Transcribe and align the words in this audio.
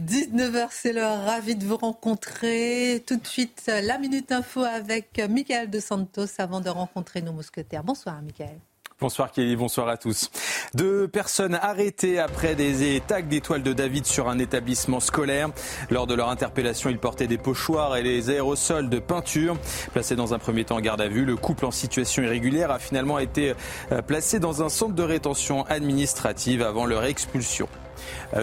19h, 0.00 0.68
c'est 0.70 0.92
l'heure. 0.92 1.24
Ravi 1.24 1.56
de 1.56 1.64
vous 1.64 1.76
rencontrer. 1.76 3.02
Tout 3.06 3.16
de 3.16 3.26
suite, 3.26 3.64
la 3.66 3.98
Minute 3.98 4.32
Info 4.32 4.62
avec 4.62 5.20
Michael 5.28 5.70
De 5.70 5.80
Santos 5.80 6.26
avant 6.38 6.60
de 6.60 6.68
rencontrer 6.68 7.22
nos 7.22 7.32
mousquetaires. 7.32 7.84
Bonsoir, 7.84 8.20
Michael. 8.22 8.58
Bonsoir 8.98 9.30
Kelly, 9.30 9.56
bonsoir 9.56 9.88
à 9.88 9.98
tous. 9.98 10.30
Deux 10.72 11.06
personnes 11.06 11.54
arrêtées 11.54 12.18
après 12.18 12.54
des 12.54 13.02
tags 13.06 13.20
d'étoiles 13.20 13.62
de 13.62 13.74
David 13.74 14.06
sur 14.06 14.30
un 14.30 14.38
établissement 14.38 15.00
scolaire. 15.00 15.50
Lors 15.90 16.06
de 16.06 16.14
leur 16.14 16.30
interpellation, 16.30 16.88
ils 16.88 16.98
portaient 16.98 17.26
des 17.26 17.36
pochoirs 17.36 17.98
et 17.98 18.02
des 18.02 18.30
aérosols 18.30 18.88
de 18.88 18.98
peinture. 18.98 19.58
Placé 19.92 20.16
dans 20.16 20.32
un 20.32 20.38
premier 20.38 20.64
temps 20.64 20.76
en 20.76 20.80
garde 20.80 21.02
à 21.02 21.08
vue, 21.08 21.26
le 21.26 21.36
couple 21.36 21.66
en 21.66 21.70
situation 21.70 22.22
irrégulière 22.22 22.70
a 22.70 22.78
finalement 22.78 23.18
été 23.18 23.52
euh, 23.92 24.00
placé 24.00 24.38
dans 24.38 24.62
un 24.62 24.70
centre 24.70 24.94
de 24.94 25.02
rétention 25.02 25.66
administrative 25.66 26.62
avant 26.62 26.86
leur 26.86 27.04
expulsion. 27.04 27.68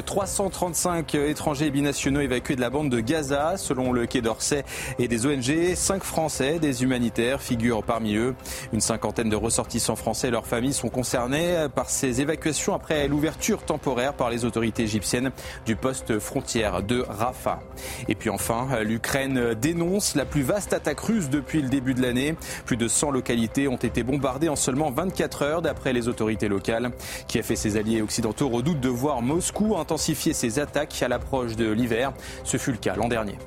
335 0.05 1.15
euh, 1.15 1.29
étrangers 1.29 1.71
binationaux 1.71 2.21
évacués 2.21 2.55
de 2.55 2.61
la 2.61 2.69
bande 2.69 2.89
de 2.89 2.99
Gaza, 2.99 3.57
selon 3.57 3.91
le 3.91 4.05
Quai 4.05 4.21
d'Orsay 4.21 4.63
et 4.99 5.07
des 5.07 5.25
ONG. 5.25 5.75
Cinq 5.75 6.03
Français, 6.03 6.59
des 6.59 6.83
humanitaires, 6.83 7.41
figurent 7.41 7.83
parmi 7.83 8.15
eux. 8.15 8.35
Une 8.71 8.81
cinquantaine 8.81 9.29
de 9.29 9.35
ressortissants 9.35 9.95
français 9.95 10.27
et 10.27 10.31
leurs 10.31 10.47
familles 10.47 10.73
sont 10.73 10.89
concernés 10.89 11.67
par 11.73 11.89
ces 11.89 12.21
évacuations 12.21 12.73
après 12.73 13.07
l'ouverture 13.07 13.63
temporaire 13.63 14.13
par 14.13 14.29
les 14.29 14.45
autorités 14.45 14.83
égyptiennes 14.83 15.31
du 15.65 15.75
poste 15.75 16.19
frontière 16.19 16.83
de 16.83 17.01
Rafah. 17.07 17.59
Et 18.07 18.15
puis 18.15 18.29
enfin, 18.29 18.67
l'Ukraine 18.83 19.53
dénonce 19.53 20.15
la 20.15 20.25
plus 20.25 20.41
vaste 20.41 20.73
attaque 20.73 20.99
russe 20.99 21.29
depuis 21.29 21.61
le 21.61 21.69
début 21.69 21.93
de 21.93 22.01
l'année. 22.01 22.35
Plus 22.65 22.77
de 22.77 22.87
100 22.87 23.11
localités 23.11 23.67
ont 23.67 23.77
été 23.77 24.03
bombardées 24.03 24.49
en 24.49 24.55
seulement 24.55 24.91
24 24.91 25.41
heures 25.43 25.61
d'après 25.61 25.93
les 25.93 26.07
autorités 26.07 26.47
locales. 26.47 26.91
Qui 27.27 27.39
a 27.39 27.43
fait 27.43 27.55
ses 27.55 27.77
alliés 27.77 28.01
occidentaux 28.01 28.49
redoutent 28.49 28.79
de 28.79 28.89
voir 28.89 29.21
Moscou 29.21 29.42
intensifier 29.77 30.33
ses 30.33 30.59
attaques 30.59 31.01
à 31.01 31.07
l'approche 31.07 31.55
de 31.55 31.69
l'hiver. 31.71 32.13
Ce 32.43 32.57
fut 32.57 32.71
le 32.71 32.77
cas 32.77 32.95
l'an 32.95 33.07
dernier. 33.07 33.37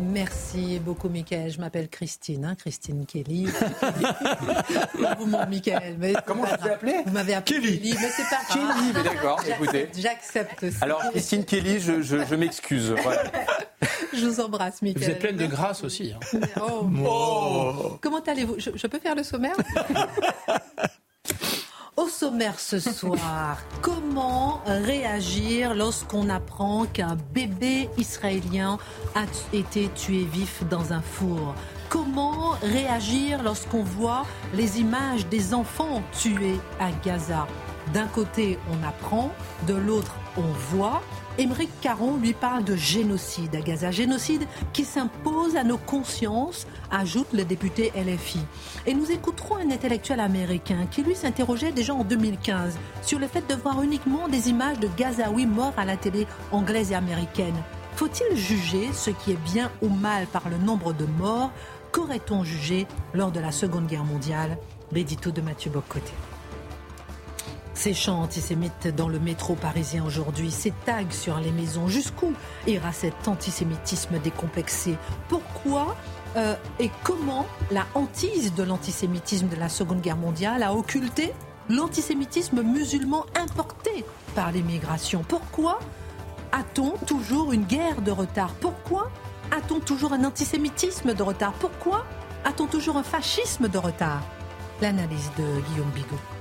Merci 0.00 0.78
beaucoup, 0.78 1.08
Michael. 1.08 1.50
Je 1.50 1.60
m'appelle 1.60 1.88
Christine, 1.88 2.44
hein, 2.44 2.54
Christine 2.54 3.04
Kelly. 3.04 3.46
vous, 5.18 5.26
mon 5.26 5.44
Michael. 5.46 5.96
Mais 5.98 6.14
Comment 6.24 6.46
je 6.46 6.60
vous 6.60 6.68
ai 6.68 6.70
appelé 6.70 6.96
Vous 7.04 7.12
m'avez 7.12 7.34
appelé 7.34 7.60
Kelly. 7.60 7.96
mais 8.00 8.08
c'est 8.08 8.22
pas 8.22 8.42
Kelly, 8.48 8.92
mais 8.94 9.02
d'accord, 9.02 9.42
écoutez. 9.46 9.88
J'accepte 9.98 10.62
aussi. 10.62 10.76
Alors, 10.80 11.02
Christine 11.10 11.44
Kelly, 11.44 11.80
je, 11.80 12.00
je, 12.02 12.24
je 12.24 12.34
m'excuse. 12.36 12.94
Voilà. 13.02 13.24
Je 14.12 14.26
vous 14.26 14.40
embrasse, 14.40 14.82
Michael. 14.82 15.02
Vous 15.02 15.10
êtes 15.10 15.18
pleine 15.18 15.36
de 15.36 15.46
grâce 15.46 15.82
aussi. 15.82 16.12
Hein. 16.12 16.38
Oh. 16.60 16.86
Oh. 17.04 17.98
Comment 18.00 18.20
allez-vous? 18.20 18.56
Je, 18.58 18.70
je 18.74 18.86
peux 18.86 19.00
faire 19.00 19.14
le 19.16 19.22
sommaire? 19.24 19.56
sommaire 22.28 22.60
soir, 22.60 23.58
comment 23.80 24.60
réagir 24.66 25.74
lorsqu'on 25.74 26.28
apprend 26.28 26.84
qu'un 26.84 27.16
bébé 27.32 27.88
israélien 27.96 28.76
a 29.14 29.24
été 29.56 29.88
tué 29.94 30.24
vif 30.24 30.62
dans 30.68 30.92
un 30.92 31.00
four? 31.00 31.54
Comment 31.88 32.50
réagir 32.60 33.42
lorsqu'on 33.42 33.82
voit 33.82 34.26
les 34.52 34.78
images 34.78 35.26
des 35.28 35.54
enfants 35.54 36.02
tués 36.20 36.60
à 36.78 36.90
Gaza? 37.02 37.46
D'un 37.92 38.06
côté, 38.06 38.58
on 38.70 38.86
apprend, 38.86 39.30
de 39.66 39.74
l'autre, 39.74 40.14
on 40.36 40.76
voit. 40.76 41.02
Émeric 41.38 41.70
Caron 41.80 42.16
lui 42.16 42.34
parle 42.34 42.64
de 42.64 42.74
génocide 42.74 43.54
à 43.54 43.60
Gaza, 43.60 43.90
génocide 43.90 44.44
qui 44.72 44.84
s'impose 44.84 45.56
à 45.56 45.62
nos 45.62 45.78
consciences, 45.78 46.66
ajoute 46.90 47.32
le 47.32 47.44
député 47.44 47.92
LFI. 47.94 48.40
Et 48.86 48.94
nous 48.94 49.10
écouterons 49.10 49.56
un 49.56 49.70
intellectuel 49.70 50.20
américain 50.20 50.86
qui 50.90 51.02
lui 51.02 51.14
s'interrogeait 51.14 51.72
déjà 51.72 51.94
en 51.94 52.04
2015 52.04 52.76
sur 53.02 53.18
le 53.18 53.28
fait 53.28 53.46
de 53.48 53.54
voir 53.54 53.82
uniquement 53.82 54.28
des 54.28 54.48
images 54.48 54.80
de 54.80 54.88
Gazaouis 54.96 55.46
morts 55.46 55.74
à 55.76 55.84
la 55.84 55.96
télé 55.96 56.26
anglaise 56.50 56.90
et 56.90 56.96
américaine. 56.96 57.56
Faut-il 57.94 58.36
juger 58.36 58.90
ce 58.92 59.10
qui 59.10 59.32
est 59.32 59.42
bien 59.52 59.70
ou 59.80 59.88
mal 59.88 60.26
par 60.26 60.48
le 60.48 60.58
nombre 60.58 60.92
de 60.92 61.04
morts? 61.04 61.50
Qu'aurait-on 61.92 62.44
jugé 62.44 62.86
lors 63.14 63.30
de 63.30 63.40
la 63.40 63.52
Seconde 63.52 63.86
Guerre 63.86 64.04
mondiale? 64.04 64.58
L'édito 64.92 65.30
de 65.30 65.40
Mathieu 65.40 65.70
Bocoté. 65.70 66.12
Ces 67.78 67.94
chants 67.94 68.22
antisémites 68.22 68.88
dans 68.88 69.08
le 69.08 69.20
métro 69.20 69.54
parisien 69.54 70.04
aujourd'hui, 70.04 70.50
ces 70.50 70.72
tags 70.84 71.12
sur 71.12 71.38
les 71.38 71.52
maisons, 71.52 71.86
jusqu'où 71.86 72.32
ira 72.66 72.90
cet 72.90 73.28
antisémitisme 73.28 74.18
décomplexé? 74.18 74.96
Pourquoi 75.28 75.94
euh, 76.34 76.56
et 76.80 76.90
comment 77.04 77.46
la 77.70 77.86
hantise 77.94 78.52
de 78.52 78.64
l'antisémitisme 78.64 79.46
de 79.46 79.54
la 79.54 79.68
Seconde 79.68 80.00
Guerre 80.00 80.16
mondiale 80.16 80.64
a 80.64 80.74
occulté 80.74 81.32
l'antisémitisme 81.68 82.62
musulman 82.62 83.24
importé 83.40 84.04
par 84.34 84.50
l'immigration? 84.50 85.22
Pourquoi 85.28 85.78
a-t-on 86.50 86.96
toujours 87.06 87.52
une 87.52 87.64
guerre 87.64 88.02
de 88.02 88.10
retard? 88.10 88.54
Pourquoi 88.60 89.08
a-t-on 89.52 89.78
toujours 89.78 90.12
un 90.14 90.24
antisémitisme 90.24 91.14
de 91.14 91.22
retard? 91.22 91.52
Pourquoi 91.52 92.04
a-t-on 92.44 92.66
toujours 92.66 92.96
un 92.96 93.04
fascisme 93.04 93.68
de 93.68 93.78
retard? 93.78 94.24
L'analyse 94.82 95.30
de 95.38 95.60
Guillaume 95.60 95.90
Bigot. 95.94 96.37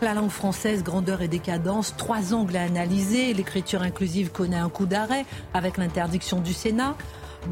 La 0.00 0.14
langue 0.14 0.30
française, 0.30 0.84
grandeur 0.84 1.22
et 1.22 1.28
décadence, 1.28 1.96
trois 1.96 2.32
angles 2.32 2.56
à 2.56 2.62
analyser. 2.62 3.34
L'écriture 3.34 3.82
inclusive 3.82 4.30
connaît 4.30 4.56
un 4.56 4.68
coup 4.68 4.86
d'arrêt 4.86 5.26
avec 5.54 5.76
l'interdiction 5.76 6.38
du 6.38 6.52
Sénat. 6.52 6.96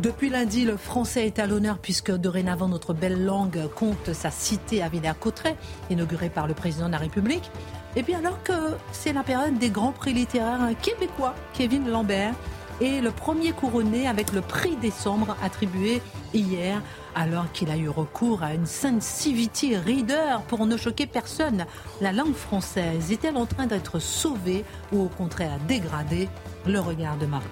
Depuis 0.01 0.31
lundi, 0.31 0.65
le 0.65 0.77
français 0.77 1.27
est 1.27 1.41
à 1.41 1.47
l'honneur 1.49 1.79
puisque 1.79 2.13
dorénavant 2.13 2.69
notre 2.69 2.95
belle 2.95 3.25
langue 3.25 3.69
compte 3.75 4.13
sa 4.13 4.31
cité 4.31 4.81
à 4.81 4.89
Villers-Cotterêts, 4.89 5.57
inaugurée 5.91 6.29
par 6.29 6.47
le 6.47 6.55
président 6.55 6.87
de 6.87 6.93
la 6.93 6.99
République. 6.99 7.51
Et 7.97 8.03
bien 8.03 8.21
alors 8.21 8.41
que 8.45 8.53
c'est 8.93 9.13
la 9.13 9.25
période 9.25 9.59
des 9.59 9.71
grands 9.71 9.93
prix 9.93 10.13
littéraires 10.13 10.69
québécois, 10.81 11.35
Kevin 11.53 11.89
Lambert 11.89 12.35
est 12.81 13.01
le 13.01 13.11
premier 13.11 13.53
couronné 13.53 14.07
avec 14.07 14.33
le 14.33 14.41
prix 14.41 14.77
décembre 14.77 15.37
attribué 15.43 16.03
hier 16.35 16.83
alors 17.15 17.51
qu'il 17.53 17.71
a 17.71 17.77
eu 17.77 17.89
recours 17.89 18.43
à 18.43 18.53
une 18.55 18.67
sensitivity 18.67 19.77
reader 19.77 20.41
pour 20.49 20.67
ne 20.67 20.77
choquer 20.77 21.07
personne. 21.07 21.65
La 22.01 22.13
langue 22.13 22.35
française 22.35 23.11
est-elle 23.11 23.37
en 23.37 23.47
train 23.47 23.67
d'être 23.67 23.99
sauvée 23.99 24.65
ou 24.93 25.05
au 25.05 25.09
contraire 25.09 25.59
dégradée? 25.67 26.29
Le 26.67 26.79
regard 26.81 27.17
de 27.17 27.27
Marc 27.27 27.47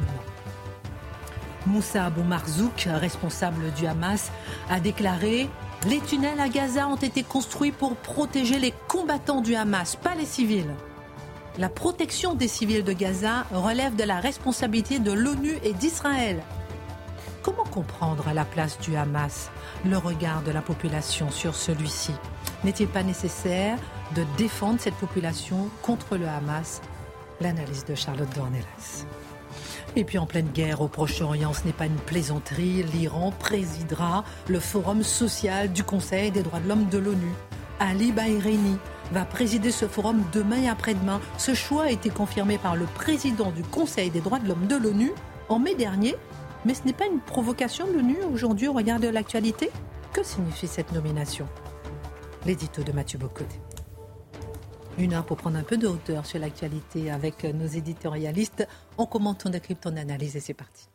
Moussa 1.66 2.06
Abou 2.06 2.22
Marzouk, 2.22 2.88
responsable 2.88 3.72
du 3.72 3.86
Hamas, 3.86 4.30
a 4.68 4.80
déclaré 4.80 5.48
Les 5.88 6.00
tunnels 6.00 6.40
à 6.40 6.48
Gaza 6.48 6.88
ont 6.88 6.96
été 6.96 7.22
construits 7.22 7.72
pour 7.72 7.96
protéger 7.96 8.58
les 8.58 8.74
combattants 8.86 9.40
du 9.40 9.54
Hamas, 9.54 9.96
pas 9.96 10.14
les 10.14 10.26
civils. 10.26 10.74
La 11.56 11.68
protection 11.68 12.34
des 12.34 12.48
civils 12.48 12.82
de 12.82 12.92
Gaza 12.92 13.44
relève 13.52 13.94
de 13.94 14.02
la 14.02 14.18
responsabilité 14.18 14.98
de 14.98 15.12
l'ONU 15.12 15.56
et 15.62 15.72
d'Israël. 15.72 16.42
Comment 17.44 17.62
comprendre 17.62 18.24
la 18.34 18.44
place 18.44 18.76
du 18.80 18.96
Hamas 18.96 19.50
le 19.84 19.96
regard 19.96 20.42
de 20.42 20.50
la 20.50 20.62
population 20.62 21.30
sur 21.30 21.54
celui-ci? 21.54 22.10
N'est-il 22.64 22.88
pas 22.88 23.04
nécessaire 23.04 23.78
de 24.16 24.24
défendre 24.36 24.80
cette 24.80 24.96
population 24.96 25.68
contre 25.80 26.16
le 26.16 26.26
Hamas? 26.26 26.80
L'analyse 27.40 27.84
de 27.84 27.94
Charlotte 27.94 28.34
Dornelas. 28.34 29.06
Et 29.94 30.02
puis 30.02 30.18
en 30.18 30.26
pleine 30.26 30.48
guerre 30.48 30.80
au 30.80 30.88
Proche-Orient, 30.88 31.52
ce 31.52 31.66
n'est 31.66 31.72
pas 31.72 31.86
une 31.86 31.94
plaisanterie. 31.94 32.82
L'Iran 32.82 33.32
présidera 33.38 34.24
le 34.48 34.58
forum 34.58 35.04
social 35.04 35.72
du 35.72 35.84
Conseil 35.84 36.32
des 36.32 36.42
droits 36.42 36.58
de 36.58 36.68
l'homme 36.68 36.88
de 36.88 36.98
l'ONU. 36.98 37.32
Ali 37.78 38.10
Bahreini 38.10 38.76
va 39.12 39.24
présider 39.24 39.70
ce 39.70 39.86
forum 39.86 40.22
demain 40.32 40.62
et 40.62 40.68
après-demain. 40.68 41.20
Ce 41.38 41.54
choix 41.54 41.84
a 41.84 41.90
été 41.90 42.10
confirmé 42.10 42.58
par 42.58 42.76
le 42.76 42.86
président 42.86 43.50
du 43.50 43.62
Conseil 43.62 44.10
des 44.10 44.20
droits 44.20 44.38
de 44.38 44.48
l'homme 44.48 44.66
de 44.66 44.76
l'ONU 44.76 45.12
en 45.48 45.58
mai 45.58 45.74
dernier. 45.74 46.16
Mais 46.64 46.74
ce 46.74 46.84
n'est 46.84 46.92
pas 46.92 47.06
une 47.06 47.20
provocation 47.20 47.86
de 47.86 47.92
l'ONU 47.92 48.16
aujourd'hui 48.32 48.68
au 48.68 48.72
regard 48.72 48.98
de 49.00 49.08
l'actualité? 49.08 49.70
Que 50.12 50.22
signifie 50.22 50.66
cette 50.66 50.92
nomination? 50.92 51.46
L'édito 52.46 52.82
de 52.82 52.92
Mathieu 52.92 53.18
Bocoté. 53.18 53.60
Une 54.96 55.12
heure 55.12 55.24
pour 55.24 55.36
prendre 55.36 55.58
un 55.58 55.62
peu 55.62 55.76
de 55.76 55.88
hauteur 55.88 56.24
sur 56.24 56.38
l'actualité 56.38 57.10
avec 57.10 57.44
nos 57.44 57.66
éditorialistes. 57.66 58.66
On 58.96 59.06
commente, 59.06 59.44
on 59.44 59.50
décrypte, 59.50 59.86
on 59.86 59.96
analyse 59.96 60.36
et 60.36 60.40
c'est 60.40 60.54
parti. 60.54 60.88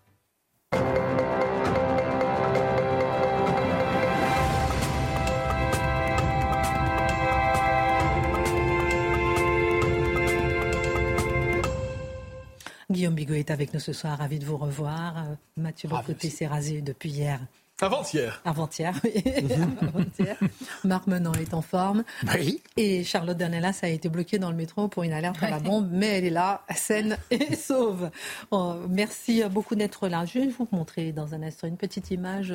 Guillaume 12.91 13.13
Bigot 13.13 13.35
est 13.35 13.51
avec 13.51 13.73
nous 13.73 13.79
ce 13.79 13.93
soir, 13.93 14.17
ravi 14.17 14.39
de 14.39 14.45
vous 14.45 14.57
revoir. 14.57 15.17
Euh, 15.17 15.35
Mathieu 15.57 15.87
Bocoté 15.87 16.29
s'est 16.29 16.47
rasé 16.47 16.81
depuis 16.81 17.09
hier. 17.09 17.39
Avant-hier. 17.81 18.41
Avant-hier, 18.43 18.93
oui. 19.03 19.23
Avant-hier. 19.81 20.35
Marc 20.83 21.05
Menon 21.05 21.33
est 21.33 21.53
en 21.53 21.61
forme. 21.61 22.03
Oui. 22.33 22.61
Et 22.77 23.03
Charlotte 23.03 23.37
Danellas 23.37 23.79
a 23.83 23.89
été 23.89 24.09
bloquée 24.09 24.39
dans 24.39 24.49
le 24.49 24.57
métro 24.57 24.87
pour 24.87 25.03
une 25.03 25.13
alerte 25.13 25.41
à 25.43 25.51
la 25.51 25.59
bombe, 25.59 25.87
mais 25.91 26.17
elle 26.17 26.25
est 26.25 26.29
là, 26.31 26.65
saine 26.75 27.17
et 27.29 27.55
sauve. 27.55 28.09
Oh, 28.49 28.75
merci 28.89 29.43
beaucoup 29.51 29.75
d'être 29.75 30.07
là. 30.07 30.25
Je 30.25 30.39
vais 30.39 30.47
vous 30.47 30.67
montrer 30.71 31.11
dans 31.11 31.35
un 31.35 31.43
instant 31.43 31.67
une 31.67 31.77
petite 31.77 32.09
image 32.09 32.53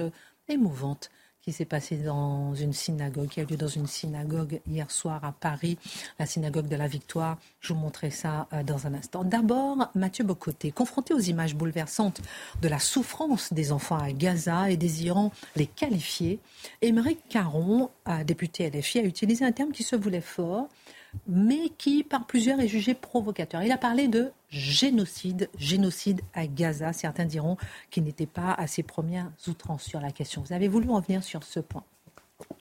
émouvante 0.48 1.10
qui 1.44 1.52
s'est 1.52 1.66
passé 1.66 1.96
dans 1.96 2.54
une 2.54 2.72
synagogue, 2.72 3.28
qui 3.28 3.40
a 3.40 3.44
lieu 3.44 3.58
dans 3.58 3.68
une 3.68 3.86
synagogue 3.86 4.60
hier 4.66 4.90
soir 4.90 5.22
à 5.24 5.32
Paris, 5.32 5.76
la 6.18 6.24
synagogue 6.24 6.68
de 6.68 6.76
la 6.76 6.88
Victoire. 6.88 7.36
Je 7.60 7.74
vous 7.74 7.78
montrerai 7.78 8.10
ça 8.10 8.48
euh, 8.54 8.62
dans 8.62 8.86
un 8.86 8.94
instant. 8.94 9.24
D'abord, 9.24 9.90
Mathieu 9.94 10.24
Bocoté, 10.24 10.70
confronté 10.70 11.12
aux 11.12 11.20
images 11.20 11.54
bouleversantes 11.54 12.22
de 12.62 12.68
la 12.68 12.78
souffrance 12.78 13.52
des 13.52 13.72
enfants 13.72 13.98
à 13.98 14.12
Gaza 14.12 14.70
et 14.70 14.78
désirant 14.78 15.32
les 15.54 15.66
qualifier, 15.66 16.38
Émeric 16.80 17.18
Caron, 17.28 17.90
député 18.24 18.70
LFI, 18.70 19.00
a 19.00 19.02
utilisé 19.02 19.44
un 19.44 19.52
terme 19.52 19.72
qui 19.72 19.82
se 19.82 19.96
voulait 19.96 20.22
fort 20.22 20.68
mais 21.26 21.70
qui, 21.78 22.04
par 22.04 22.26
plusieurs, 22.26 22.60
est 22.60 22.68
jugé 22.68 22.94
provocateur. 22.94 23.62
Il 23.62 23.72
a 23.72 23.78
parlé 23.78 24.08
de 24.08 24.32
génocide, 24.48 25.48
génocide 25.58 26.20
à 26.34 26.46
Gaza. 26.46 26.92
Certains 26.92 27.24
diront 27.24 27.56
qu'il 27.90 28.04
n'était 28.04 28.26
pas 28.26 28.52
assez 28.52 28.82
premières 28.82 29.30
outrances 29.48 29.84
sur 29.84 30.00
la 30.00 30.10
question. 30.10 30.42
Vous 30.42 30.52
avez 30.52 30.68
voulu 30.68 30.90
revenir 30.90 31.22
sur 31.22 31.42
ce 31.42 31.60
point 31.60 31.84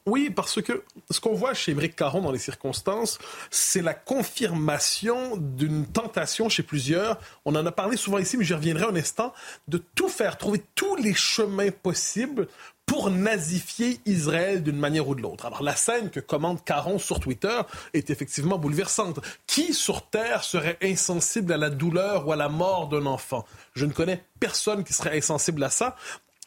oui, 0.06 0.30
parce 0.30 0.62
que 0.62 0.84
ce 1.10 1.20
qu'on 1.20 1.34
voit 1.34 1.54
chez 1.54 1.72
Émeric 1.72 1.96
Caron 1.96 2.22
dans 2.22 2.32
les 2.32 2.40
circonstances, 2.40 3.20
c'est 3.50 3.82
la 3.82 3.94
confirmation 3.94 5.38
d'une 5.38 5.86
tentation 5.86 6.50
chez 6.50 6.64
plusieurs. 6.64 7.20
On 7.46 7.56
en 7.56 7.66
a 7.66 7.72
parlé 7.72 7.96
souvent 7.96 8.18
ici, 8.18 8.36
mais 8.36 8.44
j'y 8.44 8.54
reviendrai 8.54 8.86
un 8.86 8.96
instant, 8.96 9.34
de 9.70 9.78
tout 9.78 10.10
faire, 10.10 10.38
trouver 10.38 10.62
tous 10.76 10.96
les 10.98 11.14
chemins 11.14 11.72
possibles 11.72 12.48
pour 12.86 13.10
nazifier 13.10 14.00
Israël 14.06 14.62
d'une 14.62 14.78
manière 14.78 15.08
ou 15.08 15.16
de 15.16 15.22
l'autre. 15.22 15.46
Alors 15.46 15.64
la 15.64 15.76
scène 15.76 16.10
que 16.10 16.20
commande 16.20 16.64
Caron 16.64 17.00
sur 17.00 17.20
Twitter 17.20 17.62
est 17.94 18.10
effectivement 18.10 18.58
bouleversante. 18.58 19.20
Qui 19.48 19.74
sur 19.74 20.10
Terre 20.10 20.44
serait 20.44 20.78
insensible 20.82 21.54
à 21.54 21.58
la 21.58 21.70
douleur 21.70 22.28
ou 22.28 22.34
à 22.34 22.36
la 22.36 22.50
mort 22.50 22.90
d'un 22.90 23.06
enfant? 23.06 23.46
Je 23.74 23.86
ne 23.86 23.94
connais 23.94 24.26
personne 24.40 24.84
qui 24.84 24.94
serait 24.94 25.18
insensible 25.18 25.64
à 25.64 25.70
ça. 25.70 25.96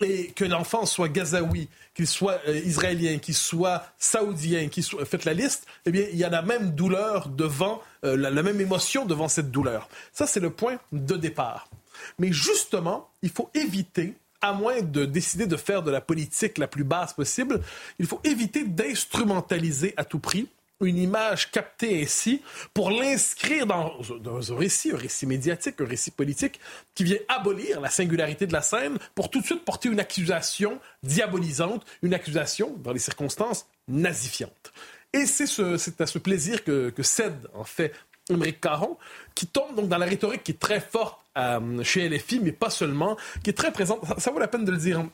Et 0.00 0.28
que 0.28 0.44
l'enfant 0.44 0.84
soit 0.84 1.08
gazaoui, 1.08 1.68
qu'il 1.94 2.06
soit 2.06 2.38
euh, 2.48 2.58
israélien, 2.58 3.18
qu'il 3.18 3.34
soit 3.34 3.84
saoudien, 3.98 4.68
soit... 4.80 5.06
Faites 5.06 5.24
la 5.24 5.32
liste, 5.32 5.66
eh 5.86 5.90
bien, 5.90 6.06
il 6.12 6.18
y 6.18 6.24
a 6.24 6.28
la 6.28 6.42
même 6.42 6.72
douleur 6.72 7.28
devant, 7.28 7.80
euh, 8.04 8.16
la 8.16 8.42
même 8.42 8.60
émotion 8.60 9.06
devant 9.06 9.28
cette 9.28 9.50
douleur. 9.50 9.88
Ça, 10.12 10.26
c'est 10.26 10.40
le 10.40 10.50
point 10.50 10.78
de 10.92 11.16
départ. 11.16 11.68
Mais 12.18 12.30
justement, 12.30 13.10
il 13.22 13.30
faut 13.30 13.50
éviter 13.54 14.14
à 14.40 14.52
moins 14.52 14.82
de 14.82 15.04
décider 15.04 15.46
de 15.46 15.56
faire 15.56 15.82
de 15.82 15.90
la 15.90 16.00
politique 16.00 16.58
la 16.58 16.68
plus 16.68 16.84
basse 16.84 17.12
possible, 17.14 17.60
il 17.98 18.06
faut 18.06 18.20
éviter 18.24 18.64
d'instrumentaliser 18.64 19.94
à 19.96 20.04
tout 20.04 20.18
prix 20.18 20.48
une 20.80 20.98
image 20.98 21.50
captée 21.50 22.02
ainsi 22.02 22.42
pour 22.74 22.90
l'inscrire 22.90 23.66
dans, 23.66 24.52
un 24.52 24.56
récit, 24.56 24.92
un 24.92 24.96
récit 24.96 25.26
médiatique, 25.26 25.80
un 25.80 25.86
récit 25.86 26.10
politique 26.10 26.60
qui 26.94 27.04
vient 27.04 27.18
abolir 27.28 27.80
la 27.80 27.90
singularité 27.90 28.46
de 28.46 28.52
la 28.52 28.62
scène 28.62 28.98
pour 29.14 29.30
tout 29.30 29.40
de 29.40 29.46
suite 29.46 29.64
porter 29.64 29.88
une 29.88 30.00
accusation 30.00 30.78
diabolisante, 31.02 31.84
une 32.02 32.14
accusation, 32.14 32.74
dans 32.82 32.92
les 32.92 32.98
circonstances, 32.98 33.66
nazifiante. 33.88 34.72
Et 35.12 35.24
c'est 35.26 36.00
à 36.00 36.06
ce 36.06 36.18
plaisir 36.18 36.62
que, 36.64 36.92
cède 37.02 37.48
en 37.54 37.64
fait 37.64 37.92
Émeric 38.28 38.60
Caron, 38.60 38.98
qui 39.34 39.46
tombe 39.46 39.74
donc 39.76 39.88
dans 39.88 39.98
la 39.98 40.06
rhétorique 40.06 40.42
qui 40.42 40.52
est 40.52 40.60
très 40.60 40.80
forte 40.80 41.20
euh, 41.38 41.82
chez 41.84 42.08
LFI, 42.08 42.40
mais 42.40 42.52
pas 42.52 42.70
seulement, 42.70 43.16
qui 43.42 43.50
est 43.50 43.54
très 43.54 43.72
présente. 43.72 44.00
Ça, 44.18 44.30
vaut 44.30 44.38
la 44.38 44.48
peine 44.48 44.64
de 44.64 44.72
le 44.72 44.78
dire 44.78 45.04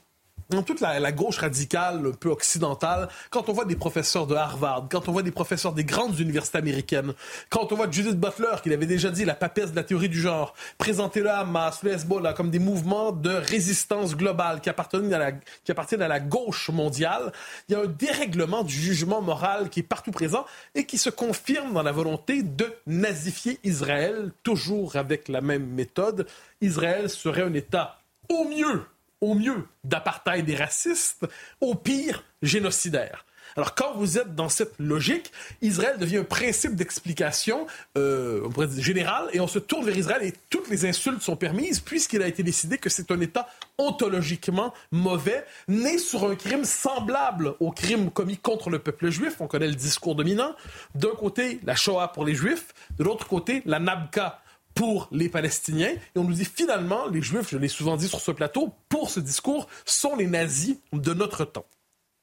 toute 0.61 0.81
la, 0.81 1.13
gauche 1.13 1.39
radicale, 1.39 2.07
un 2.07 2.13
peu 2.13 2.29
occidentale, 2.29 3.09
quand 3.31 3.49
on 3.49 3.55
voit 3.55 3.65
des 3.65 3.77
professeurs 3.77 4.27
de 4.27 4.35
Harvard, 4.35 4.89
quand 4.91 5.09
on 5.09 5.13
voit 5.13 5.23
des 5.23 5.31
professeurs 5.31 5.73
des 5.73 5.85
grandes 5.85 6.19
universités 6.19 6.59
américaines, 6.59 7.15
quand 7.49 7.73
on 7.73 7.77
voit 7.77 7.91
Judith 7.91 8.21
Butler, 8.21 8.57
qui 8.63 8.73
avait 8.73 8.85
déjà 8.85 9.11
dit 9.11 9.25
la 9.25 9.35
papesse 9.35 9.71
de 9.71 9.77
la 9.77 9.85
théorie 9.85 10.11
du 10.11 10.21
genre, 10.21 10.53
présenter 10.77 11.21
le 11.21 11.31
Hamas, 11.31 11.83
le 11.83 11.93
Hezbollah 11.93 12.35
comme 12.35 12.51
des 12.51 12.59
mouvements 12.59 13.13
de 13.13 13.31
résistance 13.31 14.15
globale 14.15 14.61
qui 14.61 14.69
appartiennent 14.69 15.13
à 15.13 16.09
la 16.09 16.21
gauche 16.21 16.69
mondiale, 16.69 17.33
il 17.69 17.73
y 17.73 17.75
a 17.75 17.81
un 17.81 17.87
dérèglement 17.87 18.63
du 18.63 18.75
jugement 18.75 19.23
moral 19.23 19.71
qui 19.71 19.81
est 19.81 19.85
partout 19.85 20.11
présent 20.11 20.45
et 20.75 20.85
qui 20.85 20.99
se 20.99 21.09
confirme 21.09 21.73
dans 21.73 21.83
la 21.83 21.93
volonté 21.93 22.43
de 22.43 22.71
nazifier 22.87 23.59
Israël, 23.65 24.33
toujours 24.43 24.97
avec 24.97 25.29
la 25.29 25.41
même 25.41 25.67
méthode. 25.67 26.27
Israël 26.61 27.09
serait 27.09 27.43
un 27.43 27.55
État 27.55 27.99
au 28.29 28.45
mieux 28.45 28.83
au 29.23 29.35
mieux 29.35 29.65
d'apartheid 29.85 30.47
et 30.51 30.57
raciste, 30.57 31.27
au 31.63 31.75
pire 31.75 32.25
génocidaire. 32.43 33.25
Alors, 33.57 33.75
quand 33.75 33.95
vous 33.95 34.19
êtes 34.19 34.35
dans 34.35 34.49
cette 34.49 34.75
logique, 34.79 35.31
Israël 35.61 35.99
devient 35.99 36.19
un 36.19 36.25
principe 36.25 36.75
d'explication 36.75 37.67
euh, 37.99 38.49
général 38.79 39.29
et 39.33 39.41
on 39.41 39.47
se 39.47 39.59
tourne 39.59 39.85
vers 39.85 39.97
Israël 39.97 40.23
et 40.23 40.33
toutes 40.49 40.71
les 40.71 40.87
insultes 40.87 41.21
sont 41.21 41.37
permises 41.37 41.81
puisqu'il 41.81 42.23
a 42.23 42.27
été 42.27 42.43
décidé 42.43 42.79
que 42.79 42.89
c'est 42.89 43.11
un 43.11 43.21
État 43.21 43.47
ontologiquement 43.77 44.73
mauvais, 44.91 45.45
né 45.69 45.99
sur 45.99 46.25
un 46.25 46.35
crime 46.35 46.65
semblable 46.65 47.55
au 47.61 47.73
crime 47.73 48.11
commis 48.11 48.39
contre 48.39 48.71
le 48.71 48.79
peuple 48.79 49.11
juif. 49.11 49.37
On 49.41 49.49
connaît 49.49 49.69
le 49.69 49.75
discours 49.75 50.15
dominant. 50.15 50.55
D'un 50.95 51.15
côté, 51.19 51.61
la 51.65 51.75
Shoah 51.75 52.09
pour 52.09 52.25
les 52.25 52.35
Juifs, 52.35 52.73
de 52.97 53.05
l'autre 53.05 53.27
côté, 53.27 53.63
la 53.67 53.81
Nabka 53.81 54.42
pour 54.75 55.09
les 55.13 55.29
Palestiniens. 55.29 55.93
Et 55.93 56.19
on 56.19 56.25
nous 56.25 56.35
dit 56.35 56.45
finalement, 56.45 57.07
les 57.09 57.23
Juifs, 57.23 57.51
je 57.51 57.59
l'ai 57.59 57.69
souvent 57.69 57.97
dit 57.97 58.09
sur 58.09 58.21
ce 58.21 58.31
plateau, 58.31 58.73
pour 58.89 59.11
ce 59.11 59.21
discours, 59.21 59.69
sont 59.85 60.17
les 60.17 60.27
nazis 60.27 60.77
de 60.93 61.15
notre 61.15 61.45
temps. 61.45 61.67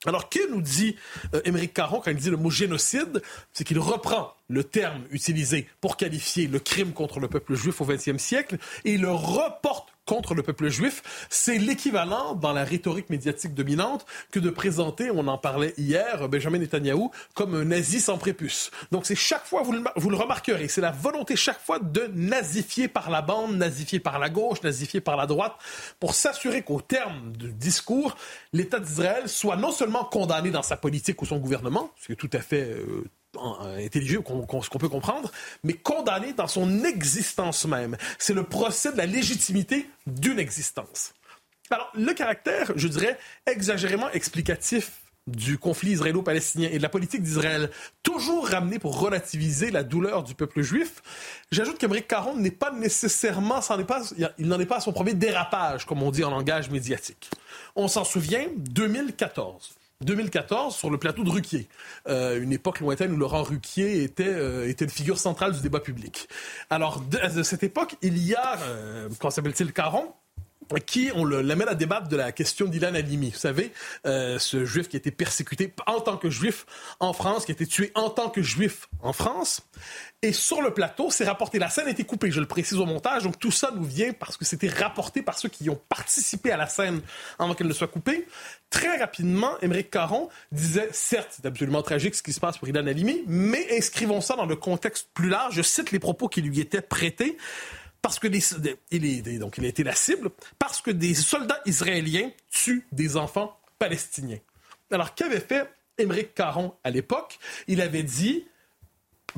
Alors, 0.05 0.29
que 0.29 0.49
nous 0.49 0.61
dit 0.61 0.95
euh, 1.33 1.67
Caron 1.73 1.99
quand 1.99 2.11
il 2.11 2.17
dit 2.17 2.29
le 2.29 2.37
mot 2.37 2.49
génocide? 2.49 3.21
C'est 3.51 3.65
qu'il 3.65 3.79
reprend 3.79 4.33
le 4.47 4.63
terme 4.63 5.03
utilisé 5.11 5.67
pour 5.81 5.97
qualifier 5.97 6.47
le 6.47 6.59
crime 6.59 6.93
contre 6.93 7.19
le 7.19 7.27
peuple 7.27 7.55
juif 7.55 7.81
au 7.81 7.85
XXe 7.85 8.17
siècle 8.17 8.57
et 8.85 8.93
il 8.93 9.01
le 9.01 9.11
reporte 9.11 9.89
contre 10.09 10.33
le 10.33 10.41
peuple 10.41 10.69
juif, 10.69 11.27
c'est 11.29 11.59
l'équivalent 11.59 12.33
dans 12.33 12.51
la 12.51 12.63
rhétorique 12.63 13.11
médiatique 13.11 13.53
dominante 13.53 14.07
que 14.31 14.39
de 14.39 14.49
présenter, 14.49 15.11
on 15.11 15.27
en 15.27 15.37
parlait 15.37 15.75
hier, 15.77 16.27
Benjamin 16.27 16.57
Netanyahou 16.57 17.11
comme 17.35 17.53
un 17.53 17.65
nazi 17.65 18.01
sans 18.01 18.17
prépuce. 18.17 18.71
Donc 18.91 19.05
c'est 19.05 19.13
chaque 19.13 19.45
fois, 19.45 19.61
vous 19.61 19.73
le, 19.73 19.83
vous 19.97 20.09
le 20.09 20.17
remarquerez, 20.17 20.67
c'est 20.67 20.81
la 20.81 20.89
volonté 20.89 21.35
chaque 21.35 21.61
fois 21.61 21.77
de 21.77 22.09
nazifier 22.15 22.87
par 22.87 23.11
la 23.11 23.21
bande, 23.21 23.55
nazifier 23.55 23.99
par 23.99 24.17
la 24.17 24.29
gauche, 24.29 24.63
nazifier 24.63 24.99
par 24.99 25.15
la 25.15 25.27
droite, 25.27 25.53
pour 25.99 26.15
s'assurer 26.15 26.63
qu'au 26.63 26.81
terme 26.81 27.31
du 27.33 27.53
discours, 27.53 28.17
l'État 28.51 28.79
d'Israël 28.79 29.29
soit 29.29 29.57
non 29.57 29.71
seulement 29.71 30.05
condamné 30.05 30.49
dans 30.49 30.63
sa 30.63 30.75
politique 30.75 31.21
ou 31.21 31.27
son 31.27 31.37
gouvernement, 31.37 31.91
ce 32.01 32.07
qui 32.07 32.13
est 32.13 32.15
tout 32.15 32.31
à 32.33 32.39
fait 32.39 32.63
euh, 32.63 33.03
intelligible, 33.37 34.23
ce 34.63 34.69
qu'on 34.69 34.79
peut 34.79 34.89
comprendre, 34.89 35.31
mais 35.63 35.73
condamné 35.73 36.33
dans 36.33 36.47
son 36.47 36.83
existence 36.83 37.65
même. 37.65 37.97
C'est 38.17 38.33
le 38.33 38.43
procès 38.43 38.91
de 38.91 38.97
la 38.97 39.05
légitimité 39.05 39.89
d'une 40.07 40.39
existence. 40.39 41.13
Alors, 41.69 41.91
le 41.93 42.13
caractère, 42.13 42.71
je 42.75 42.87
dirais, 42.87 43.17
exagérément 43.45 44.09
explicatif 44.09 45.01
du 45.27 45.59
conflit 45.59 45.91
israélo-palestinien 45.91 46.69
et 46.71 46.77
de 46.77 46.81
la 46.81 46.89
politique 46.89 47.21
d'Israël, 47.21 47.69
toujours 48.01 48.47
ramené 48.47 48.79
pour 48.79 48.99
relativiser 48.99 49.69
la 49.69 49.83
douleur 49.83 50.23
du 50.23 50.33
peuple 50.33 50.61
juif, 50.61 51.03
j'ajoute 51.51 51.77
qu'Emeric 51.77 52.07
Caron 52.07 52.35
n'est 52.35 52.49
pas 52.49 52.71
nécessairement, 52.71 53.59
pas, 53.87 54.01
il 54.39 54.47
n'en 54.47 54.59
est 54.59 54.65
pas 54.65 54.77
à 54.77 54.81
son 54.81 54.91
premier 54.91 55.13
dérapage, 55.13 55.85
comme 55.85 56.01
on 56.01 56.09
dit 56.09 56.23
en 56.23 56.31
langage 56.31 56.71
médiatique. 56.71 57.29
On 57.75 57.87
s'en 57.87 58.03
souvient, 58.03 58.47
2014. 58.57 59.78
2014 60.05 60.77
sur 60.77 60.89
le 60.89 60.97
plateau 60.97 61.25
de 61.25 61.29
Ruquier, 61.29 61.67
euh, 62.07 62.41
une 62.41 62.53
époque 62.53 62.79
lointaine 62.79 63.11
où 63.11 63.17
Laurent 63.17 63.43
Ruquier 63.43 64.01
était, 64.01 64.23
euh, 64.29 64.69
était 64.69 64.85
une 64.85 64.91
figure 64.91 65.19
centrale 65.19 65.51
du 65.51 65.59
débat 65.59 65.81
public. 65.81 66.29
Alors, 66.69 67.01
de, 67.01 67.43
cette 67.43 67.63
époque, 67.63 67.97
il 68.01 68.17
y 68.17 68.33
a, 68.33 68.57
euh, 68.61 69.09
comment 69.19 69.29
s'appelle-t-il, 69.29 69.73
Caron, 69.73 70.13
qui 70.77 71.09
on 71.15 71.25
l'amène 71.25 71.67
à 71.67 71.73
débattre 71.73 72.07
de 72.07 72.15
la 72.15 72.31
question 72.31 72.67
d'Ilan 72.67 72.93
Halimi. 72.93 73.31
Vous 73.31 73.37
savez, 73.39 73.71
euh, 74.05 74.37
ce 74.37 74.65
juif 74.65 74.87
qui 74.87 74.97
a 74.97 74.99
été 74.99 75.11
persécuté 75.11 75.73
en 75.87 75.99
tant 75.99 76.17
que 76.17 76.29
juif 76.29 76.65
en 76.99 77.13
France, 77.13 77.45
qui 77.45 77.51
a 77.51 77.53
été 77.53 77.65
tué 77.65 77.91
en 77.95 78.09
tant 78.09 78.29
que 78.29 78.41
juif 78.41 78.87
en 79.01 79.13
France. 79.13 79.61
Et 80.21 80.33
sur 80.33 80.61
le 80.61 80.73
plateau, 80.73 81.09
c'est 81.11 81.23
rapporté. 81.23 81.59
La 81.59 81.69
scène 81.69 81.87
a 81.87 81.91
été 81.91 82.03
coupée, 82.03 82.29
je 82.29 82.41
le 82.41 82.45
précise 82.45 82.77
au 82.77 82.85
montage. 82.85 83.23
Donc 83.23 83.39
tout 83.39 83.51
ça 83.51 83.71
nous 83.73 83.85
vient 83.85 84.11
parce 84.11 84.35
que 84.35 84.43
c'était 84.43 84.67
rapporté 84.67 85.21
par 85.21 85.39
ceux 85.39 85.47
qui 85.47 85.69
ont 85.69 85.79
participé 85.87 86.51
à 86.51 86.57
la 86.57 86.67
scène 86.67 87.01
avant 87.37 87.55
qu'elle 87.55 87.67
ne 87.67 87.73
soit 87.73 87.87
coupée. 87.87 88.27
Très 88.69 88.97
rapidement, 88.97 89.57
Émeric 89.61 89.89
Caron 89.89 90.27
disait, 90.51 90.89
certes, 90.91 91.29
c'est 91.31 91.45
absolument 91.45 91.81
tragique 91.83 92.15
ce 92.15 92.23
qui 92.23 92.33
se 92.33 92.41
passe 92.41 92.57
pour 92.57 92.67
Ilan 92.67 92.85
Halimi, 92.85 93.23
mais 93.27 93.65
inscrivons 93.77 94.19
ça 94.19 94.35
dans 94.35 94.45
le 94.45 94.57
contexte 94.57 95.07
plus 95.13 95.29
large. 95.29 95.55
Je 95.55 95.61
cite 95.61 95.91
les 95.91 95.99
propos 95.99 96.27
qui 96.27 96.41
lui 96.41 96.59
étaient 96.59 96.81
prêtés 96.81 97.37
parce 98.01 98.19
que 98.19 98.27
des, 98.27 98.41
il, 98.91 99.05
est, 99.05 99.39
donc 99.39 99.57
il 99.57 99.65
a 99.65 99.67
été 99.67 99.83
la 99.83 99.93
cible, 99.93 100.29
parce 100.57 100.81
que 100.81 100.91
des 100.91 101.13
soldats 101.13 101.61
israéliens 101.65 102.29
tuent 102.49 102.85
des 102.91 103.17
enfants 103.17 103.57
palestiniens. 103.77 104.39
Alors, 104.91 105.15
qu'avait 105.15 105.39
fait 105.39 105.69
Émeric 105.97 106.33
Caron 106.33 106.73
à 106.83 106.91
l'époque? 106.91 107.39
Il 107.67 107.81
avait 107.81 108.03
dit, 108.03 108.45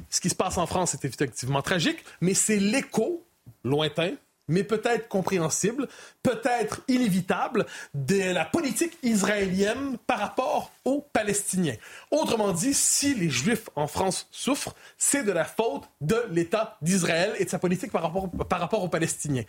ce 0.10 0.22
qui 0.22 0.30
se 0.30 0.36
passe 0.36 0.58
en 0.58 0.66
France 0.66 0.94
est 0.94 1.06
effectivement 1.06 1.62
tragique, 1.62 2.04
mais 2.22 2.34
c'est 2.34 2.58
l'écho 2.58 3.26
lointain, 3.64 4.14
mais 4.52 4.64
peut-être 4.64 5.08
compréhensible, 5.08 5.88
peut-être 6.22 6.82
inévitable, 6.88 7.66
de 7.94 8.34
la 8.34 8.46
politique 8.46 8.98
israélienne 9.02 9.98
par 10.06 10.20
rapport 10.20 10.72
aux 10.86 11.02
Palestiniens. 11.14 11.76
Autrement 12.12 12.52
dit, 12.52 12.74
si 12.74 13.16
les 13.16 13.30
Juifs 13.30 13.70
en 13.76 13.88
France 13.88 14.28
souffrent, 14.32 14.76
c'est 14.98 15.24
de 15.24 15.32
la 15.32 15.46
faute 15.46 15.84
de 16.02 16.18
l'État 16.32 16.78
d'Israël 16.82 17.34
et 17.40 17.46
de 17.46 17.50
sa 17.50 17.60
politique 17.60 17.92
par 17.92 18.02
rapport, 18.02 18.30
par 18.50 18.60
rapport 18.60 18.84
aux 18.84 18.90
Palestiniens. 18.90 19.44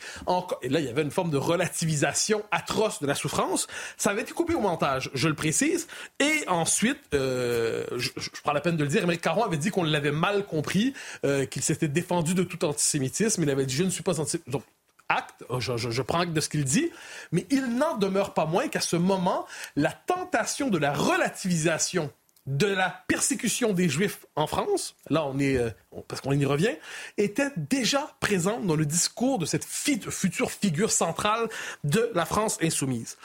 et 0.63 0.69
là, 0.69 0.81
il 0.81 0.87
y 0.87 0.89
avait 0.89 1.03
une 1.03 1.11
forme 1.11 1.31
de 1.31 1.37
relativisation 1.37 2.43
atroce 2.51 3.01
de 3.01 3.07
la 3.07 3.15
souffrance. 3.15 3.67
Ça 3.97 4.11
avait 4.11 4.23
été 4.23 4.33
coupé 4.33 4.55
au 4.55 4.61
montage, 4.61 5.11
je 5.15 5.29
le 5.29 5.35
précise. 5.35 5.89
Et 6.21 6.45
ensuite, 6.47 7.01
euh, 7.15 7.85
je, 7.97 8.11
prends 8.43 8.53
la 8.53 8.61
peine 8.61 8.77
de 8.77 8.85
le 8.85 8.89
dire, 8.89 9.03
Émeric 9.03 9.21
Caron 9.21 9.43
avait 9.43 9.57
dit 9.57 9.71
qu'on 9.71 9.83
l'avait 9.83 10.13
mal 10.13 10.45
compris, 10.47 10.95
euh, 11.25 11.45
qu'il 11.47 11.63
s'était 11.63 11.89
défendu 11.89 12.35
de 12.35 12.45
tout 12.45 12.65
antisémitisme. 12.65 13.43
Il 13.43 13.51
avait 13.51 13.67
dit, 13.67 13.75
je 13.75 13.85
ne 13.85 13.91
suis 13.91 14.03
pas 14.03 14.21
antisémite. 14.21 14.47
Je, 15.59 15.77
je, 15.77 16.03
prends 16.03 16.21
acte 16.21 16.33
de 16.33 16.41
ce 16.41 16.49
qu'il 16.49 16.65
dit, 16.65 16.91
mais 17.33 17.47
il 17.51 17.77
n'en 17.77 17.97
demeure 17.97 18.35
pas 18.35 18.47
moins 18.47 18.69
qu'à 18.69 18.81
ce 18.81 18.97
moment, 18.97 19.47
la 19.77 19.93
tentation 19.93 20.69
de 20.69 20.79
la 20.79 20.93
relativisation 20.93 22.11
de 22.47 22.67
la 22.67 23.05
persécution 23.07 23.73
des 23.73 23.89
Juifs 23.89 24.27
en 24.35 24.47
France, 24.47 24.97
là 25.11 25.25
on 25.25 25.39
est, 25.39 25.57
euh, 25.57 25.71
parce 26.09 26.21
qu'on 26.21 26.33
y 26.33 26.45
revient, 26.45 26.75
était 27.17 27.51
déjà 27.57 28.17
présente 28.21 28.67
dans 28.67 28.75
le 28.75 28.87
discours 28.87 29.39
de 29.39 29.47
cette 29.47 29.65
future 29.65 30.51
figure 30.51 30.91
centrale 30.91 31.49
de 31.85 32.11
la 32.15 32.25
France 32.25 32.59
insoumise. 32.61 33.17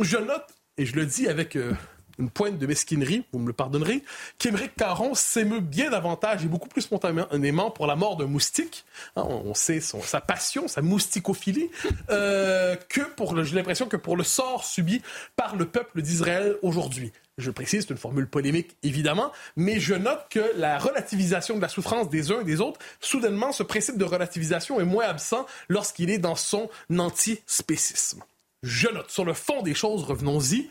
Je 0.00 0.16
note, 0.16 0.46
et 0.76 0.86
je 0.86 0.96
le 0.96 1.06
dis 1.06 1.28
avec 1.28 1.54
euh, 1.54 1.72
une 2.18 2.30
pointe 2.30 2.58
de 2.58 2.66
mesquinerie, 2.66 3.24
vous 3.32 3.38
me 3.38 3.46
le 3.46 3.52
pardonnerez, 3.52 4.02
qu'Émeric 4.38 4.74
Caron 4.76 5.14
s'émeut 5.14 5.60
bien 5.60 5.90
davantage 5.90 6.44
et 6.44 6.48
beaucoup 6.48 6.68
plus 6.68 6.82
spontanément 6.82 7.70
pour 7.70 7.86
la 7.86 7.96
mort 7.96 8.16
d'un 8.16 8.26
moustique. 8.26 8.84
Hein, 9.16 9.24
on, 9.26 9.54
sait 9.54 9.80
sa 9.80 10.20
passion, 10.20 10.68
sa 10.68 10.82
mousticophilie, 10.82 11.70
euh, 12.10 12.76
que 12.88 13.00
pour, 13.00 13.42
j'ai 13.44 13.56
l'impression 13.56 13.86
que 13.86 13.96
pour 13.96 14.16
le 14.16 14.24
sort 14.24 14.64
subi 14.64 15.02
par 15.36 15.56
le 15.56 15.66
peuple 15.66 16.02
d'Israël 16.02 16.56
aujourd'hui. 16.62 17.12
Je 17.36 17.50
précise, 17.50 17.82
c'est 17.82 17.90
une 17.90 17.98
formule 17.98 18.28
polémique, 18.28 18.76
évidemment, 18.84 19.32
mais 19.56 19.80
je 19.80 19.94
note 19.94 20.26
que 20.30 20.52
la 20.56 20.78
relativisation 20.78 21.56
de 21.56 21.60
la 21.60 21.68
souffrance 21.68 22.08
des 22.08 22.30
uns 22.30 22.40
et 22.40 22.44
des 22.44 22.60
autres, 22.60 22.78
soudainement, 23.00 23.50
ce 23.50 23.64
principe 23.64 23.98
de 23.98 24.04
relativisation 24.04 24.80
est 24.80 24.84
moins 24.84 25.06
absent 25.06 25.44
lorsqu'il 25.68 26.10
est 26.10 26.18
dans 26.18 26.36
son 26.36 26.70
antispécisme. 26.96 28.22
Je 28.62 28.88
note. 28.88 29.10
Sur 29.10 29.24
le 29.24 29.34
fond 29.34 29.62
des 29.62 29.74
choses, 29.74 30.04
revenons-y. 30.04 30.70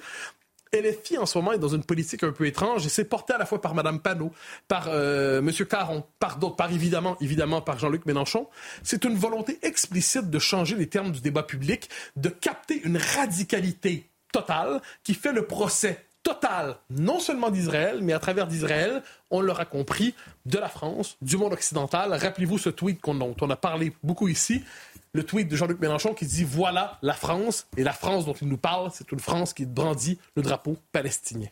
LFI 0.73 1.17
en 1.17 1.25
ce 1.25 1.37
moment 1.37 1.53
est 1.53 1.59
dans 1.59 1.69
une 1.69 1.83
politique 1.83 2.23
un 2.23 2.31
peu 2.31 2.45
étrange 2.45 2.85
et 2.85 2.89
c'est 2.89 3.05
porté 3.05 3.33
à 3.33 3.37
la 3.37 3.45
fois 3.45 3.61
par 3.61 3.75
Mme 3.75 3.99
Panot, 3.99 4.31
par 4.67 4.87
euh, 4.89 5.39
M. 5.39 5.51
Caron, 5.65 6.03
par 6.19 6.37
d'autres, 6.37 6.55
par 6.55 6.71
évidemment, 6.71 7.15
évidemment 7.21 7.61
par 7.61 7.79
Jean-Luc 7.79 8.05
Mélenchon. 8.05 8.47
C'est 8.81 9.05
une 9.05 9.15
volonté 9.15 9.59
explicite 9.61 10.29
de 10.29 10.39
changer 10.39 10.75
les 10.75 10.87
termes 10.87 11.11
du 11.11 11.21
débat 11.21 11.43
public, 11.43 11.89
de 12.15 12.29
capter 12.29 12.81
une 12.83 12.97
radicalité 12.97 14.09
totale 14.31 14.81
qui 15.03 15.13
fait 15.13 15.33
le 15.33 15.45
procès 15.45 16.03
total, 16.23 16.77
non 16.89 17.19
seulement 17.19 17.51
d'Israël, 17.51 17.99
mais 18.01 18.13
à 18.13 18.19
travers 18.19 18.47
d'Israël, 18.47 19.03
on 19.29 19.41
l'aura 19.41 19.65
compris, 19.65 20.15
de 20.45 20.57
la 20.57 20.69
France, 20.69 21.17
du 21.21 21.37
monde 21.37 21.53
occidental. 21.53 22.13
Rappelez-vous 22.13 22.57
ce 22.57 22.69
tweet 22.69 22.99
dont 23.05 23.35
on 23.41 23.49
a 23.49 23.55
parlé 23.57 23.93
beaucoup 24.03 24.29
ici 24.29 24.63
le 25.13 25.23
tweet 25.23 25.47
de 25.47 25.55
Jean-Luc 25.55 25.79
Mélenchon 25.79 26.13
qui 26.13 26.25
dit 26.25 26.43
Voilà 26.43 26.97
la 27.01 27.13
France. 27.13 27.67
Et 27.77 27.83
la 27.83 27.93
France 27.93 28.25
dont 28.25 28.33
il 28.33 28.47
nous 28.47 28.57
parle, 28.57 28.91
c'est 28.93 29.11
une 29.11 29.19
France 29.19 29.53
qui 29.53 29.65
brandit 29.65 30.19
le 30.35 30.41
drapeau 30.41 30.77
palestinien. 30.91 31.49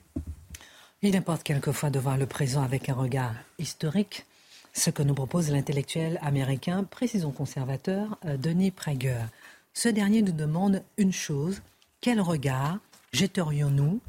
Il 1.01 1.15
importe 1.15 1.43
quelquefois 1.43 1.89
de 1.89 1.99
voir 1.99 2.17
le 2.17 2.25
présent 2.25 2.63
avec 2.63 2.89
un 2.89 2.93
regard 2.93 3.33
historique, 3.57 4.25
ce 4.73 4.89
que 4.89 5.03
nous 5.03 5.15
propose 5.15 5.49
l'intellectuel 5.49 6.19
américain, 6.21 6.83
précisons 6.83 7.31
conservateur, 7.31 8.17
euh, 8.25 8.37
Denis 8.37 8.71
Prager. 8.71 9.25
Ce 9.73 9.89
dernier 9.89 10.21
nous 10.21 10.31
demande 10.31 10.83
une 10.97 11.13
chose 11.13 11.61
quel 12.01 12.19
regard 12.19 12.79
jetterions-nous 13.13 13.99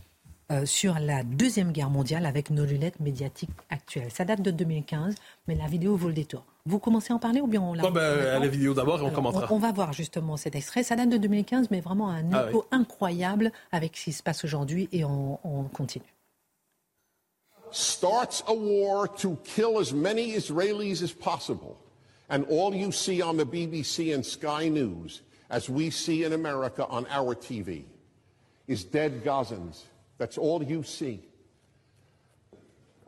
euh, 0.50 0.64
sur 0.64 0.98
la 0.98 1.22
Deuxième 1.22 1.72
Guerre 1.72 1.90
mondiale 1.90 2.24
avec 2.24 2.48
nos 2.48 2.64
lunettes 2.64 3.00
médiatiques 3.00 3.50
actuelles? 3.68 4.10
Ça 4.10 4.24
date 4.24 4.40
de 4.40 4.50
2015, 4.50 5.14
mais 5.46 5.54
la 5.54 5.66
vidéo 5.66 5.94
vaut 5.94 6.08
le 6.08 6.14
détour. 6.14 6.42
Vous 6.64 6.78
commencez 6.78 7.12
à 7.12 7.16
en 7.16 7.18
parler 7.18 7.40
ou 7.40 7.48
bien 7.48 7.60
on 7.60 7.74
la... 7.74 7.90
ben, 7.90 8.38
la 8.38 8.46
vidéo 8.46 8.72
d'abord 8.72 9.00
et 9.00 9.02
on 9.02 9.10
commentera. 9.10 9.48
On, 9.50 9.58
va 9.58 9.72
voir 9.72 9.92
justement 9.92 10.36
cet 10.36 10.54
extrait. 10.54 10.84
Ça 10.84 10.94
date 10.94 11.08
de 11.08 11.16
2015, 11.16 11.70
mais 11.70 11.80
vraiment 11.80 12.10
un 12.10 12.32
ah 12.32 12.46
écho 12.48 12.64
incroyable 12.70 13.50
avec 13.72 13.96
ce 13.96 14.04
qui 14.04 14.12
se 14.12 14.22
passe 14.22 14.44
aujourd'hui 14.44 14.88
et 14.92 15.04
on, 15.04 15.40
on 15.42 15.64
continue. 15.64 16.04
Starts 17.72 18.44
a 18.46 18.52
war 18.52 19.08
to 19.08 19.36
kill 19.42 19.78
as 19.80 19.92
many 19.92 20.36
Israelis 20.36 21.02
as 21.02 21.12
possible. 21.12 21.76
And 22.30 22.44
all 22.48 22.74
you 22.74 22.92
see 22.92 23.22
on 23.22 23.36
the 23.36 23.44
BBC 23.44 24.14
and 24.14 24.22
Sky 24.22 24.68
News, 24.68 25.22
as 25.50 25.68
we 25.68 25.90
see 25.90 26.24
in 26.24 26.32
America 26.32 26.86
on 26.88 27.06
our 27.10 27.34
TV, 27.34 27.84
is 28.68 28.84
dead 28.84 29.24
Gazans. 29.24 29.82
That's 30.18 30.38
all 30.38 30.62
you 30.62 30.84
see. 30.84 31.22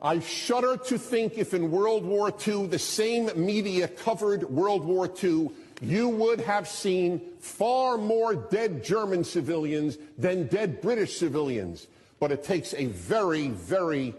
I 0.04 0.20
shudder 0.20 0.76
to 0.76 0.98
think 0.98 1.38
if 1.38 1.54
in 1.54 1.70
World 1.70 2.04
War 2.04 2.30
II 2.46 2.66
the 2.66 2.78
same 2.78 3.30
media 3.42 3.88
covered 3.88 4.42
World 4.42 4.84
War 4.84 5.10
II, 5.22 5.50
you 5.80 6.10
would 6.10 6.40
have 6.40 6.68
seen 6.68 7.22
far 7.40 7.96
more 7.96 8.34
dead 8.34 8.84
German 8.84 9.24
civilians 9.24 9.96
than 10.18 10.46
dead 10.48 10.82
British 10.82 11.16
civilians. 11.16 11.86
But 12.20 12.32
it 12.32 12.44
takes 12.44 12.74
a 12.74 12.84
very, 12.84 13.48
very 13.48 14.14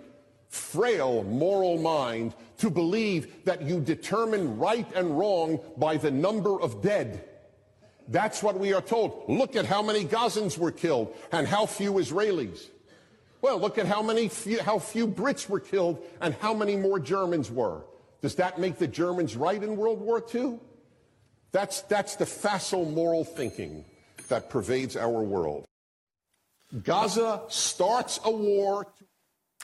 frail 0.49 1.23
moral 1.23 1.77
mind 1.77 2.33
to 2.57 2.71
believe 2.71 3.45
that 3.45 3.61
you 3.61 3.79
determine 3.79 4.57
right 4.57 4.87
and 4.95 5.19
wrong 5.19 5.59
by 5.77 5.97
the 5.97 6.09
number 6.09 6.59
of 6.59 6.81
dead. 6.81 7.23
That's 8.07 8.41
what 8.41 8.57
we 8.57 8.73
are 8.73 8.81
told. 8.81 9.25
Look 9.27 9.55
at 9.55 9.65
how 9.65 9.83
many 9.83 10.03
Gazans 10.03 10.57
were 10.57 10.71
killed 10.71 11.15
and 11.31 11.47
how 11.47 11.67
few 11.67 11.93
Israelis. 11.93 12.69
Well, 13.41 13.59
look 13.59 13.77
at 13.77 13.85
how 13.85 14.01
many 14.01 14.27
few, 14.27 14.61
how 14.61 14.79
few 14.79 15.07
Brits 15.07 15.49
were 15.49 15.59
killed 15.59 16.03
and 16.21 16.33
how 16.41 16.53
many 16.53 16.75
more 16.75 16.99
Germans 16.99 17.51
were. 17.51 17.81
Does 18.21 18.35
that 18.35 18.59
make 18.59 18.77
the 18.79 18.87
Germans 18.87 19.35
right 19.35 19.61
in 19.61 19.77
World 19.77 20.01
War 20.01 20.23
II? 20.33 20.57
That's, 21.51 21.81
that's 21.81 22.15
the 22.15 22.25
facile 22.25 22.85
moral 22.85 23.23
thinking 23.23 23.85
that 24.29 24.49
pervades 24.49 24.95
our 24.97 25.21
world. 25.21 25.65
Gaza 26.83 27.43
starts 27.49 28.19
a 28.25 28.31
war. 28.31 28.87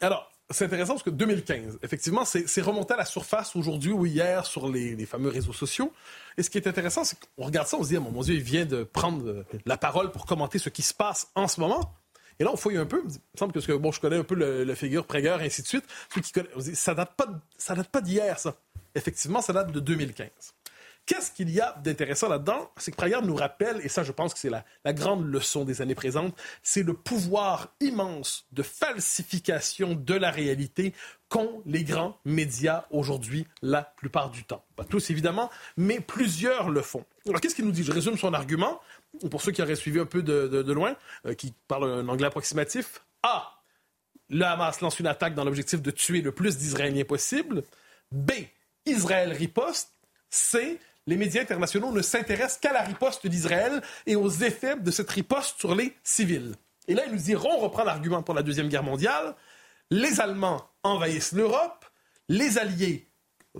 Alors, 0.01 0.31
c'est 0.51 0.65
intéressant 0.65 0.93
parce 0.93 1.03
que 1.03 1.09
2015, 1.09 1.79
effectivement, 1.81 2.25
c'est 2.25 2.61
remonté 2.61 2.93
à 2.93 2.97
la 2.97 3.05
surface 3.05 3.55
aujourd'hui 3.55 3.91
ou 3.91 4.05
hier 4.05 4.45
sur 4.45 4.69
les, 4.69 4.95
les, 4.95 5.05
fameux 5.05 5.29
réseaux 5.29 5.53
sociaux. 5.53 5.91
Et 6.37 6.43
ce 6.43 6.49
qui 6.49 6.57
est 6.57 6.67
intéressant, 6.67 7.03
c'est 7.03 7.17
qu'on 7.19 7.45
regarde 7.45 7.67
ça, 7.67 7.77
on 7.77 7.83
se 7.83 7.89
dit, 7.89 7.97
ah, 7.97 7.99
mon 7.99 8.21
Dieu, 8.21 8.35
il 8.35 8.41
vient 8.41 8.65
de 8.65 8.83
prendre 8.83 9.45
la 9.65 9.77
parole 9.77 10.11
pour 10.11 10.25
commenter 10.25 10.59
ce 10.59 10.69
qui 10.69 10.81
se 10.81 10.93
passe 10.93 11.27
en 11.35 11.47
ce 11.47 11.59
moment. 11.59 11.93
Et 12.41 12.43
là, 12.43 12.49
on 12.51 12.57
fouille 12.57 12.77
un 12.77 12.87
peu. 12.87 13.03
Il 13.05 13.11
me 13.11 13.37
semble 13.37 13.53
que, 13.53 13.73
bon, 13.73 13.91
je 13.91 13.99
connais 13.99 14.17
un 14.17 14.23
peu 14.23 14.33
le, 14.33 14.73
figure 14.73 15.05
Prager, 15.05 15.37
ainsi 15.39 15.61
de 15.61 15.67
suite. 15.67 15.85
Ça 16.73 16.95
date 16.95 17.15
date 17.15 17.87
pas 17.89 18.01
d'hier, 18.01 18.39
ça. 18.39 18.55
Effectivement, 18.95 19.43
ça 19.43 19.53
date 19.53 19.71
de 19.71 19.79
2015. 19.79 20.27
Qu'est-ce 21.05 21.29
qu'il 21.31 21.51
y 21.51 21.61
a 21.61 21.75
d'intéressant 21.83 22.29
là-dedans? 22.29 22.71
C'est 22.77 22.89
que 22.89 22.95
Prager 22.95 23.21
nous 23.21 23.35
rappelle, 23.35 23.79
et 23.83 23.89
ça 23.89 24.03
je 24.03 24.11
pense 24.11 24.33
que 24.33 24.39
c'est 24.39 24.49
la, 24.49 24.65
la, 24.85 24.93
grande 24.93 25.23
leçon 25.23 25.65
des 25.65 25.83
années 25.83 25.93
présentes, 25.93 26.35
c'est 26.63 26.81
le 26.81 26.93
pouvoir 26.93 27.75
immense 27.79 28.47
de 28.53 28.63
falsification 28.63 29.93
de 29.93 30.13
la 30.15 30.31
réalité 30.31 30.93
qu'ont 31.29 31.61
les 31.65 31.83
grands 31.83 32.17
médias 32.25 32.85
aujourd'hui 32.89 33.47
la 33.61 33.83
plupart 33.83 34.31
du 34.31 34.43
temps. 34.45 34.65
Pas 34.75 34.83
tous 34.83 35.11
évidemment, 35.11 35.51
mais 35.77 35.99
plusieurs 35.99 36.69
le 36.69 36.81
font. 36.81 37.05
Alors 37.27 37.39
qu'est-ce 37.39 37.55
qu'il 37.55 37.65
nous 37.65 37.71
dit? 37.71 37.83
Je 37.83 37.91
résume 37.91 38.17
son 38.17 38.33
argument 38.33 38.79
pour 39.29 39.41
ceux 39.41 39.51
qui 39.51 39.61
auraient 39.61 39.75
suivi 39.75 39.99
un 39.99 40.05
peu 40.05 40.23
de, 40.23 40.71
loin, 40.71 40.95
euh, 41.25 41.33
qui 41.33 41.53
parlent 41.67 41.91
un 41.91 42.07
anglais 42.07 42.27
approximatif, 42.27 43.03
A. 43.23 43.57
Le 44.29 44.45
Hamas 44.45 44.79
lance 44.79 44.99
une 44.99 45.07
attaque 45.07 45.35
dans 45.35 45.43
l'objectif 45.43 45.81
de 45.81 45.91
tuer 45.91 46.21
le 46.21 46.31
plus 46.31 46.57
d'Israéliens 46.57 47.03
possible. 47.03 47.63
B. 48.11 48.31
Israël 48.85 49.33
riposte. 49.33 49.91
C. 50.29 50.79
Les 51.07 51.17
médias 51.17 51.41
internationaux 51.41 51.91
ne 51.91 52.01
s'intéressent 52.01 52.59
qu'à 52.59 52.71
la 52.71 52.83
riposte 52.83 53.27
d'Israël 53.27 53.81
et 54.05 54.15
aux 54.15 54.29
effets 54.29 54.77
de 54.77 54.91
cette 54.91 55.09
riposte 55.09 55.59
sur 55.59 55.75
les 55.75 55.93
civils. 56.03 56.55
Et 56.87 56.93
là, 56.93 57.03
ils 57.05 57.11
nous 57.11 57.17
diront, 57.17 57.49
on 57.51 57.59
reprend 57.59 57.83
l'argument 57.83 58.23
pour 58.23 58.33
la 58.33 58.43
Deuxième 58.43 58.69
Guerre 58.69 58.83
mondiale, 58.83 59.35
les 59.89 60.21
Allemands 60.21 60.69
envahissent 60.83 61.33
l'Europe, 61.33 61.85
les 62.29 62.57
Alliés 62.57 63.10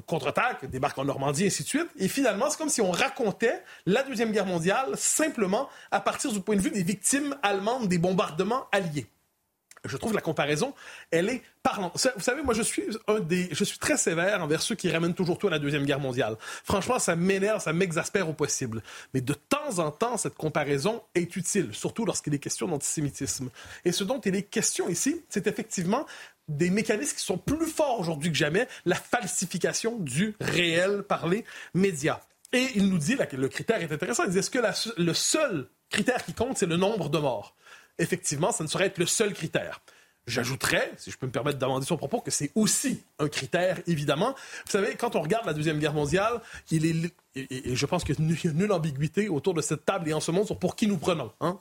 contre-attaque, 0.06 0.66
débarque 0.66 0.98
en 0.98 1.06
Normandie, 1.06 1.44
et 1.44 1.48
ainsi 1.48 1.64
de 1.64 1.68
suite. 1.68 1.88
Et 1.98 2.08
finalement, 2.08 2.50
c'est 2.50 2.58
comme 2.58 2.70
si 2.70 2.82
on 2.82 2.92
racontait 2.92 3.64
la 3.86 4.04
Deuxième 4.04 4.32
Guerre 4.32 4.46
mondiale 4.46 4.92
simplement 4.96 5.70
à 5.92 6.00
partir 6.00 6.32
du 6.32 6.40
point 6.40 6.56
de 6.56 6.62
vue 6.62 6.72
des 6.72 6.84
victimes 6.84 7.36
allemandes 7.44 7.88
des 7.88 7.98
bombardements 7.98 8.68
alliés. 8.72 9.08
Je 9.84 9.98
trouve 9.98 10.14
la 10.14 10.22
comparaison, 10.22 10.76
elle 11.10 11.28
est 11.30 11.42
parlante. 11.64 11.94
Vous 12.16 12.22
savez, 12.22 12.44
moi, 12.44 12.54
je 12.54 12.62
suis 12.62 12.84
un 13.08 13.20
des, 13.20 13.50
je 13.52 13.64
suis 13.64 13.80
très 13.80 13.98
sévère 13.98 14.44
envers 14.44 14.62
ceux 14.62 14.76
qui 14.76 14.92
ramènent 14.92 15.16
toujours 15.16 15.40
tout 15.40 15.48
à 15.48 15.50
la 15.50 15.58
Deuxième 15.58 15.86
Guerre 15.86 16.00
mondiale. 16.00 16.38
Franchement, 16.64 17.00
ça 17.00 17.16
m'énerve, 17.16 17.62
ça 17.64 17.74
m'exaspère 17.74 18.30
au 18.30 18.34
possible. 18.34 18.84
Mais 19.16 19.22
de 19.22 19.34
temps 19.34 19.80
en 19.80 19.90
temps, 19.90 20.18
cette 20.18 20.36
comparaison 20.36 21.02
est 21.16 21.36
utile, 21.36 21.70
surtout 21.72 22.06
lorsqu'il 22.06 22.34
est 22.36 22.40
question 22.40 22.68
d'antisémitisme. 22.68 23.50
Et 23.84 23.92
ce 23.92 24.04
dont 24.04 24.20
il 24.20 24.36
est 24.36 24.44
question 24.44 24.88
ici, 24.88 25.24
c'est 25.30 25.48
effectivement 25.48 26.06
des 26.58 26.70
mécanismes 26.70 27.16
qui 27.16 27.24
sont 27.24 27.38
plus 27.38 27.68
forts 27.68 28.00
aujourd'hui 28.00 28.32
que 28.32 28.38
jamais, 28.38 28.68
la 28.86 28.96
falsification 28.96 29.98
du 29.98 30.36
réel 30.40 31.04
par 31.04 31.28
les 31.28 31.46
médias. 31.74 32.20
Et 32.54 32.68
il 32.76 32.90
nous 32.90 32.98
dit, 32.98 33.18
que 33.30 33.36
le 33.36 33.48
critère 33.48 33.82
est 33.82 33.92
intéressant, 33.92 34.24
il 34.26 34.32
dit, 34.32 34.40
est-ce 34.40 34.50
que 34.50 34.60
le 34.98 35.14
seul 35.14 35.68
critère 35.90 36.24
qui 36.26 36.34
compte, 36.34 36.58
c'est 36.58 36.66
le 36.66 36.78
nombre 36.78 37.10
de 37.10 37.18
morts? 37.18 37.56
Effectivement, 37.98 38.52
ça 38.52 38.64
ne 38.64 38.70
saurait 38.70 38.88
être 38.88 38.98
le 38.98 39.06
seul 39.06 39.34
critère. 39.34 39.82
J'ajouterais, 40.28 40.92
si 40.98 41.10
je 41.10 41.18
peux 41.18 41.26
me 41.26 41.32
permettre 41.32 41.58
d'amender 41.58 41.86
son 41.86 41.98
propos, 41.98 42.22
que 42.22 42.30
c'est 42.30 42.52
aussi 42.54 43.04
un 43.18 43.28
critère, 43.28 43.80
évidemment. 43.88 44.36
Vous 44.66 44.72
savez, 44.72 44.96
quand 44.96 45.16
on 45.16 45.22
regarde 45.22 45.48
la 45.48 45.54
Deuxième 45.54 45.80
Guerre 45.80 45.94
mondiale, 45.94 46.42
il 46.70 46.86
est, 46.86 47.12
et, 47.36 47.76
je 47.76 47.86
pense 47.88 48.04
qu'il 48.04 48.16
n'y 48.20 48.34
a 48.34 48.52
nulle 48.52 48.72
ambiguïté 48.72 49.30
autour 49.30 49.54
de 49.56 49.62
cette 49.62 49.84
table 49.84 50.10
et 50.10 50.14
en 50.14 50.20
ce 50.20 50.32
monde 50.32 50.46
sur 50.46 50.60
pour 50.60 50.76
qui 50.76 50.86
nous 50.88 50.98
prenons. 50.98 51.32
Hein? 51.42 51.58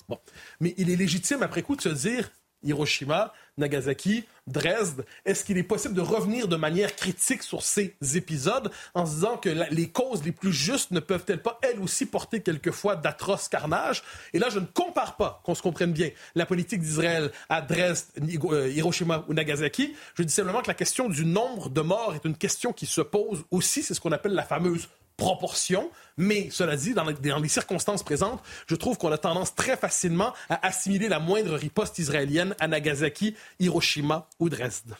Mais 0.60 0.74
il 0.76 0.90
est 0.90 0.96
légitime, 0.96 1.42
après 1.42 1.62
coup, 1.62 1.74
de 1.74 1.80
se 1.80 1.88
dire, 1.88 2.30
Hiroshima, 2.62 3.32
Nagasaki, 3.58 4.24
Dresde. 4.46 5.04
Est-ce 5.24 5.44
qu'il 5.44 5.58
est 5.58 5.62
possible 5.62 5.94
de 5.94 6.00
revenir 6.00 6.48
de 6.48 6.56
manière 6.56 6.94
critique 6.96 7.42
sur 7.42 7.62
ces 7.62 7.94
épisodes 8.14 8.70
en 8.94 9.06
se 9.06 9.14
disant 9.14 9.36
que 9.36 9.48
les 9.70 9.88
causes 9.90 10.24
les 10.24 10.32
plus 10.32 10.52
justes 10.52 10.90
ne 10.90 11.00
peuvent-elles 11.00 11.42
pas, 11.42 11.58
elles 11.62 11.80
aussi, 11.80 12.06
porter 12.06 12.40
quelquefois 12.40 12.96
d'atroces 12.96 13.48
carnages? 13.48 14.02
Et 14.32 14.38
là, 14.38 14.48
je 14.50 14.58
ne 14.58 14.66
compare 14.66 15.16
pas, 15.16 15.40
qu'on 15.44 15.54
se 15.54 15.62
comprenne 15.62 15.92
bien, 15.92 16.10
la 16.34 16.46
politique 16.46 16.80
d'Israël 16.80 17.30
à 17.48 17.60
Dresde, 17.62 18.06
euh, 18.18 18.68
Hiroshima 18.68 19.24
ou 19.28 19.34
Nagasaki. 19.34 19.94
Je 20.14 20.22
dis 20.22 20.32
simplement 20.32 20.62
que 20.62 20.68
la 20.68 20.74
question 20.74 21.08
du 21.08 21.24
nombre 21.24 21.68
de 21.68 21.80
morts 21.80 22.14
est 22.14 22.24
une 22.24 22.36
question 22.36 22.72
qui 22.72 22.86
se 22.86 23.00
pose 23.00 23.44
aussi. 23.50 23.82
C'est 23.82 23.94
ce 23.94 24.00
qu'on 24.00 24.12
appelle 24.12 24.32
la 24.32 24.44
fameuse 24.44 24.88
proportion, 25.20 25.90
mais 26.16 26.48
cela 26.50 26.76
dit, 26.76 26.94
dans 26.94 27.04
les, 27.04 27.48
circonstances 27.48 28.02
présentes, 28.02 28.42
je 28.66 28.74
trouve 28.74 28.96
qu'on 28.96 29.12
a 29.12 29.18
tendance 29.18 29.54
très 29.54 29.76
facilement 29.76 30.32
à 30.48 30.66
assimiler 30.66 31.08
la 31.08 31.20
moindre 31.20 31.54
riposte 31.56 31.98
israélienne 31.98 32.54
à 32.58 32.66
Nagasaki, 32.66 33.36
Hiroshima 33.60 34.26
ou 34.40 34.48
Dresde. 34.48 34.96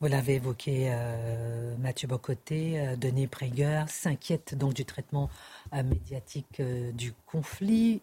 Vous 0.00 0.08
l'avez 0.08 0.34
évoqué, 0.36 0.88
euh, 0.90 1.76
Mathieu 1.78 2.08
Bocoté, 2.08 2.80
euh, 2.80 2.96
Denis 2.96 3.26
Prager 3.26 3.84
s'inquiète 3.88 4.54
donc 4.56 4.74
du 4.74 4.84
traitement 4.84 5.30
euh, 5.74 5.82
médiatique 5.82 6.60
du 6.94 7.12
conflit 7.26 8.00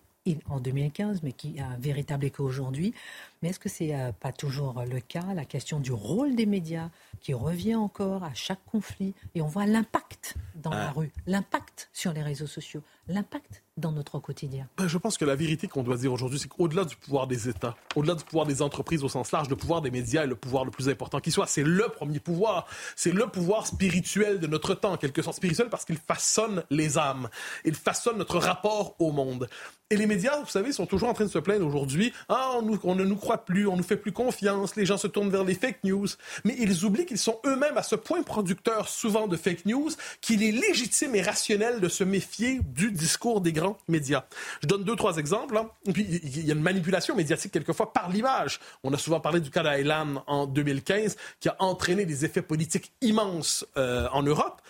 en 0.50 0.60
2015, 0.60 1.22
mais 1.24 1.32
qui 1.32 1.60
a 1.60 1.68
un 1.68 1.78
véritable 1.78 2.26
écho 2.26 2.44
aujourd'hui. 2.44 2.94
Mais 3.42 3.50
est-ce 3.50 3.60
que 3.60 3.70
ce 3.70 3.84
n'est 3.84 4.14
pas 4.20 4.32
toujours 4.32 4.84
le 4.84 5.00
cas 5.00 5.34
La 5.36 5.46
question 5.46 5.80
du 5.80 5.92
rôle 5.92 6.36
des 6.36 6.46
médias 6.46 6.90
qui 7.22 7.34
revient 7.34 7.76
encore 7.76 8.24
à 8.24 8.34
chaque 8.34 8.64
conflit. 8.66 9.14
Et 9.36 9.42
on 9.42 9.48
voit 9.48 9.66
l'impact 9.66 10.36
dans 10.56 10.72
la 10.72 10.88
ah. 10.88 10.92
rue, 10.92 11.12
l'impact 11.26 11.90
sur 11.94 12.14
les 12.14 12.24
réseaux 12.24 12.48
sociaux, 12.48 12.82
l'impact 13.08 13.64
dans 13.78 13.92
notre 13.92 14.20
quotidien? 14.20 14.68
Ben, 14.78 14.88
Je 14.88 14.98
pense 14.98 15.18
que 15.18 15.26
la 15.26 15.36
vérité 15.36 15.68
qu'on 15.68 15.84
doit 15.84 15.98
dire 15.98 16.12
aujourd'hui, 16.12 16.40
c'est 16.40 16.48
qu'au-delà 16.48 16.84
du 16.84 16.96
pouvoir 16.96 17.28
des 17.28 17.48
États, 17.48 17.76
au-delà 17.96 18.16
du 18.16 18.24
pouvoir 18.24 18.46
des 18.46 18.62
entreprises 18.62 19.04
au 19.04 19.10
sens 19.10 19.32
large, 19.32 19.50
le 19.50 19.56
pouvoir 19.56 19.82
des 19.82 19.92
médias 19.92 20.24
est 20.24 20.28
le 20.28 20.36
pouvoir 20.36 20.66
le 20.66 20.72
plus 20.72 20.90
important 20.90 21.20
qui 21.20 21.32
soit. 21.32 21.48
C'est 21.48 21.64
le 21.64 21.88
premier 21.90 22.20
pouvoir. 22.20 22.68
C'est 22.96 23.12
le 23.12 23.28
pouvoir 23.28 23.68
spirituel 23.68 24.40
de 24.40 24.48
notre 24.48 24.74
temps, 24.74 24.94
en 24.94 24.98
quelque 24.98 25.22
sorte 25.22 25.38
spirituel, 25.38 25.70
parce 25.70 25.86
qu'il 25.86 25.98
façonne 25.98 26.64
les 26.70 26.98
âmes. 26.98 27.30
Il 27.66 27.76
façonne 27.76 28.18
notre 28.18 28.40
rapport 28.40 28.96
au 29.00 29.12
monde. 29.12 29.48
Et 29.90 29.96
les 29.96 30.06
médias, 30.06 30.42
vous 30.42 30.50
savez, 30.50 30.74
sont 30.74 30.86
toujours 30.86 31.08
en 31.08 31.14
train 31.14 31.26
de 31.26 31.30
se 31.30 31.40
plaindre 31.40 31.66
aujourd'hui. 31.66 32.12
Ah, 32.28 32.52
on, 32.56 32.78
on, 32.84 32.96
ne 32.96 33.06
nous 33.06 33.16
croit 33.28 33.44
plus, 33.44 33.68
on 33.68 33.76
nous 33.76 33.84
fait 33.84 33.98
plus 33.98 34.14
confiance, 34.14 34.78
les 34.78 34.86
gens 34.86 34.98
se 34.98 35.06
tournent 35.06 35.30
vers 35.30 35.44
les 35.44 35.54
fake 35.54 35.84
news. 35.84 36.08
Mais 36.46 36.56
ils 36.58 36.86
oublient 36.86 37.06
qu'ils 37.06 37.18
sont 37.18 37.42
eux-mêmes 37.46 37.78
à 37.78 37.84
ce 37.84 37.96
point 37.96 38.24
producteurs 38.24 38.88
souvent 38.88 39.28
de 39.28 39.36
fake 39.36 39.66
news 39.66 39.90
qu'il 40.22 40.44
est 40.44 40.52
légitime 40.52 41.14
et 41.14 41.22
rationnel 41.22 41.82
de 41.82 41.90
se 41.90 42.06
méfier 42.06 42.62
du 42.64 42.90
discours 42.90 43.42
des 43.42 43.52
grands 43.52 43.78
médias. 43.90 44.24
Je 44.62 44.68
donne 44.68 44.86
deux, 44.86 44.96
trois 44.96 45.18
exemples. 45.18 45.58
Hein. 45.58 45.70
puis, 45.94 46.08
il 46.24 46.46
y 46.46 46.52
a 46.52 46.54
une 46.54 46.62
manipulation 46.62 47.18
médiatique 47.18 47.52
quelquefois 47.52 47.92
par 47.92 48.10
l'image. 48.10 48.62
On 48.86 48.94
a 48.94 48.98
souvent 48.98 49.20
parlé 49.20 49.42
du 49.42 49.52
cas 49.52 49.64
d'Aylan 49.64 50.24
en 50.26 50.48
2015 50.48 51.18
qui 51.42 51.50
a 51.50 51.58
entraîné 51.60 52.06
des 52.06 52.24
effets 52.24 52.42
politiques 52.42 52.94
immenses 53.02 53.66
euh, 53.76 54.08
en 54.14 54.24
Europe. 54.24 54.62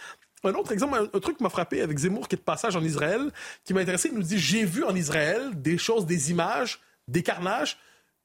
Un 0.44 0.54
autre 0.56 0.72
exemple, 0.72 0.98
un, 1.14 1.20
truc 1.20 1.38
qui 1.38 1.44
m'a 1.44 1.50
frappé 1.50 1.82
avec 1.82 1.96
Zemmour 2.00 2.28
qui 2.28 2.36
est 2.36 2.40
de 2.40 2.44
passage 2.44 2.76
en 2.76 2.84
Israël, 2.84 3.32
qui 3.66 3.76
m'a 3.76 3.82
intéressé, 3.82 4.10
il 4.12 4.16
nous 4.16 4.24
dit 4.24 4.40
J'ai 4.40 4.66
vu 4.66 4.84
en 4.84 4.96
Israël 4.96 5.52
des 5.62 5.78
choses, 5.78 6.08
des 6.08 6.32
images, 6.32 6.80
des 7.08 7.22
carnages 7.22 7.78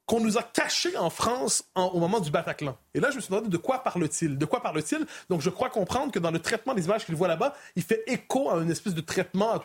qu'on 0.06 0.20
nous 0.20 0.36
a 0.36 0.42
cachés 0.42 0.96
en 0.96 1.10
France 1.10 1.64
au 1.74 1.98
moment 1.98 2.20
du 2.20 2.30
Bataclan. 2.30 2.76
Et 2.92 3.00
là, 3.00 3.10
je 3.10 3.16
me 3.16 3.20
suis 3.20 3.30
demandé 3.30 3.48
de 3.48 3.56
quoi 3.56 3.82
parle-t-il? 3.82 4.36
De 4.36 4.44
quoi 4.44 4.60
parle-t-il? 4.60 5.06
Donc, 5.30 5.40
je 5.40 5.48
crois 5.48 5.70
comprendre 5.70 6.12
que 6.12 6.18
dans 6.18 6.30
le 6.30 6.40
traitement 6.40 6.74
des 6.74 6.84
images 6.86 7.06
qu'il 7.06 7.14
voit 7.14 7.28
là-bas, 7.28 7.54
il 7.76 7.82
fait 7.82 8.02
écho 8.06 8.50
à 8.50 8.56
une 8.56 8.70
espèce 8.70 8.94
de 8.94 9.00
traitement, 9.00 9.60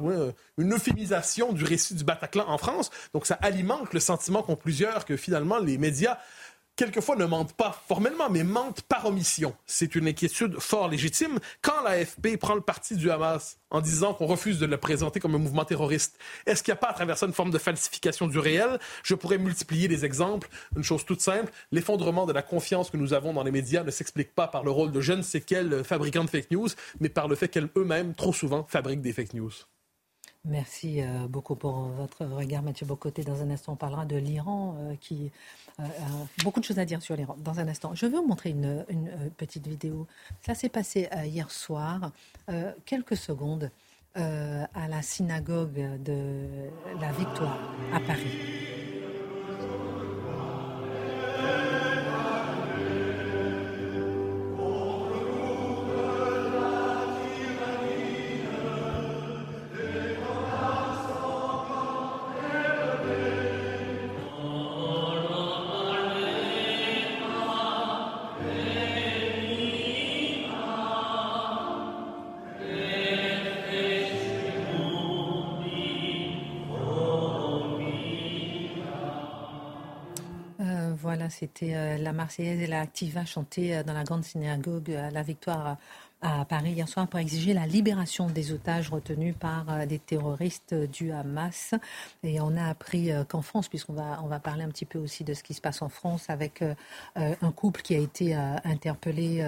une 0.58 0.74
euphémisation 0.74 1.54
du 1.54 1.64
récit 1.64 1.96
du 1.96 2.04
Bataclan 2.04 2.46
en 2.48 2.58
France. 2.58 2.92
Donc, 3.14 3.26
ça 3.26 3.36
alimente 3.42 3.94
le 3.94 4.00
sentiment 4.00 4.44
qu'ont 4.44 4.56
plusieurs 4.56 5.06
que 5.06 5.18
finalement, 5.18 5.58
les 5.58 5.78
médias 5.78 6.18
quelquefois 6.78 7.18
ne 7.18 7.26
mentent 7.26 7.54
pas 7.54 7.82
formellement, 7.88 8.30
mais 8.30 8.44
mentent 8.44 8.84
par 8.84 9.06
omission. 9.06 9.54
C'est 9.66 9.96
une 9.96 10.08
inquiétude 10.08 10.58
fort 10.60 10.88
légitime. 10.88 11.40
Quand 11.62 11.84
l'AFP 11.84 12.38
prend 12.40 12.56
le 12.56 12.62
parti 12.62 12.96
du 12.96 13.12
Hamas 13.12 13.58
en 13.72 13.82
disant 13.82 14.14
qu'on 14.14 14.28
refuse 14.28 14.60
de 14.60 14.66
le 14.66 14.78
présenter 14.78 15.20
comme 15.20 15.36
un 15.36 15.40
mouvement 15.40 15.66
terroriste, 15.66 16.18
est-ce 16.46 16.64
qu'il 16.64 16.72
n'y 16.72 16.78
a 16.78 16.80
pas 16.80 16.90
à 16.90 16.94
travers 16.94 17.18
ça 17.18 17.26
une 17.26 17.34
forme 17.34 17.52
de 17.52 17.58
falsification 17.58 18.28
du 18.28 18.38
réel? 18.38 18.80
Je 19.04 19.16
pourrais 19.16 19.40
multiplier 19.40 19.88
les 19.88 20.06
exemples. 20.06 20.48
Une 20.78 20.84
chose 20.84 21.04
toute 21.04 21.22
simple, 21.22 21.52
l'effondrement 21.72 22.28
de 22.28 22.34
la 22.34 22.44
confiance 22.44 22.92
que 22.92 22.98
nous 22.98 23.14
avons 23.14 23.34
dans 23.34 23.44
les 23.44 23.52
médias 23.52 23.84
ne 23.84 23.92
s'explique 23.92 24.34
pas 24.34 24.48
par 24.48 24.64
le 24.64 24.72
rôle 24.72 24.92
de 24.92 25.02
je 25.02 25.14
ne 25.14 25.24
sais 25.24 25.42
quel 25.42 25.84
fabricant 25.84 26.24
de 26.24 26.30
fake 26.30 26.52
news, 26.52 26.70
mais 27.00 27.10
par 27.10 27.28
le 27.28 27.36
fait 27.36 27.50
qu'eux-mêmes, 27.50 28.14
trop 28.14 28.34
souvent, 28.34 28.66
fabriquent 28.70 29.02
des 29.02 29.14
fake 29.14 29.34
news. 29.34 29.52
Merci 30.48 31.02
euh, 31.02 31.28
beaucoup 31.28 31.56
pour 31.56 31.74
votre 31.90 32.26
regard, 32.26 32.64
Mathieu 32.64 32.86
Bocoté. 32.86 33.24
Dans 33.24 33.42
un 33.42 33.50
instant, 33.50 33.74
on 33.74 33.76
parlera 33.76 34.06
de 34.06 34.16
l'Iran 34.16 34.78
euh, 34.80 34.96
qui 35.00 35.30
euh, 35.80 35.84
beaucoup 36.42 36.62
de 36.62 36.66
choses 36.66 36.80
à 36.80 36.86
dire 36.86 37.02
sur 37.02 37.18
l'Iran 37.18 37.36
dans 37.40 37.60
un 37.60 37.68
instant. 37.68 37.94
Je 37.94 38.06
veux 38.06 38.20
vous 38.20 38.26
montrer 38.26 38.52
une, 38.52 38.86
petite 39.36 39.68
vidéo. 39.68 40.08
Ça 40.46 40.56
s'est 40.56 40.70
passé 40.70 41.10
hier 41.26 41.52
soir, 41.52 42.12
quelques 42.86 43.18
secondes, 43.18 43.70
à 44.16 44.88
la 44.90 45.02
synagogue 45.04 46.02
de 46.02 46.48
la 47.00 47.12
Victoire 47.12 47.60
à 47.94 48.00
Paris. 48.00 49.07
C'était 81.40 81.76
euh, 81.76 81.98
la 81.98 82.14
Marseillaise 82.14 82.62
et 82.62 82.68
la 82.68 82.82
Activa 82.82 83.24
chantée 83.24 83.78
euh, 83.78 83.84
dans 83.84 83.94
la 83.94 84.04
grande 84.04 84.24
synagogue 84.24 84.92
à 84.92 85.12
la 85.12 85.22
Victoire 85.22 85.78
à 86.20 86.46
Paris 86.46 86.72
hier 86.72 86.90
soir 86.90 87.08
pour 87.08 87.20
exiger 87.20 87.54
la 87.54 87.68
libération 87.68 88.26
des 88.26 88.52
otages 88.52 88.90
retenus 88.90 89.36
par 89.40 89.70
euh, 89.70 89.86
des 89.86 90.00
terroristes 90.00 90.74
du 90.74 91.12
Hamas. 91.12 91.76
Et 92.24 92.42
on 92.42 92.58
a 92.58 92.66
appris 92.66 93.12
qu'en 93.30 93.44
France, 93.44 93.68
puisqu'on 93.68 93.94
va, 93.94 94.20
on 94.24 94.28
va 94.28 94.40
parler 94.40 94.64
un 94.64 94.70
petit 94.70 94.86
peu 94.86 94.98
aussi 94.98 95.24
de 95.24 95.36
ce 95.36 95.44
qui 95.44 95.54
se 95.54 95.62
passe 95.62 95.84
en 95.84 95.90
France 95.90 96.28
avec 96.30 96.64
un 97.16 97.52
couple 97.52 97.82
qui 97.84 97.94
a 97.94 98.00
été 98.00 98.34
interpellé 98.34 99.44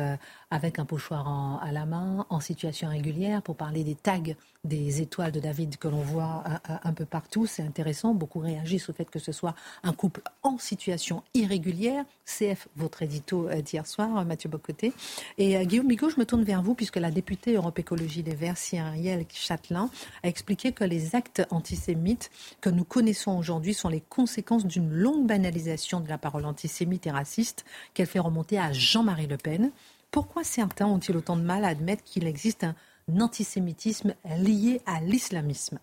avec 0.52 0.78
un 0.78 0.86
pochoir 0.86 1.60
à 1.64 1.72
la 1.72 1.86
main, 1.86 2.26
en 2.30 2.40
situation 2.40 2.90
régulière, 2.90 3.42
pour 3.42 3.56
parler 3.56 3.84
des 3.84 3.96
tags 3.96 4.20
des 4.66 5.02
étoiles 5.02 5.32
de 5.32 5.40
David 5.40 5.78
que 5.78 5.88
l'on 5.88 6.02
voit 6.02 6.44
un, 6.84 6.94
peu 6.94 7.06
partout. 7.06 7.46
C'est 7.46 7.64
intéressant. 7.64 8.14
Beaucoup 8.14 8.40
réagissent 8.40 8.90
au 8.90 8.94
fait 8.94 9.10
que 9.10 9.20
ce 9.20 9.32
soit 9.32 9.56
un 9.84 9.94
couple 9.94 10.22
en 10.44 10.58
situation 10.58 11.24
irrégulière. 11.34 12.04
CF, 12.26 12.68
votre 12.76 13.02
édito 13.02 13.48
euh, 13.48 13.62
d'hier 13.62 13.88
soir, 13.88 14.24
Mathieu 14.26 14.50
Bocoté. 14.50 14.94
Et 15.38 15.58
euh, 15.58 15.64
Guillaume 15.64 15.88
Bigot, 15.88 16.10
je 16.10 16.20
me 16.20 16.26
tourne 16.26 16.44
vers 16.44 16.62
vous, 16.62 16.76
puisque 16.76 16.98
la 16.98 17.10
députée 17.10 17.56
Europe 17.56 17.80
Écologie 17.80 18.22
Les 18.22 18.36
Verts, 18.36 18.58
Cyrielle 18.58 19.26
Châtelain, 19.32 19.90
a 20.24 20.28
expliqué 20.28 20.74
que 20.74 20.84
les 20.84 21.16
actes 21.16 21.42
antisémites 21.52 22.30
que 22.62 22.70
nous 22.70 22.84
connaissons 22.84 23.38
aujourd'hui 23.38 23.74
sont 23.74 23.90
les 23.90 24.02
conséquences 24.02 24.66
d'une 24.66 24.92
longue 24.92 25.26
banalisation 25.26 26.02
de 26.02 26.10
la 26.10 26.18
parole 26.18 26.46
antisémite 26.46 27.08
et 27.08 27.12
raciste 27.12 27.66
qu'elle 27.94 28.08
fait 28.08 28.20
remonter 28.20 28.60
à 28.60 28.74
Jean-Marie 28.74 29.28
Le 29.28 29.38
Pen. 29.38 29.72
Pourquoi 30.12 30.44
certains 30.44 30.88
ont-ils 30.88 31.16
autant 31.16 31.38
de 31.38 31.44
mal 31.44 31.64
à 31.64 31.70
admettre 31.70 32.04
qu'il 32.04 32.28
existe 32.28 32.64
un 32.64 32.76
antisémitisme 33.20 34.14
lié 34.38 34.82
à 34.86 35.02
l'islamisme 35.02 35.80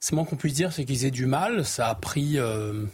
C'est 0.00 0.14
moins 0.14 0.24
qu'on 0.24 0.36
puisse 0.36 0.54
dire, 0.54 0.72
c'est 0.72 0.84
qu'ils 0.84 1.04
aient 1.04 1.10
du 1.10 1.26
mal. 1.26 1.64
Ça 1.64 1.88
a 1.88 1.94
pris 1.94 2.38
euh, 2.38 2.84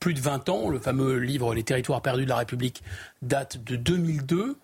plus 0.00 0.14
de 0.14 0.20
20 0.20 0.48
ans. 0.48 0.68
Le 0.68 0.78
fameux 0.78 1.18
livre 1.18 1.54
Les 1.54 1.62
territoires 1.62 2.02
perdus 2.02 2.24
de 2.24 2.28
la 2.28 2.36
République 2.36 2.82
date 3.22 3.62
de 3.64 3.76
2002. 3.76 4.56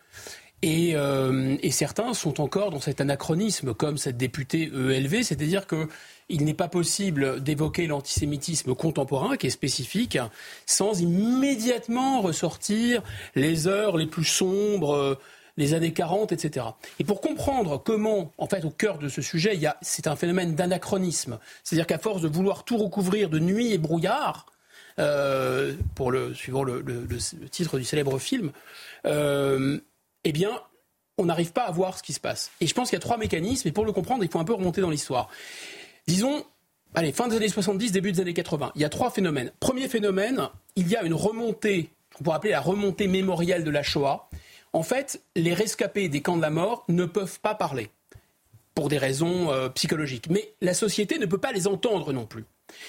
Et, 0.62 0.92
euh, 0.94 1.58
et, 1.62 1.70
certains 1.70 2.14
sont 2.14 2.40
encore 2.40 2.70
dans 2.70 2.80
cet 2.80 3.02
anachronisme, 3.02 3.74
comme 3.74 3.98
cette 3.98 4.16
députée 4.16 4.72
ELV, 4.72 5.22
c'est-à-dire 5.22 5.66
que 5.66 5.88
il 6.30 6.44
n'est 6.44 6.54
pas 6.54 6.68
possible 6.68 7.42
d'évoquer 7.42 7.86
l'antisémitisme 7.86 8.74
contemporain, 8.74 9.36
qui 9.36 9.48
est 9.48 9.50
spécifique, 9.50 10.18
sans 10.64 11.00
immédiatement 11.00 12.22
ressortir 12.22 13.02
les 13.34 13.66
heures 13.66 13.98
les 13.98 14.06
plus 14.06 14.24
sombres 14.24 15.18
les 15.56 15.74
années 15.74 15.92
40, 15.92 16.32
etc. 16.32 16.66
Et 16.98 17.04
pour 17.04 17.20
comprendre 17.20 17.80
comment, 17.82 18.32
en 18.38 18.46
fait, 18.46 18.64
au 18.64 18.70
cœur 18.70 18.98
de 18.98 19.08
ce 19.08 19.22
sujet, 19.22 19.58
c'est 19.82 20.06
un 20.06 20.16
phénomène 20.16 20.54
d'anachronisme. 20.54 21.38
C'est-à-dire 21.62 21.86
qu'à 21.86 21.98
force 21.98 22.22
de 22.22 22.28
vouloir 22.28 22.64
tout 22.64 22.76
recouvrir 22.76 23.30
de 23.30 23.38
nuit 23.38 23.72
et 23.72 23.78
brouillard, 23.78 24.46
euh, 24.98 25.74
pour 25.94 26.12
le, 26.12 26.34
suivant 26.34 26.62
le, 26.62 26.84
titre 27.50 27.78
du 27.78 27.84
célèbre 27.84 28.18
film, 28.18 28.52
euh, 29.06 29.78
eh 30.24 30.32
bien, 30.32 30.60
on 31.18 31.24
n'arrive 31.24 31.52
pas 31.52 31.62
à 31.62 31.70
voir 31.70 31.98
ce 31.98 32.02
qui 32.02 32.12
se 32.12 32.20
passe. 32.20 32.50
Et 32.60 32.66
je 32.66 32.74
pense 32.74 32.90
qu'il 32.90 32.96
y 32.96 32.98
a 32.98 33.00
trois 33.00 33.18
mécanismes, 33.18 33.68
et 33.68 33.72
pour 33.72 33.84
le 33.84 33.92
comprendre, 33.92 34.24
il 34.24 34.30
faut 34.30 34.38
un 34.38 34.44
peu 34.44 34.54
remonter 34.54 34.80
dans 34.80 34.90
l'histoire. 34.90 35.28
Disons, 36.06 36.44
allez, 36.94 37.12
fin 37.12 37.28
des 37.28 37.36
années 37.36 37.48
70, 37.48 37.92
début 37.92 38.12
des 38.12 38.20
années 38.20 38.34
80, 38.34 38.72
il 38.74 38.82
y 38.82 38.84
a 38.84 38.88
trois 38.88 39.10
phénomènes. 39.10 39.50
Premier 39.60 39.88
phénomène, 39.88 40.48
il 40.76 40.88
y 40.88 40.96
a 40.96 41.02
une 41.02 41.14
remontée, 41.14 41.90
on 42.20 42.24
pourrait 42.24 42.36
appeler 42.36 42.52
la 42.52 42.60
remontée 42.60 43.08
mémorielle 43.08 43.64
de 43.64 43.70
la 43.70 43.82
Shoah. 43.82 44.28
En 44.74 44.82
fait, 44.82 45.22
les 45.36 45.54
rescapés 45.54 46.08
des 46.08 46.20
camps 46.20 46.36
de 46.36 46.42
la 46.42 46.50
mort 46.50 46.84
ne 46.88 47.04
peuvent 47.04 47.38
pas 47.38 47.54
parler 47.54 47.90
pour 48.74 48.88
des 48.88 48.98
raisons 48.98 49.52
euh, 49.52 49.68
psychologiques. 49.68 50.28
Mais 50.28 50.52
la 50.60 50.74
société 50.74 51.18
ne 51.18 51.26
peut 51.26 51.38
pas 51.38 51.52
les 51.52 51.68
entendre 51.68 52.12
non 52.12 52.26
plus. 52.26 52.44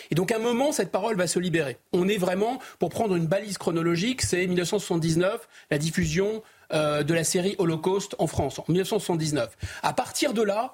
Et 0.09 0.15
donc 0.15 0.31
à 0.31 0.37
un 0.37 0.39
moment, 0.39 0.71
cette 0.71 0.91
parole 0.91 1.15
va 1.15 1.27
se 1.27 1.37
libérer. 1.37 1.77
On 1.93 2.07
est 2.07 2.17
vraiment, 2.17 2.59
pour 2.79 2.89
prendre 2.89 3.15
une 3.15 3.27
balise 3.27 3.59
chronologique, 3.59 4.23
c'est 4.23 4.47
1979, 4.47 5.47
la 5.69 5.77
diffusion 5.77 6.41
euh, 6.73 7.03
de 7.03 7.13
la 7.13 7.23
série 7.23 7.53
Holocauste 7.59 8.15
en 8.17 8.25
France, 8.25 8.57
en 8.57 8.65
1979. 8.67 9.55
À 9.83 9.93
partir 9.93 10.33
de 10.33 10.41
là, 10.41 10.71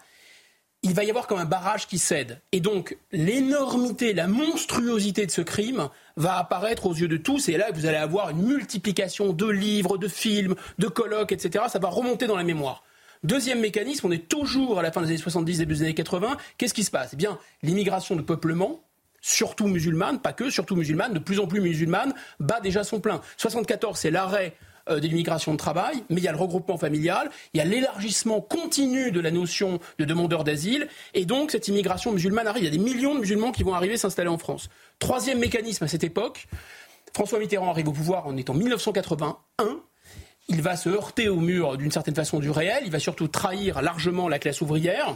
il 0.84 0.94
va 0.94 1.04
y 1.04 1.10
avoir 1.10 1.28
comme 1.28 1.40
un 1.40 1.46
barrage 1.46 1.88
qui 1.88 2.00
cède. 2.00 2.42
Et 2.52 2.60
donc, 2.60 2.98
l'énormité, 3.12 4.14
la 4.14 4.28
monstruosité 4.28 5.26
de 5.26 5.32
ce 5.32 5.42
crime 5.42 5.90
va 6.16 6.38
apparaître 6.38 6.88
aux 6.88 6.94
yeux 6.94 7.08
de 7.08 7.18
tous. 7.18 7.50
Et 7.50 7.58
là, 7.58 7.68
vous 7.72 7.86
allez 7.86 7.98
avoir 7.98 8.32
une 8.32 8.42
multiplication 8.42 9.32
de 9.32 9.46
livres, 9.46 9.98
de 9.98 10.08
films, 10.08 10.56
de 10.80 10.88
colloques, 10.88 11.32
etc. 11.32 11.66
Ça 11.68 11.80
va 11.80 11.90
remonter 11.90 12.26
dans 12.26 12.36
la 12.36 12.44
mémoire. 12.44 12.84
Deuxième 13.24 13.60
mécanisme, 13.60 14.08
on 14.08 14.12
est 14.12 14.28
toujours 14.28 14.80
à 14.80 14.82
la 14.82 14.92
fin 14.92 15.02
des 15.02 15.10
années 15.10 15.18
70, 15.18 15.60
début 15.60 15.76
des 15.76 15.82
années 15.84 15.94
80. 15.94 16.38
Qu'est-ce 16.58 16.74
qui 16.74 16.84
se 16.84 16.90
passe? 16.90 17.12
Eh 17.14 17.16
bien, 17.16 17.38
l'immigration 17.62 18.16
de 18.16 18.24
peuplement, 18.24 18.84
surtout 19.22 19.68
musulmane, 19.68 20.20
pas 20.20 20.34
que, 20.34 20.50
surtout 20.50 20.76
musulmane, 20.76 21.14
de 21.14 21.20
plus 21.20 21.40
en 21.40 21.46
plus 21.46 21.62
musulmane, 21.62 22.16
bat 22.40 22.60
déjà 22.60 22.84
son 22.84 23.00
plein. 23.00 23.22
74, 23.38 24.00
c'est 24.00 24.10
l'arrêt 24.10 24.56
euh, 24.90 25.00
de 25.00 25.08
l'immigration 25.08 25.52
de 25.52 25.58
travail, 25.58 26.04
mais 26.10 26.22
il 26.22 26.24
y 26.24 26.28
a 26.28 26.32
le 26.32 26.38
regroupement 26.38 26.78
familial, 26.78 27.30
il 27.54 27.58
y 27.58 27.62
a 27.62 27.66
l'élargissement 27.66 28.42
continu 28.42 29.12
de 29.12 29.20
la 29.20 29.32
notion 29.32 29.80
de 30.00 30.06
demandeur 30.06 30.44
d'asile, 30.44 30.88
et 31.14 31.26
donc 31.26 31.52
cette 31.52 31.68
immigration 31.68 32.12
musulmane 32.12 32.48
arrive. 32.48 32.64
Il 32.64 32.66
y 32.66 32.70
a 32.70 32.78
des 32.78 32.84
millions 32.84 33.16
de 33.16 33.20
musulmans 33.20 33.52
qui 33.52 33.64
vont 33.64 33.74
arriver 33.74 33.98
s'installer 33.98 34.30
en 34.30 34.38
France. 34.38 34.70
Troisième 35.00 35.40
mécanisme 35.40 35.84
à 35.84 35.88
cette 35.88 36.04
époque, 36.04 36.48
François 37.14 37.40
Mitterrand 37.40 37.70
arrive 37.70 37.90
au 37.90 37.94
pouvoir 37.94 38.28
en 38.28 38.38
étant 38.38 38.54
1981. 38.54 39.82
Il 40.48 40.62
va 40.62 40.76
se 40.76 40.90
heurter 40.90 41.30
au 41.30 41.38
mur 41.38 41.78
d'une 41.78 41.92
certaine 41.92 42.16
façon 42.16 42.40
du 42.40 42.50
réel, 42.50 42.84
il 42.86 42.92
va 42.92 43.00
surtout 43.00 43.28
trahir 43.28 43.82
largement 43.82 44.28
la 44.28 44.40
classe 44.40 44.62
ouvrière. 44.62 45.16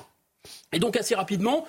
Et 0.71 0.79
donc 0.79 0.95
assez 0.95 1.15
rapidement, 1.15 1.65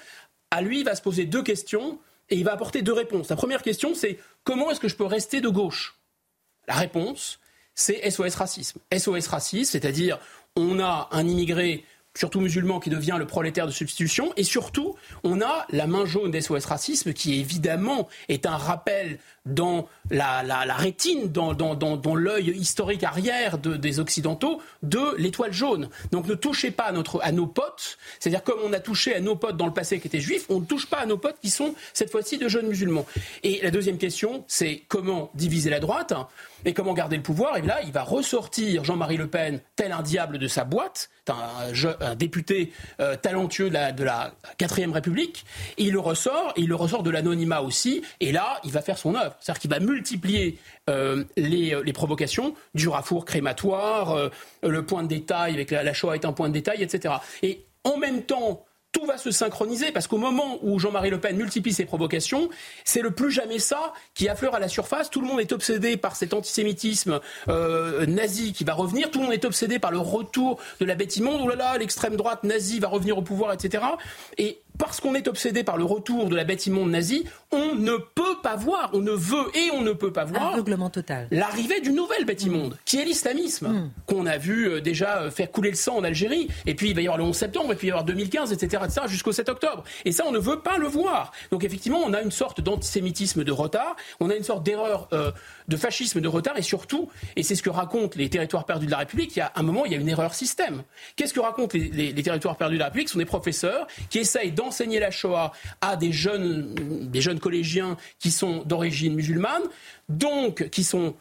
à 0.51 0.63
lui, 0.63 0.81
il 0.81 0.85
va 0.85 0.95
se 0.95 1.03
poser 1.03 1.25
deux 1.25 1.43
questions 1.43 1.99
et 2.29 2.37
il 2.37 2.45
va 2.45 2.53
apporter 2.53 2.83
deux 2.83 2.93
réponses. 2.93 3.29
La 3.29 3.37
première 3.37 3.63
question, 3.63 3.95
c'est 3.95 4.19
comment 4.45 4.71
est-ce 4.71 4.81
que 4.81 4.89
je 4.89 4.97
peux 4.97 5.07
rester 5.07 5.41
de 5.41 5.49
gauche? 5.49 5.99
La 6.69 6.75
réponse, 6.75 7.39
c'est 7.77 8.11
SOS 8.11 8.35
racisme. 8.35 8.81
SOS 8.93 9.29
racisme, 9.29 9.71
c'est-à-dire 9.71 10.19
on 10.57 10.81
a 10.81 11.09
un 11.13 11.29
immigré 11.29 11.85
surtout 12.17 12.41
musulman, 12.41 12.81
qui 12.81 12.91
devient 12.91 13.17
le 13.19 13.27
prolétaire 13.27 13.67
de 13.67 13.71
substitution. 13.71 14.33
Et 14.37 14.43
surtout, 14.43 14.97
on 15.23 15.41
a 15.41 15.67
la 15.71 15.87
main 15.87 16.07
jaune 16.07 16.31
d'SOS 16.31 16.65
Racisme, 16.67 17.13
qui 17.13 17.39
évidemment 17.39 18.09
est 18.29 18.47
un 18.47 18.57
rappel 18.57 19.19
dans 19.47 19.89
la, 20.11 20.43
rétine, 20.77 21.31
dans, 21.31 22.15
l'œil 22.15 22.51
historique 22.51 23.05
arrière 23.05 23.59
des 23.59 24.01
Occidentaux, 24.01 24.61
de 24.83 25.17
l'étoile 25.17 25.53
jaune. 25.53 25.89
Donc 26.13 26.27
ne 26.27 26.35
touchez 26.35 26.71
pas 26.71 26.93
à, 27.23 27.33
nos 27.33 27.47
potes, 27.47 27.99
c'est-à-dire 28.19 28.43
comme 28.43 28.59
on 28.65 28.73
a 28.73 28.81
touché 28.81 29.15
à 29.15 29.21
nos 29.21 29.37
potes 29.37 29.57
dans 29.57 29.67
le 29.67 29.73
passé 29.73 30.01
qui 30.01 30.09
étaient 30.09 30.21
juifs, 30.21 30.47
on 30.49 30.61
ne 30.61 30.67
touche 30.67 30.87
pas 30.87 30.99
à 30.99 31.07
nos 31.07 31.17
potes 31.17 31.37
qui 31.41 31.51
sont 31.51 31.75
cette 31.93 32.11
fois-ci 32.11 32.39
de 32.39 32.49
jeunes 32.49 32.69
musulmans. 32.69 33.07
Et 33.43 33.61
la 33.63 33.71
deuxième 33.71 33.99
question, 33.99 34.45
c'est 34.47 34.83
comment 34.89 35.31
diviser 35.35 35.71
la 35.71 35.81
droite 35.81 36.13
et 36.65 36.75
comment 36.75 36.95
garder 36.95 37.17
le 37.17 37.23
pouvoir. 37.23 37.57
Et 37.57 37.63
là, 37.63 37.79
il 37.85 37.93
va 37.93 38.03
ressortir 38.03 38.85
Jean-Marie 38.85 39.17
Le 39.17 39.29
Pen 39.29 39.61
tel 39.77 39.93
un 39.93 40.03
diable 40.03 40.39
de 40.39 40.49
sa 40.49 40.65
boîte, 40.65 41.11
un, 41.29 42.15
député 42.17 42.73
euh, 43.01 43.17
talentueux 43.17 43.69
de 43.69 43.75
la, 43.75 43.93
de 43.93 44.05
la 44.05 44.35
4ème 44.59 44.93
République, 44.93 45.45
et 45.79 45.85
il 45.85 45.93
le 45.93 46.01
ressort, 46.01 46.53
et 46.57 46.63
il 46.63 46.69
le 46.69 46.75
ressort 46.75 47.03
de 47.03 47.11
l'anonymat 47.11 47.61
aussi, 47.61 48.03
et 48.21 48.33
là, 48.33 48.61
il 48.65 48.73
va 48.73 48.83
faire 48.83 48.99
son 48.99 49.15
œuvre. 49.15 49.36
C'est-à-dire 49.41 49.61
qu'il 49.61 49.71
va 49.71 49.81
multiplier 49.81 50.59
euh, 50.89 51.25
les, 51.37 51.77
les, 51.85 51.93
provocations 51.93 52.55
du 52.75 52.89
rafour 52.89 53.25
crématoire, 53.25 54.13
euh, 54.13 54.29
le 54.63 54.85
point 54.85 55.03
de 55.03 55.09
détail 55.09 55.55
avec 55.55 55.71
la, 55.71 55.93
Shoah 55.93 56.15
est 56.15 56.25
un 56.25 56.33
point 56.33 56.49
de 56.49 56.55
détail, 56.55 56.83
etc. 56.83 57.15
Et 57.43 57.65
en 57.85 57.97
même 57.99 58.23
temps, 58.23 58.65
tout 58.93 59.05
va 59.05 59.19
se 59.19 59.31
synchroniser 59.31 59.93
parce 59.93 60.07
qu'au 60.07 60.17
moment 60.17 60.59
où 60.63 60.79
Jean-Marie 60.79 61.11
Le 61.11 61.21
Pen 61.21 61.37
multiplie 61.37 61.75
ses 61.75 61.85
provocations, 61.85 62.49
c'est 62.85 63.03
le 63.03 63.11
plus 63.11 63.31
jamais 63.31 63.59
ça 63.59 63.93
qui 64.15 64.27
affleure 64.29 64.55
à 64.55 64.59
la 64.59 64.69
surface. 64.69 65.11
Tout 65.11 65.21
le 65.21 65.27
monde 65.27 65.41
est 65.41 65.53
obsédé 65.53 65.99
par 65.99 66.17
cet 66.17 66.33
antisémitisme 66.33 67.21
euh, 67.49 68.07
nazi 68.07 68.55
qui 68.55 68.65
va 68.65 68.73
revenir. 68.73 69.11
Tout 69.11 69.19
le 69.19 69.27
monde 69.27 69.35
est 69.35 69.45
obsédé 69.45 69.79
par 69.79 69.91
le 69.91 69.99
retour 69.99 70.59
de 70.81 70.87
la 70.87 70.95
bête 70.95 71.15
immonde. 71.19 71.41
Oh 71.45 71.49
là 71.49 71.57
là, 71.57 71.79
l'extrême 71.79 72.17
droite 72.17 72.43
nazie 72.43 72.81
va 72.81 72.89
revenir 72.89 73.19
au 73.19 73.23
pouvoir, 73.23 73.53
etc. 73.53 73.85
Et 74.39 74.63
parce 74.79 75.01
qu'on 75.01 75.15
est 75.15 75.29
obsédé 75.29 75.65
par 75.65 75.77
le 75.77 75.85
retour 75.85 76.29
de 76.29 76.37
la 76.37 76.45
bête 76.45 76.67
immonde 76.67 76.91
nazie, 76.91 77.25
on 77.53 77.75
ne 77.75 77.97
peut 77.97 78.37
pas 78.43 78.57
voir, 78.57 78.91
on 78.93 79.01
ne 79.01 79.13
veut 79.13 79.47
et 79.55 79.71
on 79.73 79.83
ne 79.83 79.93
peut 79.93 80.13
pas 80.13 80.25
voir 80.25 80.53
total. 80.93 81.29
l'arrivée 81.31 81.81
d'une 81.81 81.95
nouvelle 81.95 82.25
bête 82.25 82.43
immonde, 82.43 82.77
qui 82.85 82.99
est 82.99 83.05
l'islamisme, 83.05 83.69
hmm. 83.69 83.91
qu'on 84.07 84.27
a 84.27 84.39
vu 84.39 84.69
euh, 84.69 84.81
déjà 84.81 85.23
euh, 85.23 85.31
faire 85.31 85.51
couler 85.51 85.71
le 85.71 85.77
sang 85.77 85.97
en 85.97 86.05
Algérie, 86.05 86.49
et 86.67 86.75
puis 86.75 86.91
il 86.91 86.95
va 86.95 87.01
y 87.01 87.07
avoir 87.07 87.19
le 87.19 87.25
11 87.25 87.37
septembre, 87.37 87.73
et 87.73 87.77
puis 87.77 87.89
il 87.89 87.91
va 87.91 87.97
y 87.97 88.01
avoir 88.01 88.05
2015, 88.05 88.53
etc., 88.53 88.83
etc., 88.85 89.07
jusqu'au 89.07 89.33
7 89.33 89.49
octobre. 89.49 89.85
Et 90.05 90.13
ça, 90.13 90.25
on 90.27 90.33
ne 90.33 90.39
veut 90.39 90.61
pas 90.61 90.79
le 90.79 90.87
voir. 90.87 91.33
Donc 91.51 91.65
effectivement, 91.65 92.01
on 92.05 92.13
a 92.13 92.21
une 92.21 92.31
sorte 92.31 92.61
d'antisémitisme 92.61 93.45
de 93.45 93.53
retard, 93.53 93.97
on 94.21 94.31
a 94.31 94.35
une 94.35 94.45
sorte 94.45 94.63
d'erreur 94.65 95.09
euh, 95.13 95.31
de 95.69 95.77
fascisme 95.77 96.21
de 96.21 96.29
retard, 96.29 96.57
et 96.57 96.63
surtout, 96.63 97.09
et 97.35 97.43
c'est 97.43 97.55
ce 97.55 97.63
que 97.63 97.71
racontent 97.71 98.17
les 98.17 98.29
territoires 98.29 98.65
perdus 98.65 98.87
de 98.87 98.91
la 98.91 98.99
République, 98.99 99.35
il 99.37 99.41
y 99.41 99.43
a 99.43 99.53
un 99.55 99.63
moment, 99.63 99.85
il 99.85 99.93
y 99.93 99.95
a 99.95 99.99
une 99.99 100.09
erreur 100.09 100.35
système. 100.35 100.83
Qu'est-ce 101.17 101.35
que 101.35 101.41
racontent 101.41 101.77
les, 101.77 102.15
territoires 102.23 102.57
perdus 102.57 102.75
de 102.75 102.81
la 102.81 102.87
République? 102.87 103.09
Ce 103.09 103.15
sont 103.15 103.19
des 103.19 103.25
professeurs 103.25 103.87
qui 104.11 104.19
essayent 104.19 104.55
enseigner 104.61 105.01
la 105.01 105.11
Shoah 105.11 105.53
à 105.81 105.97
des 105.97 106.13
jeunes, 106.13 106.75
des 106.75 107.21
jeunes 107.21 107.41
collégiens 107.41 107.97
qui 108.19 108.31
sont 108.31 108.63
d'origine 108.65 109.15
musulmane, 109.15 109.63
donc 110.09 110.69
qui 110.71 110.85
sont 110.85 111.15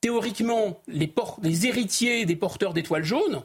théoriquement 0.00 0.80
les, 0.88 1.12
les 1.42 1.66
héritiers 1.66 2.26
des 2.26 2.36
porteurs 2.36 2.72
d'étoiles 2.72 3.04
jaunes. 3.04 3.42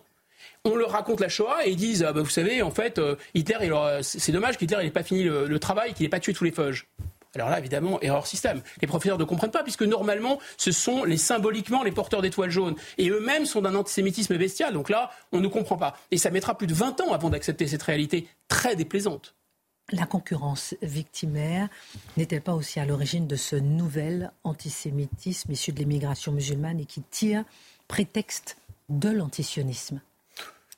On 0.63 0.75
leur 0.75 0.91
raconte 0.91 1.19
la 1.21 1.29
Shoah 1.29 1.65
et 1.65 1.71
ils 1.71 1.75
disent 1.75 2.03
ah 2.03 2.13
bah, 2.13 2.21
Vous 2.21 2.29
savez, 2.29 2.61
en 2.61 2.71
fait, 2.71 2.99
euh, 2.99 3.15
Hitler, 3.33 3.57
c'est 4.01 4.31
dommage 4.31 4.57
qu'Hitler 4.57 4.83
n'ait 4.83 4.91
pas 4.91 5.03
fini 5.03 5.23
le, 5.23 5.47
le 5.47 5.59
travail, 5.59 5.93
qu'il 5.93 6.03
n'ait 6.03 6.09
pas 6.09 6.19
tué 6.19 6.33
tous 6.33 6.43
les 6.43 6.51
feuges. 6.51 6.87
Alors 7.35 7.49
là, 7.49 7.59
évidemment, 7.59 7.99
erreur 8.01 8.27
système. 8.27 8.61
Les 8.81 8.87
professeurs 8.87 9.17
ne 9.17 9.23
comprennent 9.23 9.51
pas, 9.51 9.63
puisque 9.63 9.83
normalement, 9.83 10.39
ce 10.57 10.71
sont 10.71 11.03
les 11.05 11.17
symboliquement 11.17 11.83
les 11.83 11.91
porteurs 11.91 12.21
d'étoiles 12.21 12.49
jaunes. 12.49 12.75
Et 12.97 13.09
eux-mêmes 13.09 13.45
sont 13.45 13.61
d'un 13.61 13.75
antisémitisme 13.75 14.37
bestial. 14.37 14.73
Donc 14.73 14.89
là, 14.89 15.11
on 15.31 15.39
ne 15.39 15.47
comprend 15.47 15.77
pas. 15.77 15.97
Et 16.11 16.17
ça 16.17 16.29
mettra 16.29 16.57
plus 16.57 16.67
de 16.67 16.73
20 16.73 17.01
ans 17.01 17.13
avant 17.13 17.29
d'accepter 17.29 17.67
cette 17.67 17.83
réalité 17.83 18.27
très 18.47 18.75
déplaisante. 18.75 19.35
La 19.93 20.05
concurrence 20.05 20.75
victimaire 20.81 21.67
n'est-elle 22.15 22.41
pas 22.41 22.53
aussi 22.53 22.79
à 22.79 22.85
l'origine 22.85 23.27
de 23.27 23.35
ce 23.35 23.55
nouvel 23.55 24.31
antisémitisme 24.43 25.51
issu 25.51 25.73
de 25.73 25.79
l'immigration 25.79 26.31
musulmane 26.31 26.79
et 26.79 26.85
qui 26.85 27.01
tire 27.01 27.43
prétexte 27.87 28.57
de 28.89 29.09
l'antisionisme 29.09 30.01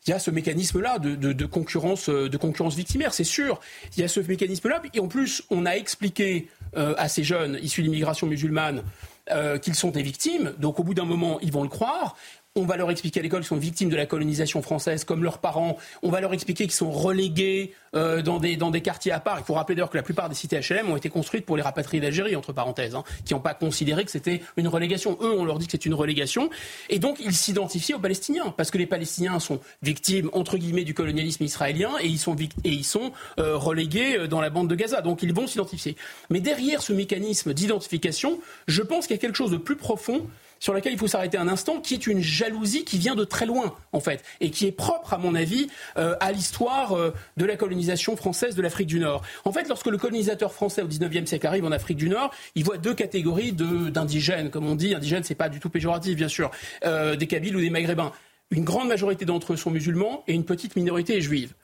il 0.06 0.10
y 0.10 0.14
a 0.14 0.20
ce 0.20 0.32
mécanisme-là 0.32 1.00
de, 1.00 1.46
concurrence, 1.46 2.10
de 2.10 2.38
concurrence 2.38 2.76
victimaire, 2.76 3.14
c'est 3.14 3.24
sûr. 3.24 3.60
Il 3.96 4.02
y 4.02 4.04
a 4.04 4.08
ce 4.08 4.20
mécanisme-là. 4.20 4.82
Et 4.94 5.00
en 5.00 5.08
plus, 5.08 5.44
on 5.50 5.66
a 5.66 5.72
expliqué 5.72 6.50
euh, 6.76 6.94
à 6.98 7.08
ces 7.08 7.24
jeunes 7.24 7.58
issus 7.62 7.82
de 7.82 7.88
l'immigration 7.88 8.28
musulmane 8.28 8.84
euh, 9.32 9.58
qu'ils 9.58 9.76
sont 9.76 9.92
des 9.92 10.04
victimes. 10.04 10.54
Donc 10.58 10.80
au 10.80 10.84
bout 10.84 10.94
d'un 10.94 11.06
moment, 11.06 11.40
ils 11.42 11.52
vont 11.52 11.64
le 11.64 11.70
croire. 11.70 12.18
On 12.56 12.66
va 12.66 12.78
leur 12.78 12.92
expliquer 12.92 13.20
à 13.20 13.24
l'école 13.24 13.40
qu'ils 13.40 13.48
sont 13.48 13.58
victimes 13.58 13.90
de 13.90 13.96
la 13.96 14.06
colonisation 14.06 14.62
française 14.62 15.06
comme 15.06 15.24
leurs 15.24 15.40
parents. 15.40 15.76
On 16.04 16.12
va 16.12 16.22
leur 16.22 16.34
expliquer 16.34 16.66
qu'ils 16.66 16.74
sont 16.74 16.92
relégués 16.92 17.74
euh, 17.96 18.22
dans, 18.22 18.38
des, 18.40 18.58
dans 18.58 18.70
des 18.70 18.82
quartiers 18.82 19.12
à 19.12 19.20
part. 19.20 19.40
Il 19.40 19.44
faut 19.44 19.56
rappeler 19.56 19.74
d'ailleurs 19.74 19.90
que 19.90 19.98
la 19.98 20.04
plupart 20.04 20.30
des 20.30 20.36
cités 20.36 20.60
HLM 20.60 20.88
ont 20.92 20.96
été 20.96 21.10
construites 21.10 21.48
pour 21.48 21.58
les 21.58 21.64
rapatriés 21.64 22.00
d'Algérie, 22.00 22.36
entre 22.36 22.54
parenthèses, 22.54 22.94
hein, 22.94 23.04
qui 23.26 23.34
n'ont 23.34 23.40
pas 23.40 23.56
considéré 23.56 24.06
que 24.06 24.12
c'était 24.12 24.44
une 24.56 24.68
relégation. 24.68 25.18
Eux, 25.20 25.34
on 25.36 25.46
leur 25.46 25.58
dit 25.58 25.66
que 25.66 25.72
c'est 25.72 25.88
une 25.88 25.96
relégation. 25.96 26.52
Et 26.92 27.00
donc, 27.00 27.18
ils 27.20 27.34
s'identifient 27.34 27.96
aux 27.96 28.00
Palestiniens, 28.00 28.54
parce 28.56 28.70
que 28.70 28.78
les 28.78 28.86
Palestiniens 28.86 29.40
sont 29.40 29.60
victimes, 29.82 30.30
entre 30.34 30.58
guillemets, 30.58 30.84
du 30.84 30.94
colonialisme 30.94 31.44
israélien, 31.44 31.94
et 32.02 32.06
ils 32.06 32.20
sont, 32.20 32.36
et 32.36 32.70
ils 32.70 32.86
sont 32.86 33.14
euh, 33.40 33.58
relégués 33.58 34.20
euh, 34.20 34.28
dans 34.28 34.42
la 34.42 34.52
bande 34.52 34.70
de 34.70 34.76
Gaza. 34.76 35.02
Donc, 35.02 35.24
ils 35.24 35.34
vont 35.34 35.48
s'identifier. 35.48 35.96
Mais 36.30 36.40
derrière 36.40 36.84
ce 36.84 36.94
mécanisme 36.94 37.52
d'identification, 37.52 38.40
je 38.68 38.84
pense 38.84 39.08
qu'il 39.08 39.16
y 39.16 39.18
a 39.18 39.22
quelque 39.22 39.38
chose 39.38 39.50
de 39.50 39.58
plus 39.58 39.76
profond 39.76 40.28
sur 40.64 40.74
laquelle 40.74 40.94
il 40.94 40.98
faut 40.98 41.08
s'arrêter 41.08 41.38
un 41.38 41.50
instant, 41.50 41.82
qui 41.82 41.94
est 41.94 42.08
une 42.08 42.22
jalousie 42.22 42.86
qui 42.86 42.98
vient 42.98 43.16
de 43.16 43.26
très 43.26 43.46
loin, 43.46 43.76
en 43.92 44.00
fait, 44.00 44.24
et 44.40 44.50
qui 44.50 44.66
est 44.66 44.72
propre, 44.72 45.14
à 45.14 45.18
mon 45.18 45.36
avis, 45.36 45.68
euh, 45.98 46.16
à 46.22 46.32
l'histoire 46.32 46.94
euh, 46.94 47.14
de 47.36 47.44
la 47.44 47.58
colonisation 47.58 48.16
française 48.16 48.56
de 48.56 48.62
l'Afrique 48.62 48.88
du 48.88 48.98
Nord. 48.98 49.24
En 49.44 49.52
fait, 49.52 49.68
lorsque 49.68 49.88
le 49.88 49.98
colonisateur 49.98 50.54
français 50.54 50.82
au 50.82 50.88
XIXe 50.88 51.28
siècle 51.28 51.46
arrive 51.48 51.66
en 51.66 51.74
Afrique 51.74 51.98
du 51.98 52.08
Nord, 52.08 52.32
il 52.56 52.64
voit 52.64 52.78
deux 52.78 52.94
catégories 52.94 53.52
d'indigènes, 53.52 54.52
comme 54.52 54.66
on 54.66 54.76
dit. 54.76 54.96
Indigènes, 54.96 55.26
c'est 55.26 55.36
pas 55.36 55.50
du 55.50 55.60
tout 55.60 55.70
péjoratif, 55.70 56.16
bien 56.16 56.30
sûr, 56.30 56.50
euh, 56.86 57.18
des 57.18 57.28
Kabyles 57.28 57.58
ou 57.58 57.60
des 57.60 57.70
Maghrébins. 57.70 58.14
une 58.50 58.64
grande 58.64 58.88
majorité 58.88 59.26
d'entre 59.26 59.52
eux 59.52 59.58
sont 59.58 59.70
musulmans 59.70 60.24
et 60.30 60.34
une 60.34 60.46
petite 60.46 60.78
minorité 60.78 61.18
est 61.18 61.22
juive. 61.22 61.56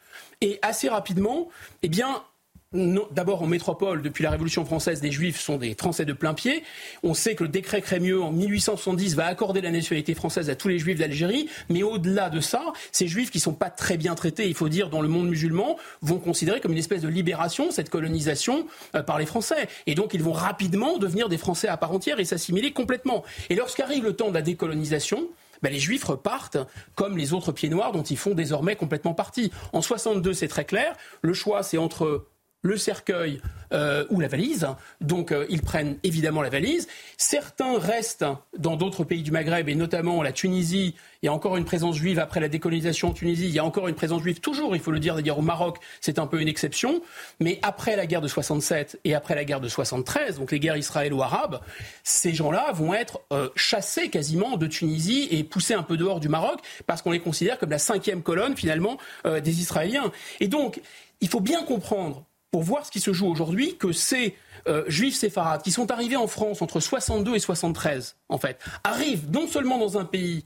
Et 0.41 0.59
assez 0.61 0.89
rapidement, 0.89 1.47
eh 1.83 1.87
bien, 1.87 2.21
D'abord 2.71 3.41
en 3.41 3.47
métropole, 3.47 4.03
depuis 4.03 4.23
la 4.23 4.29
Révolution 4.29 4.63
française, 4.63 5.01
des 5.01 5.11
Juifs 5.11 5.39
sont 5.39 5.57
des 5.57 5.73
Français 5.73 6.05
de 6.05 6.13
plein 6.13 6.35
pied. 6.35 6.61
On 7.01 7.15
sait 7.15 7.33
que 7.33 7.41
le 7.41 7.49
décret 7.49 7.81
Crémieux 7.81 8.21
en 8.21 8.31
1870 8.31 9.15
va 9.15 9.25
accorder 9.25 9.59
la 9.59 9.71
nationalité 9.71 10.13
française 10.13 10.51
à 10.51 10.55
tous 10.55 10.67
les 10.67 10.77
Juifs 10.77 10.99
d'Algérie, 10.99 11.49
mais 11.69 11.81
au-delà 11.81 12.29
de 12.29 12.39
ça, 12.39 12.61
ces 12.91 13.07
Juifs 13.07 13.31
qui 13.31 13.39
sont 13.39 13.55
pas 13.55 13.71
très 13.71 13.97
bien 13.97 14.13
traités, 14.13 14.47
il 14.47 14.53
faut 14.53 14.69
dire, 14.69 14.91
dans 14.91 15.01
le 15.01 15.07
monde 15.07 15.29
musulman, 15.29 15.77
vont 16.03 16.19
considérer 16.19 16.61
comme 16.61 16.73
une 16.73 16.77
espèce 16.77 17.01
de 17.01 17.07
libération 17.07 17.71
cette 17.71 17.89
colonisation 17.89 18.67
euh, 18.93 19.01
par 19.01 19.17
les 19.17 19.25
Français. 19.25 19.67
Et 19.87 19.95
donc 19.95 20.13
ils 20.13 20.21
vont 20.21 20.31
rapidement 20.31 20.99
devenir 20.99 21.27
des 21.27 21.39
Français 21.39 21.69
à 21.69 21.77
part 21.77 21.91
entière 21.91 22.19
et 22.19 22.25
s'assimiler 22.25 22.71
complètement. 22.71 23.23
Et 23.49 23.55
lorsqu'arrive 23.55 24.03
le 24.03 24.13
temps 24.13 24.29
de 24.29 24.35
la 24.35 24.43
décolonisation, 24.43 25.27
ben, 25.63 25.73
les 25.73 25.79
Juifs 25.79 26.03
repartent 26.03 26.59
comme 26.93 27.17
les 27.17 27.33
autres 27.33 27.51
pieds 27.51 27.69
noirs 27.69 27.93
dont 27.93 28.03
ils 28.03 28.15
font 28.15 28.35
désormais 28.35 28.75
complètement 28.75 29.15
partie. 29.15 29.51
En 29.73 29.81
62, 29.81 30.33
c'est 30.33 30.47
très 30.47 30.65
clair. 30.65 30.95
Le 31.23 31.33
choix, 31.33 31.63
c'est 31.63 31.79
entre 31.79 32.27
le 32.61 32.77
cercueil 32.77 33.41
euh, 33.71 34.05
ou 34.09 34.19
la 34.19 34.27
valise. 34.27 34.67
Donc 34.99 35.31
euh, 35.31 35.45
ils 35.49 35.61
prennent 35.61 35.97
évidemment 36.03 36.41
la 36.41 36.49
valise. 36.49 36.87
Certains 37.17 37.77
restent 37.77 38.25
dans 38.57 38.75
d'autres 38.75 39.03
pays 39.03 39.23
du 39.23 39.31
Maghreb 39.31 39.69
et 39.69 39.75
notamment 39.75 40.21
la 40.21 40.31
Tunisie. 40.31 40.95
Il 41.21 41.25
y 41.25 41.29
a 41.29 41.33
encore 41.33 41.55
une 41.57 41.65
présence 41.65 41.95
juive 41.95 42.19
après 42.19 42.39
la 42.39 42.49
décolonisation 42.49 43.09
en 43.09 43.13
Tunisie. 43.13 43.45
Il 43.47 43.53
y 43.53 43.59
a 43.59 43.65
encore 43.65 43.87
une 43.87 43.95
présence 43.95 44.21
juive 44.21 44.39
toujours, 44.39 44.75
il 44.75 44.81
faut 44.81 44.91
le 44.91 44.99
dire. 44.99 45.15
D'ailleurs 45.15 45.39
au 45.39 45.43
Maroc, 45.43 45.77
c'est 46.01 46.19
un 46.19 46.27
peu 46.27 46.41
une 46.41 46.47
exception. 46.47 47.01
Mais 47.39 47.59
après 47.61 47.95
la 47.95 48.05
guerre 48.05 48.21
de 48.21 48.27
67 48.27 48.99
et 49.03 49.15
après 49.15 49.35
la 49.35 49.45
guerre 49.45 49.61
de 49.61 49.69
73, 49.69 50.39
donc 50.39 50.51
les 50.51 50.59
guerres 50.59 50.77
israélo-arabes, 50.77 51.61
ces 52.03 52.33
gens-là 52.33 52.71
vont 52.73 52.93
être 52.93 53.21
euh, 53.31 53.49
chassés 53.55 54.09
quasiment 54.09 54.57
de 54.57 54.67
Tunisie 54.67 55.27
et 55.31 55.43
poussés 55.43 55.75
un 55.75 55.83
peu 55.83 55.95
dehors 55.95 56.19
du 56.19 56.27
Maroc 56.27 56.59
parce 56.87 57.01
qu'on 57.01 57.11
les 57.11 57.19
considère 57.19 57.57
comme 57.57 57.69
la 57.69 57.79
cinquième 57.79 58.21
colonne 58.21 58.55
finalement 58.57 58.97
des 59.25 59.61
Israéliens. 59.61 60.11
Et 60.39 60.47
donc 60.47 60.81
il 61.21 61.27
faut 61.27 61.41
bien 61.41 61.63
comprendre 61.63 62.25
pour 62.51 62.63
voir 62.63 62.85
ce 62.85 62.91
qui 62.91 62.99
se 62.99 63.13
joue 63.13 63.27
aujourd'hui 63.27 63.77
que 63.77 63.91
ces 63.91 64.35
euh, 64.67 64.83
juifs 64.87 65.15
séfarades 65.15 65.61
qui 65.61 65.71
sont 65.71 65.91
arrivés 65.91 66.15
en 66.15 66.27
France 66.27 66.61
entre 66.61 66.79
62 66.79 67.35
et 67.35 67.39
73, 67.39 68.15
en 68.29 68.37
fait, 68.37 68.59
arrivent 68.83 69.29
non 69.31 69.47
seulement 69.47 69.77
dans 69.77 69.97
un 69.97 70.05
pays 70.05 70.45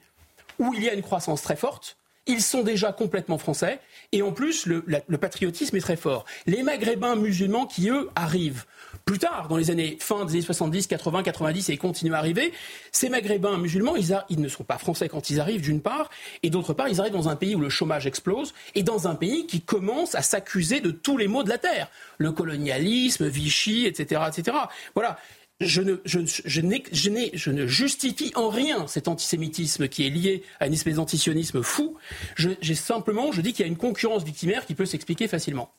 où 0.60 0.74
il 0.74 0.84
y 0.84 0.89
a 0.89 0.94
une 0.94 1.02
croissance 1.02 1.42
très 1.42 1.56
forte, 1.56 1.98
ils 2.26 2.42
sont 2.42 2.62
déjà 2.62 2.94
complètement 2.94 3.38
français 3.38 3.80
et 4.12 4.22
en 4.22 4.32
plus 4.32 4.66
le, 4.66 4.86
le 4.86 5.18
patriotisme 5.18 5.76
est 5.76 5.82
très 5.82 5.98
fort. 5.98 6.26
Les 6.46 6.63
Maghrébins 6.63 7.16
musulmans 7.16 7.66
qui, 7.66 7.89
eux, 7.89 8.10
arrivent 8.16 8.66
plus 9.06 9.20
tard, 9.20 9.48
dans 9.50 9.58
les 9.58 9.70
années 9.70 9.98
fin 10.00 10.26
des 10.26 10.34
années 10.34 10.42
70, 10.42 10.88
80, 10.88 11.24
90, 11.24 11.70
et 11.70 11.74
ils 11.74 11.78
continuent 11.78 12.13
à 12.13 12.18
arriver, 12.18 12.54
ces 12.92 13.10
maghrébins 13.10 13.58
musulmans, 13.58 13.96
ils, 13.96 14.39
ne 14.39 14.48
sont 14.48 14.63
pas 14.63 14.78
français 14.78 15.10
quand 15.10 15.30
ils 15.30 15.39
arrivent, 15.39 15.62
d'une 15.62 15.82
part, 15.82 16.10
et 16.42 16.50
d'autre 16.50 16.74
part, 16.74 16.88
ils 16.88 17.00
arrivent 17.02 17.13
dans 17.13 17.30
un 17.30 17.36
pays 17.36 17.56
où 17.56 17.60
le 17.60 17.70
chômage 17.70 18.08
explose, 18.08 18.54
et 18.76 18.84
dans 18.84 19.08
un 19.08 19.16
pays 19.16 19.46
qui 19.46 19.62
commence 19.62 20.16
à 20.16 20.22
s'accuser 20.22 20.80
de 20.80 20.92
tous 20.92 21.18
les 21.18 21.28
maux 21.28 21.44
de 21.44 21.50
la 21.50 21.58
terre. 21.58 21.89
Le 22.18 22.32
colonialisme, 22.32 23.28
Vichy, 23.28 23.86
etc. 23.86 24.22
etc. 24.28 24.58
Voilà. 24.96 25.18
Je, 25.60 25.82
ne, 25.82 27.68
justifie 27.68 28.32
en 28.36 28.50
rien 28.50 28.88
cet 28.88 29.08
antisémitisme 29.08 29.88
qui 29.88 30.06
est 30.06 30.10
lié 30.10 30.44
à 30.60 30.68
une 30.68 30.74
espèce 30.74 30.96
d'antisionisme 30.96 31.62
fou. 31.62 31.96
J'ai 32.36 32.76
simplement, 32.76 33.32
je 33.32 33.42
dis 33.42 33.54
qu'il 33.54 33.66
y 33.66 33.68
a 33.68 33.72
une 33.72 33.78
concurrence 33.78 34.24
victimaire 34.24 34.66
qui 34.66 34.76
peut 34.76 34.86
s'expliquer 34.86 35.28
facilement. 35.28 35.72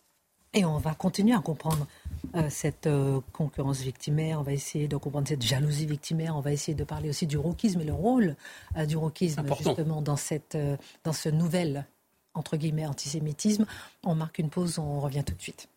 Et 0.54 0.64
on 0.64 0.78
va 0.78 0.94
continuer 0.94 1.34
à 1.34 1.40
comprendre 1.40 1.86
euh, 2.36 2.48
cette 2.48 2.86
euh, 2.86 3.20
concurrence 3.32 3.80
victimaire, 3.80 4.38
on 4.38 4.42
va 4.42 4.52
essayer 4.52 4.86
de 4.86 4.96
comprendre 4.96 5.26
cette 5.26 5.42
jalousie 5.42 5.84
victimaire, 5.84 6.36
on 6.36 6.40
va 6.40 6.52
essayer 6.52 6.76
de 6.76 6.84
parler 6.84 7.08
aussi 7.08 7.26
du 7.26 7.36
roquisme 7.36 7.80
et 7.80 7.84
le 7.84 7.92
rôle 7.92 8.36
euh, 8.76 8.86
du 8.86 8.96
roquisme 8.96 9.44
justement 9.58 10.00
dans, 10.00 10.16
cette, 10.16 10.56
dans 11.02 11.12
ce 11.12 11.28
nouvel, 11.28 11.86
entre 12.34 12.56
guillemets, 12.56 12.86
antisémitisme. 12.86 13.66
On 14.04 14.14
marque 14.14 14.38
une 14.38 14.48
pause, 14.48 14.78
on 14.78 15.00
revient 15.00 15.24
tout 15.24 15.34
de 15.34 15.42
suite. 15.42 15.68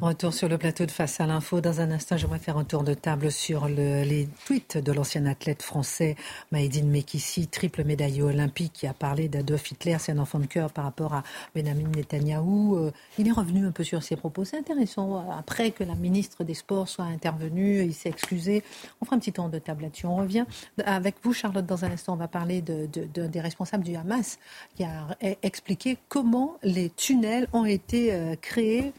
Retour 0.00 0.32
sur 0.32 0.48
le 0.48 0.58
plateau 0.58 0.86
de 0.86 0.92
Face 0.92 1.20
à 1.20 1.26
l'info. 1.26 1.60
Dans 1.60 1.80
un 1.80 1.90
instant, 1.90 2.16
j'aimerais 2.16 2.38
faire 2.38 2.56
un 2.56 2.62
tour 2.62 2.84
de 2.84 2.94
table 2.94 3.32
sur 3.32 3.66
les 3.66 4.28
tweets 4.44 4.78
de 4.78 4.92
l'ancien 4.92 5.26
athlète 5.26 5.60
français 5.60 6.14
Maïdine 6.52 6.88
Mekissi, 6.88 7.48
triple 7.48 7.82
médaillé 7.82 8.22
olympique, 8.22 8.72
qui 8.72 8.86
a 8.86 8.94
parlé 8.94 9.28
d'Adolf 9.28 9.72
Hitler. 9.72 9.96
C'est 9.98 10.12
un 10.12 10.18
enfant 10.18 10.38
de 10.38 10.46
cœur 10.46 10.70
par 10.70 10.84
rapport 10.84 11.14
à 11.14 11.24
Benjamin 11.56 11.88
Netanyahou. 11.88 12.76
Euh, 12.76 12.92
il 13.18 13.26
est 13.26 13.32
revenu 13.32 13.66
un 13.66 13.72
peu 13.72 13.82
sur 13.82 14.04
ses 14.04 14.14
propos. 14.14 14.44
C'est 14.44 14.58
intéressant. 14.58 15.28
Après 15.36 15.72
que 15.72 15.82
la 15.82 15.96
ministre 15.96 16.44
des 16.44 16.54
Sports 16.54 16.88
soit 16.88 17.06
intervenue, 17.06 17.82
il 17.82 17.94
s'est 17.94 18.10
excusé. 18.10 18.62
On 19.00 19.04
fera 19.04 19.16
un 19.16 19.18
petit 19.18 19.32
tour 19.32 19.48
de 19.48 19.58
table 19.58 19.82
là-dessus. 19.82 20.06
On 20.06 20.16
revient 20.16 20.44
avec 20.84 21.16
vous, 21.24 21.32
Charlotte, 21.32 21.66
dans 21.66 21.84
un 21.84 21.90
instant. 21.90 22.12
On 22.12 22.16
va 22.16 22.28
parler 22.28 22.62
de, 22.62 22.86
des 22.86 23.40
responsables 23.40 23.82
du 23.82 23.96
Hamas 23.96 24.38
qui 24.76 24.84
a 24.84 25.08
expliqué 25.42 25.98
comment 26.08 26.56
les 26.62 26.90
tunnels 26.90 27.48
ont 27.52 27.64
été 27.64 28.12
euh, 28.12 28.36
créés 28.40 28.92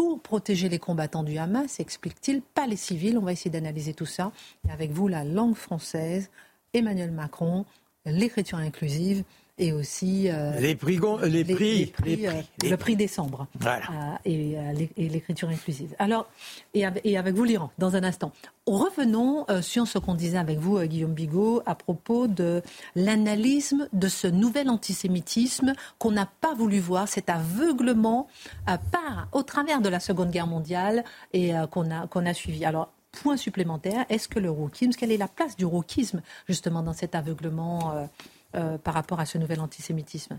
pour 0.00 0.18
protéger 0.18 0.70
les 0.70 0.78
combattants 0.78 1.24
du 1.24 1.36
Hamas, 1.36 1.78
explique-t-il, 1.78 2.40
pas 2.40 2.66
les 2.66 2.76
civils. 2.76 3.18
On 3.18 3.20
va 3.20 3.32
essayer 3.32 3.50
d'analyser 3.50 3.92
tout 3.92 4.06
ça. 4.06 4.32
Avec 4.70 4.92
vous, 4.92 5.08
la 5.08 5.24
langue 5.24 5.54
française, 5.54 6.30
Emmanuel 6.72 7.10
Macron, 7.10 7.66
l'écriture 8.06 8.56
inclusive 8.56 9.24
et 9.60 9.72
aussi 9.72 10.28
euh, 10.30 10.58
les 10.58 10.74
prix, 10.74 10.98
les, 11.24 11.44
prix, 11.44 11.92
euh, 12.26 12.32
le 12.64 12.76
prix 12.76 12.96
décembre 12.96 13.46
voilà. 13.60 14.18
Euh, 14.26 14.86
et, 14.96 15.08
l'écriture 15.08 15.50
inclusive. 15.50 15.94
Alors, 15.98 16.26
et 16.74 16.86
avec, 16.86 17.34
vous, 17.34 17.44
l'Iran, 17.44 17.70
dans 17.78 17.94
un 17.94 18.02
instant. 18.02 18.32
Revenons 18.66 19.46
sur 19.62 19.86
ce 19.86 19.98
qu'on 19.98 20.14
disait 20.14 20.38
avec 20.38 20.58
vous, 20.58 20.80
Guillaume 20.80 21.12
Bigot, 21.12 21.62
à 21.66 21.74
propos 21.74 22.26
de 22.26 22.62
l'analyse 22.94 23.74
de 23.92 24.08
ce 24.08 24.26
nouvel 24.28 24.70
antisémitisme 24.70 25.74
qu'on 25.98 26.12
n'a 26.12 26.26
pas 26.40 26.54
voulu 26.54 26.78
voir, 26.78 27.08
cet 27.08 27.28
aveuglement 27.28 28.28
par, 28.66 29.28
au 29.32 29.42
travers 29.42 29.80
de 29.80 29.88
la 29.88 30.00
Seconde 30.00 30.30
Guerre 30.30 30.46
mondiale 30.46 31.04
et 31.32 31.52
qu'on 31.70 31.90
a, 31.90 32.06
qu'on 32.06 32.26
a 32.26 32.34
suivi. 32.34 32.64
Alors, 32.64 32.92
point 33.10 33.36
supplémentaire, 33.36 34.06
est-ce 34.08 34.28
que 34.28 34.38
le 34.38 34.50
wokisme, 34.50 34.92
quelle 34.92 35.12
est 35.12 35.16
la 35.16 35.28
place 35.28 35.56
du 35.56 35.64
wokisme 35.64 36.22
justement 36.48 36.82
dans 36.82 36.92
cet 36.94 37.14
aveuglement 37.14 38.08
euh, 38.54 38.78
par 38.78 38.94
rapport 38.94 39.20
à 39.20 39.26
ce 39.26 39.38
nouvel 39.38 39.60
antisémitisme 39.60 40.38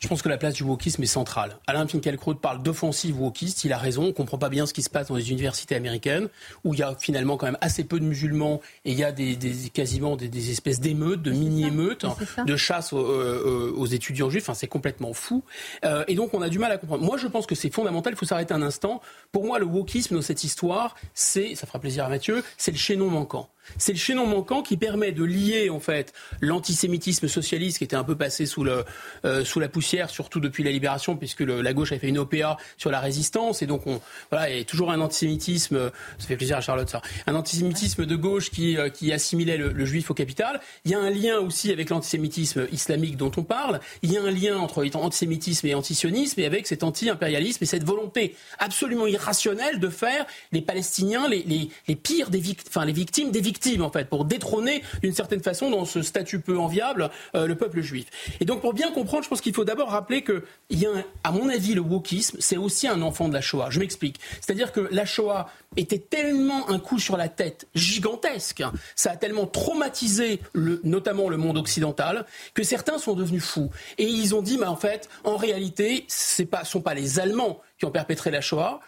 je 0.00 0.08
pense 0.08 0.22
que 0.22 0.28
la 0.28 0.36
place 0.36 0.54
du 0.54 0.64
wokisme 0.64 1.02
est 1.02 1.06
centrale. 1.06 1.56
Alain 1.66 1.86
Finkielkraut 1.86 2.34
parle 2.34 2.62
d'offensive 2.62 3.20
wokiste, 3.20 3.64
il 3.64 3.72
a 3.72 3.78
raison, 3.78 4.04
on 4.04 4.06
ne 4.06 4.12
comprend 4.12 4.38
pas 4.38 4.48
bien 4.48 4.66
ce 4.66 4.72
qui 4.72 4.82
se 4.82 4.90
passe 4.90 5.08
dans 5.08 5.16
les 5.16 5.30
universités 5.30 5.74
américaines, 5.74 6.28
où 6.64 6.74
il 6.74 6.80
y 6.80 6.82
a 6.82 6.94
finalement 6.98 7.36
quand 7.36 7.46
même 7.46 7.58
assez 7.60 7.84
peu 7.84 8.00
de 8.00 8.04
musulmans 8.04 8.60
et 8.84 8.92
il 8.92 8.98
y 8.98 9.04
a 9.04 9.12
des, 9.12 9.36
quasiment 9.72 10.16
des, 10.16 10.50
espèces 10.50 10.80
d'émeutes, 10.80 11.22
de 11.22 11.30
mini-émeutes, 11.30 12.06
de 12.44 12.56
chasse 12.56 12.92
euh, 12.92 13.72
aux, 13.76 13.86
étudiants 13.86 14.30
juifs, 14.30 14.44
enfin, 14.44 14.54
c'est 14.54 14.66
complètement 14.66 15.12
fou. 15.12 15.44
Euh, 15.84 16.04
et 16.08 16.14
donc 16.14 16.34
on 16.34 16.42
a 16.42 16.48
du 16.48 16.58
mal 16.58 16.72
à 16.72 16.78
comprendre. 16.78 17.04
Moi 17.04 17.16
je 17.16 17.26
pense 17.26 17.46
que 17.46 17.54
c'est 17.54 17.70
fondamental, 17.70 18.12
il 18.14 18.16
faut 18.16 18.26
s'arrêter 18.26 18.54
un 18.54 18.62
instant. 18.62 19.00
Pour 19.30 19.44
moi 19.44 19.58
le 19.58 19.66
wokisme 19.66 20.16
dans 20.16 20.22
cette 20.22 20.44
histoire, 20.44 20.96
c'est, 21.14 21.54
ça 21.54 21.66
fera 21.66 21.78
plaisir 21.78 22.04
à 22.04 22.08
Mathieu, 22.08 22.42
c'est 22.56 22.72
le 22.72 22.78
chaînon 22.78 23.08
manquant. 23.08 23.48
C'est 23.78 23.92
le 23.92 23.98
chaînon 23.98 24.26
manquant 24.26 24.62
qui 24.62 24.76
permet 24.76 25.12
de 25.12 25.24
lier 25.24 25.70
en 25.70 25.80
fait 25.80 26.12
l'antisémitisme 26.40 27.28
socialiste 27.28 27.78
qui 27.78 27.84
était 27.84 27.96
un 27.96 28.04
peu 28.04 28.16
passé 28.16 28.46
sous, 28.46 28.64
le, 28.64 28.84
euh, 29.24 29.44
sous 29.44 29.60
la 29.60 29.68
poussière, 29.68 30.10
surtout 30.10 30.40
depuis 30.40 30.64
la 30.64 30.70
libération, 30.70 31.16
puisque 31.16 31.40
la 31.40 31.72
gauche 31.72 31.92
a 31.92 31.98
fait 31.98 32.08
une 32.08 32.18
OPA 32.18 32.56
sur 32.76 32.90
la 32.90 33.00
résistance, 33.00 33.62
et 33.62 33.66
donc 33.66 33.86
on, 33.86 34.00
voilà, 34.30 34.50
il 34.50 34.58
y 34.58 34.60
a 34.60 34.64
toujours 34.64 34.90
un 34.90 35.00
antisémitisme, 35.00 35.90
ça 36.18 36.26
fait 36.26 36.36
plaisir 36.36 36.56
à 36.56 36.60
Charlotte 36.60 36.88
ça, 36.88 37.02
un 37.26 37.34
antisémitisme 37.34 38.06
de 38.06 38.16
gauche 38.16 38.50
qui, 38.50 38.76
euh, 38.76 38.88
qui 38.88 39.12
assimilait 39.12 39.56
le, 39.56 39.84
juif 39.84 40.10
au 40.10 40.14
capital. 40.14 40.60
Il 40.84 40.90
y 40.90 40.94
a 40.94 41.00
un 41.00 41.10
lien 41.10 41.38
aussi 41.38 41.70
avec 41.72 41.90
l'antisémitisme 41.90 42.66
islamique 42.72 43.16
dont 43.16 43.32
on 43.36 43.42
parle. 43.42 43.80
Il 44.02 44.12
y 44.12 44.16
a 44.16 44.22
un 44.22 44.30
lien 44.30 44.56
entre 44.58 44.84
antisémitisme 44.94 45.66
et 45.66 45.74
antisionisme, 45.74 46.40
et 46.40 46.46
avec 46.46 46.66
cet 46.66 46.82
anti-impérialisme 46.82 47.64
et 47.64 47.66
cette 47.66 47.84
volonté 47.84 48.36
absolument 48.58 49.06
irrationnelle 49.06 49.80
de 49.80 49.88
faire 49.88 50.24
les 50.52 50.62
Palestiniens 50.62 51.28
les, 51.28 51.42
les, 51.42 51.68
les 51.88 51.96
pires 51.96 52.30
des 52.30 52.38
victimes, 52.38 52.68
enfin 52.68 52.84
les 52.84 52.92
victimes 52.92 53.30
des 53.30 53.40
victimes 53.40 53.51
en 53.80 53.90
fait, 53.90 54.08
pour 54.08 54.24
détrôner 54.24 54.82
d'une 55.02 55.14
certaine 55.14 55.42
façon, 55.42 55.70
dans 55.70 55.84
ce 55.84 56.02
statut 56.02 56.40
peu 56.40 56.58
enviable, 56.58 57.10
euh, 57.34 57.46
le 57.46 57.54
peuple 57.54 57.80
juif. 57.80 58.06
Et 58.40 58.44
donc, 58.44 58.60
pour 58.60 58.74
bien 58.74 58.90
comprendre, 58.92 59.24
je 59.24 59.28
pense 59.28 59.40
qu'il 59.40 59.54
faut 59.54 59.64
d'abord 59.64 59.90
rappeler 59.90 60.22
que, 60.22 60.44
il 60.70 60.78
y 60.78 60.86
a 60.86 60.90
à 61.24 61.32
mon 61.32 61.48
avis, 61.48 61.74
le 61.74 61.80
wokisme, 61.80 62.36
c'est 62.40 62.56
aussi 62.56 62.88
un 62.88 63.02
enfant 63.02 63.28
de 63.28 63.34
la 63.34 63.40
Shoah. 63.40 63.68
Je 63.70 63.80
m'explique. 63.80 64.20
C'est-à-dire 64.40 64.72
que 64.72 64.88
la 64.90 65.04
Shoah 65.04 65.50
était 65.76 65.98
tellement 65.98 66.68
un 66.68 66.78
coup 66.78 66.98
sur 66.98 67.16
la 67.16 67.28
tête 67.28 67.66
gigantesque, 67.74 68.62
ça 68.94 69.12
a 69.12 69.16
tellement 69.16 69.46
traumatisé 69.46 70.40
le, 70.52 70.80
notamment 70.84 71.28
le 71.28 71.36
monde 71.36 71.56
occidental, 71.56 72.26
que 72.54 72.62
certains 72.62 72.98
sont 72.98 73.14
devenus 73.14 73.44
fous. 73.44 73.70
Et 73.98 74.04
ils 74.04 74.34
ont 74.34 74.42
dit, 74.42 74.58
mais 74.58 74.66
en 74.66 74.76
fait, 74.76 75.08
en 75.24 75.36
réalité, 75.36 76.04
ce 76.08 76.42
ne 76.42 76.64
sont 76.64 76.80
pas 76.80 76.94
les 76.94 77.18
Allemands 77.20 77.60
qui 77.78 77.84
ont 77.84 77.90
perpétré 77.90 78.30
la 78.30 78.40
Shoah 78.40 78.80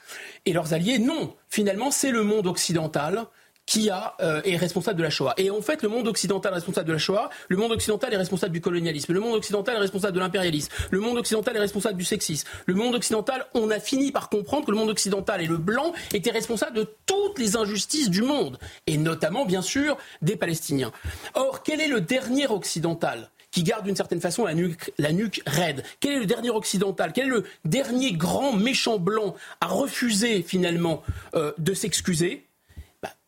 et 0.46 0.52
leurs 0.52 0.74
alliés, 0.74 0.98
non. 0.98 1.34
Finalement, 1.48 1.90
c'est 1.90 2.10
le 2.10 2.22
monde 2.22 2.46
occidental 2.46 3.26
qui 3.66 3.90
a, 3.90 4.14
euh, 4.20 4.42
est 4.44 4.56
responsable 4.56 4.98
de 4.98 5.02
la 5.02 5.10
Shoah. 5.10 5.34
Et 5.36 5.50
en 5.50 5.62
fait, 5.62 5.82
le 5.82 5.88
monde 5.88 6.06
occidental 6.06 6.52
est 6.52 6.56
responsable 6.56 6.88
de 6.88 6.92
la 6.92 6.98
Shoah, 6.98 7.30
le 7.48 7.56
monde 7.56 7.72
occidental 7.72 8.12
est 8.12 8.16
responsable 8.16 8.52
du 8.52 8.60
colonialisme, 8.60 9.12
le 9.12 9.20
monde 9.20 9.34
occidental 9.34 9.76
est 9.76 9.80
responsable 9.80 10.14
de 10.14 10.20
l'impérialisme, 10.20 10.70
le 10.90 11.00
monde 11.00 11.18
occidental 11.18 11.56
est 11.56 11.60
responsable 11.60 11.96
du 11.96 12.04
sexisme, 12.04 12.46
le 12.66 12.74
monde 12.74 12.94
occidental, 12.94 13.46
on 13.54 13.70
a 13.70 13.80
fini 13.80 14.12
par 14.12 14.28
comprendre 14.28 14.66
que 14.66 14.70
le 14.70 14.76
monde 14.76 14.90
occidental 14.90 15.40
et 15.40 15.46
le 15.46 15.56
blanc 15.56 15.92
étaient 16.12 16.30
responsables 16.30 16.76
de 16.76 16.88
toutes 17.06 17.38
les 17.38 17.56
injustices 17.56 18.10
du 18.10 18.22
monde, 18.22 18.58
et 18.86 18.96
notamment, 18.96 19.46
bien 19.46 19.62
sûr, 19.62 19.96
des 20.22 20.36
Palestiniens. 20.36 20.92
Or, 21.34 21.62
quel 21.62 21.80
est 21.80 21.88
le 21.88 22.00
dernier 22.00 22.46
occidental 22.46 23.30
qui 23.50 23.62
garde 23.62 23.84
d'une 23.84 23.96
certaine 23.96 24.20
façon 24.20 24.44
la 24.44 24.54
nuque, 24.54 24.92
la 24.98 25.12
nuque 25.12 25.40
raide? 25.46 25.84
Quel 26.00 26.12
est 26.12 26.18
le 26.18 26.26
dernier 26.26 26.50
occidental? 26.50 27.12
Quel 27.14 27.26
est 27.26 27.30
le 27.30 27.44
dernier 27.64 28.12
grand 28.12 28.52
méchant 28.52 28.98
blanc 28.98 29.34
à 29.60 29.68
refuser 29.68 30.42
finalement 30.42 31.02
euh, 31.34 31.52
de 31.58 31.72
s'excuser? 31.72 32.43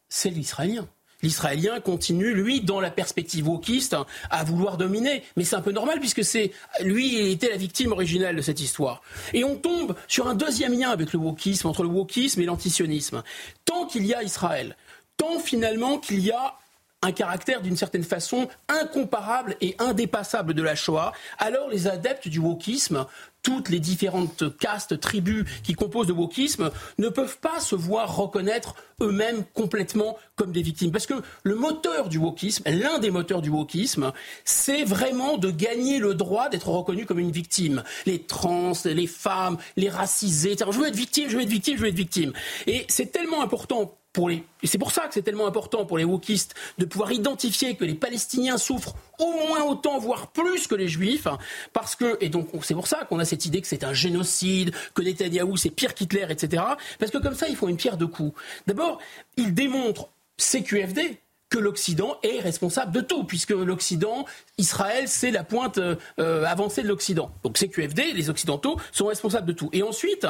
C'est 0.09 0.31
l'Israélien. 0.31 0.87
L'Israélien 1.23 1.81
continue, 1.81 2.35
lui, 2.35 2.61
dans 2.61 2.81
la 2.81 2.91
perspective 2.91 3.49
wokiste, 3.49 3.97
à 4.31 4.45
vouloir 4.45 4.77
dominer. 4.77 5.23
Mais 5.37 5.45
c'est 5.45 5.57
un 5.57 5.63
peu 5.63 5.73
normal 5.73 5.99
puisque 5.99 6.23
c'est 6.23 6.53
lui 6.81 7.19
il 7.19 7.31
était 7.33 7.49
la 7.49 7.57
victime 7.57 7.93
originelle 7.93 8.37
de 8.37 8.43
cette 8.43 8.61
histoire. 8.61 9.03
Et 9.33 9.43
on 9.43 9.57
tombe 9.57 9.97
sur 10.09 10.27
un 10.27 10.35
deuxième 10.35 10.79
lien 10.79 10.91
avec 10.91 11.13
le 11.13 11.19
wokisme, 11.19 11.69
entre 11.69 11.83
le 11.83 11.89
wokisme 11.89 12.41
et 12.43 12.45
l'antisionisme. 12.45 13.23
Tant 13.65 13.87
qu'il 13.87 14.07
y 14.07 14.15
a 14.15 14.23
Israël, 14.23 14.77
tant 15.17 15.39
finalement 15.39 15.99
qu'il 15.99 16.21
y 16.21 16.31
a 16.31 16.59
un 17.03 17.13
caractère 17.13 17.63
d'une 17.63 17.77
certaine 17.77 18.05
façon 18.05 18.49
incomparable 18.69 19.57
et 19.61 19.77
indépassable 19.79 20.55
de 20.55 20.63
la 20.63 20.75
Shoah, 20.75 21.13
alors 21.39 21.69
les 21.69 21.87
adeptes 21.87 22.29
du 22.29 22.39
wokisme, 22.39 23.07
toutes 23.47 23.69
les 23.69 23.79
différentes 23.79 24.59
castes, 24.59 24.99
tribus 24.99 25.45
qui 25.63 25.75
composent 25.75 26.09
le 26.09 26.15
wokisme, 26.15 26.73
ne 26.99 27.09
peuvent 27.09 27.39
pas 27.39 27.61
se 27.61 27.77
voir 27.77 28.17
reconnaître 28.17 28.75
eux-mêmes 29.01 29.45
complètement 29.55 30.19
comme 30.35 30.51
des 30.51 30.63
victimes. 30.63 30.91
Parce 30.91 31.07
que 31.07 31.15
le 31.45 31.55
moteur 31.55 32.09
du 32.09 32.19
wokisme, 32.19 32.65
l'un 32.69 32.99
des 32.99 33.13
moteurs 33.13 33.43
du 33.43 33.51
wokisme, 33.51 34.11
c'est 34.45 34.83
vraiment 34.83 35.39
de 35.39 35.53
gagner 35.53 36.01
le 36.01 36.15
droit 36.15 36.49
d'être 36.49 36.71
reconnu 36.71 37.07
comme 37.07 37.21
une 37.21 37.31
victime. 37.31 37.85
Les 38.05 38.21
trans, 38.21 38.73
les 38.85 39.07
femmes, 39.07 39.59
les 39.77 39.91
racisés, 39.91 40.57
je 40.59 40.79
veux 40.79 40.89
être 40.89 40.97
victime, 40.97 41.29
je 41.29 41.37
veux 41.37 41.43
être 41.45 41.49
victime, 41.49 41.77
je 41.77 41.83
veux 41.83 41.89
être 41.89 41.95
victime. 41.95 42.33
Et 42.67 42.85
c'est 42.89 43.13
tellement 43.13 43.43
important 43.43 43.97
et 44.29 44.67
c'est 44.67 44.79
pour 44.79 44.93
ça 44.93 45.07
que 45.07 45.15
c'est 45.15 45.23
tellement 45.23 45.47
important 45.47 45.85
pour 45.85 45.99
les 45.99 46.05
wokistes 46.05 46.55
de 46.79 46.85
pouvoir 46.85 47.13
identifier 47.13 47.77
que 47.77 47.85
les 47.85 47.95
Palestiniens 47.95 48.57
souffrent 48.57 48.95
au 49.19 49.33
moins 49.49 49.63
autant, 49.65 49.99
voire 49.99 50.29
plus 50.29 50.67
que 50.67 50.75
les 50.75 50.89
Juifs, 50.89 51.29
parce 51.73 51.97
que, 51.97 52.17
et 52.21 52.29
donc 52.29 52.49
c'est 52.63 52.75
pour 52.75 52.87
ça 52.87 53.05
qu'on 53.05 53.19
a 53.19 53.25
cette 53.25 53.47
idée 53.47 53.61
que 53.61 53.67
c'est 53.67 53.85
un 53.85 53.93
génocide, 53.93 54.75
que 54.95 55.03
Netanyahou 55.03 55.57
c'est 55.57 55.71
pire 55.71 55.95
qu'Hitler, 55.95 56.27
etc. 56.31 56.63
Parce 56.99 57.11
que 57.11 57.19
comme 57.19 57.35
ça, 57.35 57.49
ils 57.49 57.57
font 57.57 57.69
une 57.69 57.77
pierre 57.77 57.97
de 57.97 58.07
coups. 58.07 58.39
D'abord, 58.67 58.99
ils 59.37 59.55
démontrent 59.55 60.09
CQFD, 60.39 61.19
que 61.49 61.59
l'Occident 61.59 62.17
est 62.23 62.41
responsable 62.41 62.93
de 62.93 63.01
tout, 63.01 63.25
puisque 63.25 63.51
l'Occident, 63.51 64.25
Israël, 64.59 65.05
c'est 65.07 65.31
la 65.31 65.45
pointe 65.45 65.79
euh, 65.79 66.45
avancée 66.45 66.83
de 66.83 66.89
l'Occident. 66.89 67.31
Donc 67.45 67.59
CQFD, 67.59 68.13
les 68.13 68.31
Occidentaux, 68.31 68.81
sont 68.93 69.07
responsables 69.07 69.47
de 69.47 69.53
tout. 69.53 69.71
Et 69.73 69.83
ensuite, 69.83 70.27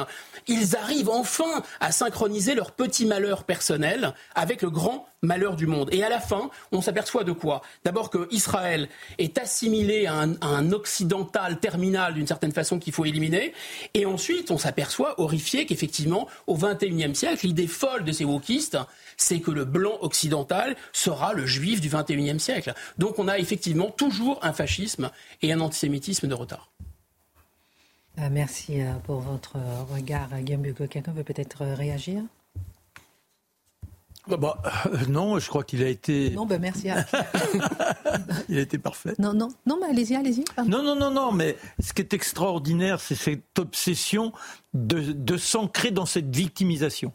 ils 0.47 0.75
arrivent 0.75 1.09
enfin 1.09 1.63
à 1.79 1.91
synchroniser 1.91 2.55
leur 2.55 2.71
petit 2.71 3.05
malheur 3.05 3.43
personnel 3.43 4.13
avec 4.35 4.61
le 4.61 4.69
grand 4.69 5.07
malheur 5.21 5.55
du 5.55 5.67
monde. 5.67 5.89
Et 5.91 6.03
à 6.03 6.09
la 6.09 6.19
fin, 6.19 6.49
on 6.71 6.81
s'aperçoit 6.81 7.23
de 7.23 7.31
quoi? 7.31 7.61
D'abord 7.83 8.09
que 8.09 8.27
Israël 8.31 8.87
est 9.17 9.37
assimilé 9.37 10.05
à 10.05 10.15
un, 10.15 10.71
occidental 10.71 11.59
terminal 11.59 12.13
d'une 12.13 12.27
certaine 12.27 12.51
façon 12.51 12.77
qu'il 12.77 12.93
faut 12.93 13.05
éliminer. 13.05 13.53
Et 13.93 14.05
ensuite, 14.05 14.51
on 14.51 14.57
s'aperçoit, 14.57 15.19
horrifié, 15.19 15.65
qu'effectivement, 15.65 16.27
au 16.45 16.55
XXIe 16.55 17.15
siècle, 17.15 17.45
l'idée 17.45 17.67
folle 17.67 18.03
de 18.03 18.11
ces 18.11 18.25
wokistes, 18.25 18.77
c'est 19.15 19.39
que 19.39 19.51
le 19.51 19.65
blanc 19.65 19.97
occidental 20.01 20.75
sera 20.91 21.33
le 21.33 21.45
juif 21.45 21.81
du 21.81 21.89
XXIe 21.89 22.39
siècle. 22.39 22.73
Donc 22.97 23.17
on 23.17 23.27
a 23.27 23.39
effectivement 23.39 23.89
toujours 23.89 24.39
un 24.43 24.53
fascisme 24.53 25.09
et 25.41 25.53
un 25.53 25.61
antisémitisme 25.61 26.27
de 26.27 26.33
retard. 26.33 26.71
Euh, 28.19 28.29
merci 28.31 28.81
euh, 28.81 28.93
pour 29.05 29.19
votre 29.19 29.57
regard, 29.91 30.29
Guillaume 30.41 30.63
Bugo. 30.63 30.87
Quelqu'un 30.87 31.11
veut 31.11 31.23
peut-être 31.23 31.65
réagir 31.65 32.23
bah, 34.27 34.37
bah 34.37 34.57
euh, 34.87 35.05
non, 35.07 35.39
je 35.39 35.47
crois 35.47 35.63
qu'il 35.63 35.83
a 35.83 35.89
été. 35.89 36.31
Non, 36.31 36.45
ben 36.45 36.59
merci. 36.59 36.87
il 38.49 38.57
a 38.57 38.61
été 38.61 38.77
parfait. 38.77 39.13
Non, 39.19 39.33
non, 39.33 39.49
non, 39.65 39.77
mais 39.81 39.87
allez-y, 39.87 40.15
allez-y. 40.15 40.43
Non, 40.65 40.83
non, 40.83 40.95
non, 40.95 41.11
non, 41.11 41.31
mais 41.31 41.57
ce 41.79 41.93
qui 41.93 42.01
est 42.01 42.13
extraordinaire, 42.13 42.99
c'est 42.99 43.15
cette 43.15 43.59
obsession 43.59 44.31
de, 44.73 45.11
de 45.11 45.37
s'ancrer 45.37 45.91
dans 45.91 46.05
cette 46.05 46.35
victimisation. 46.35 47.13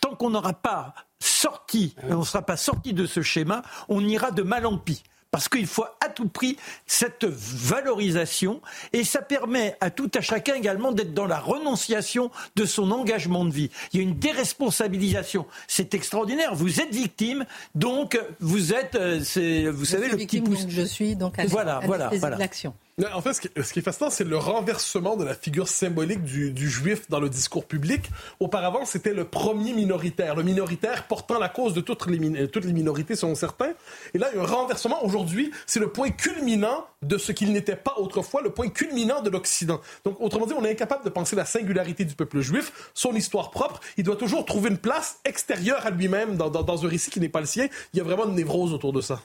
Tant 0.00 0.14
qu'on 0.14 0.30
n'aura 0.30 0.52
pas 0.52 0.94
sorti, 1.18 1.94
on 2.08 2.18
ne 2.18 2.24
sera 2.24 2.42
pas 2.42 2.56
sorti 2.56 2.92
de 2.92 3.06
ce 3.06 3.22
schéma, 3.22 3.62
on 3.88 4.00
ira 4.00 4.30
de 4.30 4.42
mal 4.42 4.66
en 4.66 4.78
pis 4.78 5.02
parce 5.34 5.48
qu'il 5.48 5.66
faut 5.66 5.84
à 6.00 6.08
tout 6.10 6.28
prix 6.28 6.56
cette 6.86 7.24
valorisation 7.24 8.60
et 8.92 9.02
ça 9.02 9.20
permet 9.20 9.76
à 9.80 9.90
tout 9.90 10.08
à 10.14 10.20
chacun 10.20 10.54
également 10.54 10.92
d'être 10.92 11.12
dans 11.12 11.26
la 11.26 11.40
renonciation 11.40 12.30
de 12.54 12.64
son 12.64 12.92
engagement 12.92 13.44
de 13.44 13.50
vie. 13.50 13.68
Il 13.92 13.96
y 13.96 14.00
a 14.00 14.04
une 14.04 14.16
déresponsabilisation. 14.16 15.44
C'est 15.66 15.92
extraordinaire. 15.92 16.54
Vous 16.54 16.80
êtes 16.80 16.94
victime, 16.94 17.46
donc 17.74 18.16
vous 18.38 18.72
êtes, 18.72 18.94
euh, 18.94 19.72
vous 19.74 19.84
savez, 19.84 20.08
le 20.08 20.18
petit 20.18 20.40
pouce. 20.40 20.66
Je 20.68 20.82
suis 20.82 21.16
donc 21.16 21.36
à 21.36 21.46
voilà, 21.46 21.80
voilà, 21.84 22.10
voilà. 22.14 22.36
l'action. 22.36 22.72
En 23.12 23.20
fait, 23.20 23.32
ce 23.32 23.40
qui, 23.72 23.78
est 23.80 23.82
fascinant, 23.82 24.08
c'est 24.08 24.22
le 24.22 24.36
renversement 24.36 25.16
de 25.16 25.24
la 25.24 25.34
figure 25.34 25.66
symbolique 25.66 26.22
du, 26.22 26.70
juif 26.70 27.10
dans 27.10 27.18
le 27.18 27.28
discours 27.28 27.64
public. 27.64 28.08
Auparavant, 28.38 28.84
c'était 28.84 29.12
le 29.12 29.24
premier 29.24 29.72
minoritaire, 29.72 30.36
le 30.36 30.44
minoritaire 30.44 31.08
portant 31.08 31.40
la 31.40 31.48
cause 31.48 31.74
de 31.74 31.80
toutes 31.80 32.06
les, 32.06 32.20
minorités, 32.20 33.16
selon 33.16 33.34
certains. 33.34 33.72
Et 34.14 34.18
là, 34.18 34.28
il 34.32 34.36
y 34.36 34.40
a 34.40 34.44
un 34.44 34.46
renversement. 34.46 35.04
Aujourd'hui, 35.04 35.50
c'est 35.66 35.80
le 35.80 35.88
point 35.88 36.10
culminant 36.10 36.86
de 37.02 37.18
ce 37.18 37.32
qu'il 37.32 37.52
n'était 37.52 37.74
pas 37.74 37.94
autrefois, 37.96 38.42
le 38.42 38.50
point 38.50 38.68
culminant 38.68 39.22
de 39.22 39.30
l'Occident. 39.30 39.80
Donc, 40.04 40.20
autrement 40.20 40.46
dit, 40.46 40.54
on 40.56 40.64
est 40.64 40.70
incapable 40.70 41.04
de 41.04 41.10
penser 41.10 41.34
la 41.34 41.44
singularité 41.44 42.04
du 42.04 42.14
peuple 42.14 42.42
juif, 42.42 42.92
son 42.94 43.12
histoire 43.16 43.50
propre. 43.50 43.80
Il 43.96 44.04
doit 44.04 44.14
toujours 44.14 44.44
trouver 44.44 44.70
une 44.70 44.78
place 44.78 45.18
extérieure 45.24 45.84
à 45.84 45.90
lui-même 45.90 46.36
dans, 46.36 46.48
dans 46.48 46.86
un 46.86 46.88
récit 46.88 47.10
qui 47.10 47.18
n'est 47.18 47.28
pas 47.28 47.40
le 47.40 47.46
sien. 47.46 47.66
Il 47.92 47.96
y 47.96 48.00
a 48.00 48.04
vraiment 48.04 48.26
une 48.26 48.36
névrose 48.36 48.72
autour 48.72 48.92
de 48.92 49.00
ça. 49.00 49.20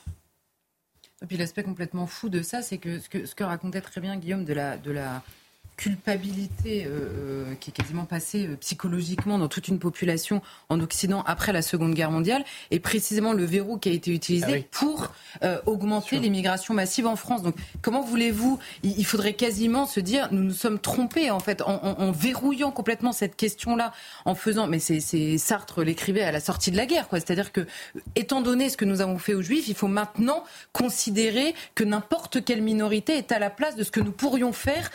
Et 1.22 1.26
puis 1.26 1.36
l'aspect 1.36 1.62
complètement 1.62 2.06
fou 2.06 2.28
de 2.28 2.42
ça, 2.42 2.62
c'est 2.62 2.78
que 2.78 2.98
ce, 2.98 3.34
que 3.34 3.44
racontait 3.44 3.82
très 3.82 4.00
bien 4.00 4.16
Guillaume 4.16 4.44
de 4.44 4.54
la, 4.54 4.76
de 4.78 4.90
la 4.90 5.22
culpabilité 5.80 6.84
euh, 6.84 6.90
euh, 6.90 7.54
qui 7.58 7.70
est 7.70 7.72
quasiment 7.72 8.04
passée 8.04 8.46
euh, 8.46 8.56
psychologiquement 8.56 9.38
dans 9.38 9.48
toute 9.48 9.66
une 9.68 9.78
population 9.78 10.42
en 10.68 10.78
Occident 10.78 11.22
après 11.26 11.54
la 11.54 11.62
Seconde 11.62 11.94
Guerre 11.94 12.10
mondiale, 12.10 12.44
et 12.70 12.80
précisément 12.80 13.32
le 13.32 13.44
verrou 13.44 13.78
qui 13.78 13.88
a 13.88 13.92
été 13.92 14.12
utilisé 14.12 14.66
ah 14.66 14.78
pour 14.78 15.12
augmenter 15.64 16.18
l'immigration 16.18 16.74
massive 16.74 17.06
en 17.06 17.16
France. 17.16 17.42
Donc 17.42 17.54
comment 17.80 18.02
voulez-vous 18.02 18.58
il, 18.82 19.06
faudrait 19.06 19.32
quasiment 19.32 19.86
se 19.86 20.00
dire 20.00 20.28
nous 20.32 20.42
nous 20.42 20.52
sommes 20.52 20.78
trompés 20.78 21.30
en 21.30 21.40
fait 21.40 21.62
en, 21.62 21.80
en, 21.82 22.10
verrouillant 22.10 22.72
complètement 22.72 23.12
cette 23.12 23.36
question-là, 23.36 23.92
en 24.26 24.34
faisant. 24.34 24.66
Mais 24.66 24.78
c'est 24.80 25.38
Sartre 25.38 25.82
l'écrivait 25.82 26.22
à 26.22 26.32
la 26.32 26.40
sortie 26.40 26.70
de 26.70 26.76
la 26.76 26.86
guerre, 26.86 27.08
quoi. 27.08 27.20
C'est-à-dire 27.20 27.52
que 27.52 27.66
étant 28.16 28.42
donné 28.42 28.68
ce 28.68 28.76
que 28.76 28.84
nous 28.84 29.00
avons 29.00 29.18
fait 29.18 29.34
aux 29.34 29.42
Juifs, 29.42 29.68
il 29.68 29.74
faut 29.74 29.88
maintenant 29.88 30.44
considérer 30.72 31.54
que 31.74 31.84
n'importe 31.84 32.44
quelle 32.44 32.62
minorité 32.62 33.16
est 33.16 33.32
à 33.32 33.38
la 33.38 33.50
place 33.50 33.76
de 33.76 33.84
ce 33.84 33.90
que 33.90 34.00
nous 34.00 34.12
pourrions 34.12 34.52
faire 34.52 34.90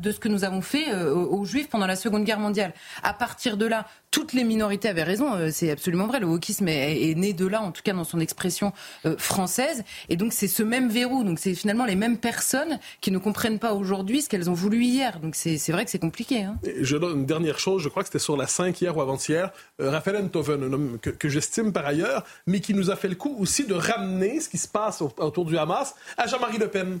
de 0.00 0.12
ce 0.12 0.18
que 0.18 0.28
nous 0.28 0.44
avons 0.44 0.60
fait 0.60 0.92
euh, 0.92 1.14
aux 1.14 1.44
Juifs 1.44 1.68
pendant 1.68 1.86
la 1.86 1.96
Seconde 1.96 2.24
Guerre 2.24 2.38
mondiale. 2.38 2.72
À 3.02 3.12
partir 3.12 3.56
de 3.56 3.66
là, 3.66 3.86
toutes 4.10 4.32
les 4.32 4.44
minorités 4.44 4.88
avaient 4.88 5.02
raison, 5.02 5.34
euh, 5.34 5.48
c'est 5.50 5.70
absolument 5.70 6.06
vrai. 6.06 6.20
Le 6.20 6.26
wokisme 6.26 6.68
est, 6.68 7.14
né 7.16 7.32
de 7.32 7.46
là, 7.46 7.62
en 7.62 7.72
tout 7.72 7.82
cas 7.82 7.92
dans 7.92 8.04
son 8.04 8.20
expression 8.20 8.72
euh, 9.06 9.16
française. 9.18 9.84
Et 10.08 10.16
donc 10.16 10.32
c'est 10.32 10.48
ce 10.48 10.62
même 10.62 10.88
verrou. 10.88 11.24
Donc 11.24 11.38
c'est 11.38 11.54
finalement 11.54 11.84
les 11.84 11.96
mêmes 11.96 12.18
personnes 12.18 12.78
qui 13.00 13.10
ne 13.10 13.18
comprennent 13.18 13.58
pas 13.58 13.74
aujourd'hui 13.74 14.22
ce 14.22 14.28
qu'elles 14.28 14.50
ont 14.50 14.54
voulu 14.54 14.82
hier. 14.82 15.20
Donc 15.20 15.34
c'est 15.34 15.72
vrai 15.72 15.84
que 15.84 15.90
c'est 15.90 15.98
compliqué. 15.98 16.42
Hein. 16.42 16.56
Je 16.80 16.96
donne 16.96 17.20
une 17.20 17.26
dernière 17.26 17.58
chose, 17.58 17.82
je 17.82 17.88
crois 17.88 18.02
que 18.02 18.08
c'était 18.08 18.18
sur 18.18 18.36
la 18.36 18.46
5 18.46 18.80
hier 18.80 18.96
ou 18.96 19.00
avant-hier. 19.00 19.50
Raphaël 19.78 20.24
Enthoven, 20.24 20.62
un 20.62 20.72
homme 20.72 20.98
que, 21.00 21.28
j'estime 21.28 21.72
par 21.72 21.86
ailleurs, 21.86 22.24
mais 22.46 22.60
qui 22.60 22.74
nous 22.74 22.90
a 22.90 22.96
fait 22.96 23.08
le 23.08 23.14
coup 23.14 23.36
aussi 23.38 23.66
de 23.66 23.74
ramener 23.74 24.40
ce 24.40 24.48
qui 24.48 24.58
se 24.58 24.68
passe 24.68 25.02
autour 25.02 25.44
du 25.44 25.58
Hamas 25.58 25.94
à 26.16 26.26
Jean-Marie 26.26 26.58
Le 26.58 26.68
Pen 26.68 27.00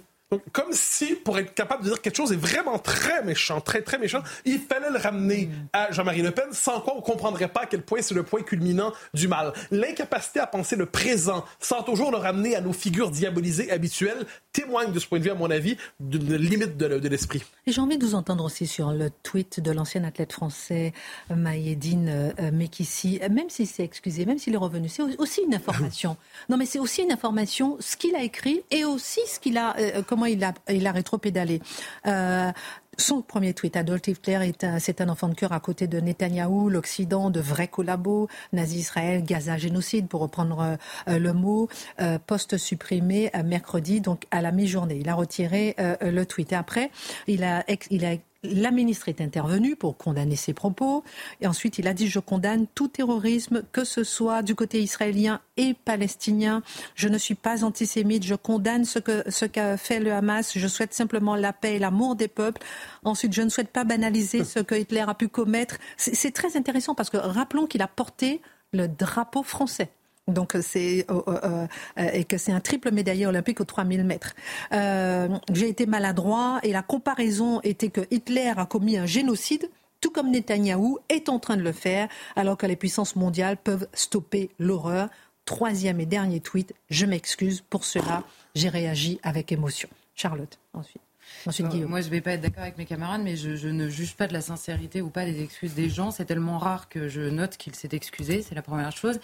comme 0.52 0.72
si, 0.72 1.14
pour 1.14 1.38
être 1.38 1.54
capable 1.54 1.84
de 1.84 1.90
dire 1.90 2.00
quelque 2.00 2.16
chose 2.16 2.32
est 2.32 2.36
vraiment 2.36 2.78
très 2.78 3.22
méchant, 3.24 3.60
très 3.60 3.82
très 3.82 3.98
méchant, 3.98 4.22
il 4.44 4.58
fallait 4.58 4.90
le 4.90 4.98
ramener 4.98 5.50
à 5.72 5.92
Jean-Marie 5.92 6.22
Le 6.22 6.30
Pen, 6.30 6.46
sans 6.52 6.80
quoi 6.80 6.94
on 6.94 6.98
ne 6.98 7.02
comprendrait 7.02 7.48
pas 7.48 7.62
à 7.62 7.66
quel 7.66 7.82
point 7.82 8.00
c'est 8.02 8.14
le 8.14 8.22
point 8.22 8.42
culminant 8.42 8.92
du 9.12 9.28
mal. 9.28 9.52
L'incapacité 9.70 10.40
à 10.40 10.46
penser 10.46 10.76
le 10.76 10.86
présent, 10.86 11.44
sans 11.60 11.82
toujours 11.82 12.10
le 12.10 12.16
ramener 12.16 12.56
à 12.56 12.60
nos 12.60 12.72
figures 12.72 13.10
diabolisées 13.10 13.70
habituelles, 13.70 14.26
témoigne 14.52 14.92
de 14.92 14.98
ce 14.98 15.06
point 15.06 15.18
de 15.18 15.24
vue, 15.24 15.30
à 15.30 15.34
mon 15.34 15.50
avis, 15.50 15.76
d'une 16.00 16.36
limite 16.36 16.76
de, 16.76 17.08
l'esprit. 17.08 17.42
Et 17.66 17.72
j'ai 17.72 17.80
envie 17.80 17.98
de 17.98 18.04
vous 18.04 18.14
entendre 18.14 18.44
aussi 18.44 18.66
sur 18.66 18.92
le 18.92 19.10
tweet 19.22 19.60
de 19.60 19.70
l'ancien 19.72 20.04
athlète 20.04 20.32
français 20.32 20.92
Maïedine 21.30 22.08
euh, 22.08 22.50
Mekissi, 22.52 23.20
même 23.30 23.50
s'il 23.50 23.66
s'est 23.66 23.84
excusé, 23.84 24.24
même 24.24 24.38
s'il 24.38 24.54
est 24.54 24.58
revenu, 24.58 24.88
c'est 24.88 25.02
aussi 25.18 25.42
une 25.42 25.54
information. 25.54 26.16
non 26.48 26.56
mais 26.56 26.66
c'est 26.66 26.78
aussi 26.78 27.02
une 27.02 27.12
information, 27.12 27.76
ce 27.80 27.96
qu'il 27.96 28.14
a 28.16 28.22
écrit 28.22 28.62
et 28.70 28.84
aussi 28.84 29.20
ce 29.26 29.38
qu'il 29.38 29.58
a, 29.58 29.76
euh, 29.78 30.02
comment 30.06 30.23
il 30.24 30.42
a, 30.44 30.54
il 30.68 30.86
a 30.86 30.92
rétro-pédalé. 30.92 31.60
Euh, 32.06 32.52
son 32.96 33.22
premier 33.22 33.54
tweet, 33.54 33.76
Adolf 33.76 34.06
Hitler, 34.06 34.52
c'est 34.78 35.00
un 35.00 35.08
enfant 35.08 35.28
de 35.28 35.34
cœur 35.34 35.52
à 35.52 35.58
côté 35.58 35.88
de 35.88 35.98
Netanyahou, 35.98 36.68
l'Occident, 36.68 37.30
de 37.30 37.40
vrais 37.40 37.66
collabos, 37.66 38.28
nazi-Israël, 38.52 39.24
Gaza, 39.24 39.58
génocide, 39.58 40.06
pour 40.06 40.20
reprendre 40.20 40.78
euh, 41.08 41.18
le 41.18 41.32
mot, 41.32 41.68
euh, 42.00 42.18
post 42.24 42.56
supprimé 42.56 43.32
mercredi, 43.44 44.00
donc 44.00 44.26
à 44.30 44.40
la 44.42 44.52
mi-journée. 44.52 44.98
Il 45.00 45.08
a 45.08 45.14
retiré 45.14 45.74
le 46.00 46.24
tweet. 46.24 46.52
Et 46.52 46.56
après, 46.56 46.90
il 47.26 47.42
a, 47.42 47.64
il 47.90 48.04
a 48.04 48.14
la 48.44 48.70
ministre 48.70 49.08
est 49.08 49.20
intervenue 49.20 49.76
pour 49.76 49.96
condamner 49.96 50.36
ses 50.36 50.52
propos. 50.52 51.02
Et 51.40 51.46
ensuite, 51.46 51.78
il 51.78 51.88
a 51.88 51.94
dit 51.94 52.08
Je 52.08 52.18
condamne 52.18 52.66
tout 52.74 52.88
terrorisme, 52.88 53.62
que 53.72 53.84
ce 53.84 54.04
soit 54.04 54.42
du 54.42 54.54
côté 54.54 54.82
israélien 54.82 55.40
et 55.56 55.74
palestinien. 55.74 56.62
Je 56.94 57.08
ne 57.08 57.18
suis 57.18 57.34
pas 57.34 57.64
antisémite. 57.64 58.24
Je 58.24 58.34
condamne 58.34 58.84
ce 58.84 58.98
qu'a 59.46 59.76
fait 59.76 60.00
le 60.00 60.12
Hamas. 60.12 60.56
Je 60.56 60.68
souhaite 60.68 60.94
simplement 60.94 61.34
la 61.36 61.52
paix 61.52 61.76
et 61.76 61.78
l'amour 61.78 62.16
des 62.16 62.28
peuples. 62.28 62.62
Ensuite, 63.04 63.32
je 63.32 63.42
ne 63.42 63.48
souhaite 63.48 63.70
pas 63.70 63.84
banaliser 63.84 64.44
ce 64.44 64.60
que 64.60 64.74
Hitler 64.74 65.04
a 65.06 65.14
pu 65.14 65.28
commettre. 65.28 65.76
C'est 65.96 66.32
très 66.32 66.56
intéressant 66.56 66.94
parce 66.94 67.10
que 67.10 67.16
rappelons 67.16 67.66
qu'il 67.66 67.82
a 67.82 67.88
porté 67.88 68.40
le 68.72 68.88
drapeau 68.88 69.42
français. 69.42 69.90
Donc 70.26 70.56
c'est 70.62 71.04
euh, 71.10 71.20
euh, 71.28 71.66
euh, 71.98 72.10
et 72.12 72.24
que 72.24 72.38
c'est 72.38 72.52
un 72.52 72.60
triple 72.60 72.90
médaillé 72.92 73.26
olympique 73.26 73.60
aux 73.60 73.64
3000 73.64 74.04
mètres. 74.04 74.34
J'ai 74.72 75.68
été 75.68 75.86
maladroit 75.86 76.60
et 76.62 76.72
la 76.72 76.82
comparaison 76.82 77.60
était 77.62 77.90
que 77.90 78.00
Hitler 78.10 78.52
a 78.56 78.66
commis 78.66 78.96
un 78.96 79.06
génocide 79.06 79.68
tout 80.00 80.10
comme 80.10 80.30
Netanyahou 80.30 80.98
est 81.08 81.30
en 81.30 81.38
train 81.38 81.56
de 81.56 81.62
le 81.62 81.72
faire, 81.72 82.08
alors 82.36 82.58
que 82.58 82.66
les 82.66 82.76
puissances 82.76 83.16
mondiales 83.16 83.56
peuvent 83.56 83.88
stopper 83.94 84.50
l'horreur. 84.58 85.08
Troisième 85.46 85.98
et 85.98 86.04
dernier 86.04 86.40
tweet, 86.40 86.74
je 86.90 87.06
m'excuse 87.06 87.62
pour 87.62 87.86
cela, 87.86 88.22
j'ai 88.54 88.68
réagi 88.68 89.18
avec 89.22 89.50
émotion. 89.50 89.88
Charlotte, 90.14 90.58
ensuite. 90.74 91.03
Euh, 91.46 91.86
moi, 91.86 92.00
je 92.00 92.06
ne 92.06 92.10
vais 92.10 92.20
pas 92.20 92.32
être 92.32 92.40
d'accord 92.40 92.62
avec 92.62 92.78
mes 92.78 92.86
camarades, 92.86 93.22
mais 93.22 93.36
je, 93.36 93.68
ne 93.68 93.88
juge 93.88 94.14
pas 94.14 94.26
de 94.26 94.32
la 94.32 94.40
sincérité 94.40 95.02
ou 95.02 95.10
pas 95.10 95.24
des 95.24 95.42
excuses 95.42 95.74
des 95.74 95.88
gens. 95.88 96.10
C'est 96.10 96.24
tellement 96.24 96.58
rare 96.58 96.88
que 96.88 97.08
je 97.08 97.22
note 97.22 97.56
qu'il 97.56 97.74
s'est 97.74 97.88
excusé, 97.92 98.42
c'est 98.42 98.54
la 98.54 98.62
première 98.62 98.92
chose. 98.92 99.18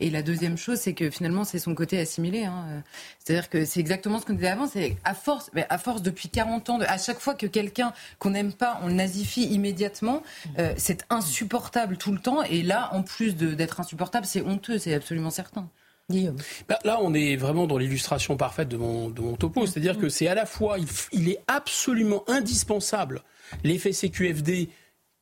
Et 0.00 0.10
la 0.10 0.22
deuxième 0.22 0.56
chose, 0.56 0.78
c'est 0.78 0.94
que 0.94 1.10
finalement, 1.10 1.44
c'est 1.44 1.58
son 1.58 1.74
côté 1.74 1.98
assimilé. 1.98 2.44
Hein. 2.44 2.82
C'est-à-dire 3.18 3.48
que 3.48 3.64
c'est 3.64 3.80
exactement 3.80 4.20
ce 4.20 4.26
qu'on 4.26 4.34
disait 4.34 4.48
avant. 4.48 4.66
C'est 4.66 4.96
à 5.04 5.14
force, 5.14 5.50
à 5.68 5.78
force 5.78 6.02
depuis 6.02 6.28
40 6.28 6.70
ans, 6.70 6.78
à 6.80 6.98
chaque 6.98 7.18
fois 7.18 7.34
que 7.34 7.46
quelqu'un 7.46 7.92
qu'on 8.18 8.30
n'aime 8.30 8.52
pas, 8.52 8.80
on 8.82 8.88
le 8.88 8.94
nazifie 8.94 9.44
immédiatement, 9.44 10.22
euh, 10.58 10.72
c'est 10.76 11.04
insupportable 11.10 11.96
tout 11.96 12.12
le 12.12 12.18
temps. 12.18 12.42
Et 12.42 12.62
là, 12.62 12.90
en 12.92 13.02
plus 13.02 13.36
d'être 13.36 13.80
insupportable, 13.80 14.26
c'est 14.26 14.42
honteux, 14.42 14.78
c'est 14.78 14.94
absolument 14.94 15.30
certain. 15.30 15.68
Bah, 16.68 16.78
là, 16.84 16.98
on 17.02 17.14
est 17.14 17.36
vraiment 17.36 17.66
dans 17.66 17.78
l'illustration 17.78 18.36
parfaite 18.36 18.68
de 18.68 18.76
mon, 18.76 19.10
de 19.10 19.20
mon 19.20 19.34
topo. 19.34 19.66
C'est-à-dire 19.66 19.98
que 19.98 20.08
c'est 20.08 20.28
à 20.28 20.34
la 20.34 20.46
fois, 20.46 20.78
il, 20.78 20.86
il 21.12 21.28
est 21.28 21.42
absolument 21.48 22.22
indispensable, 22.28 23.22
l'effet 23.64 23.92
CQFD, 23.92 24.68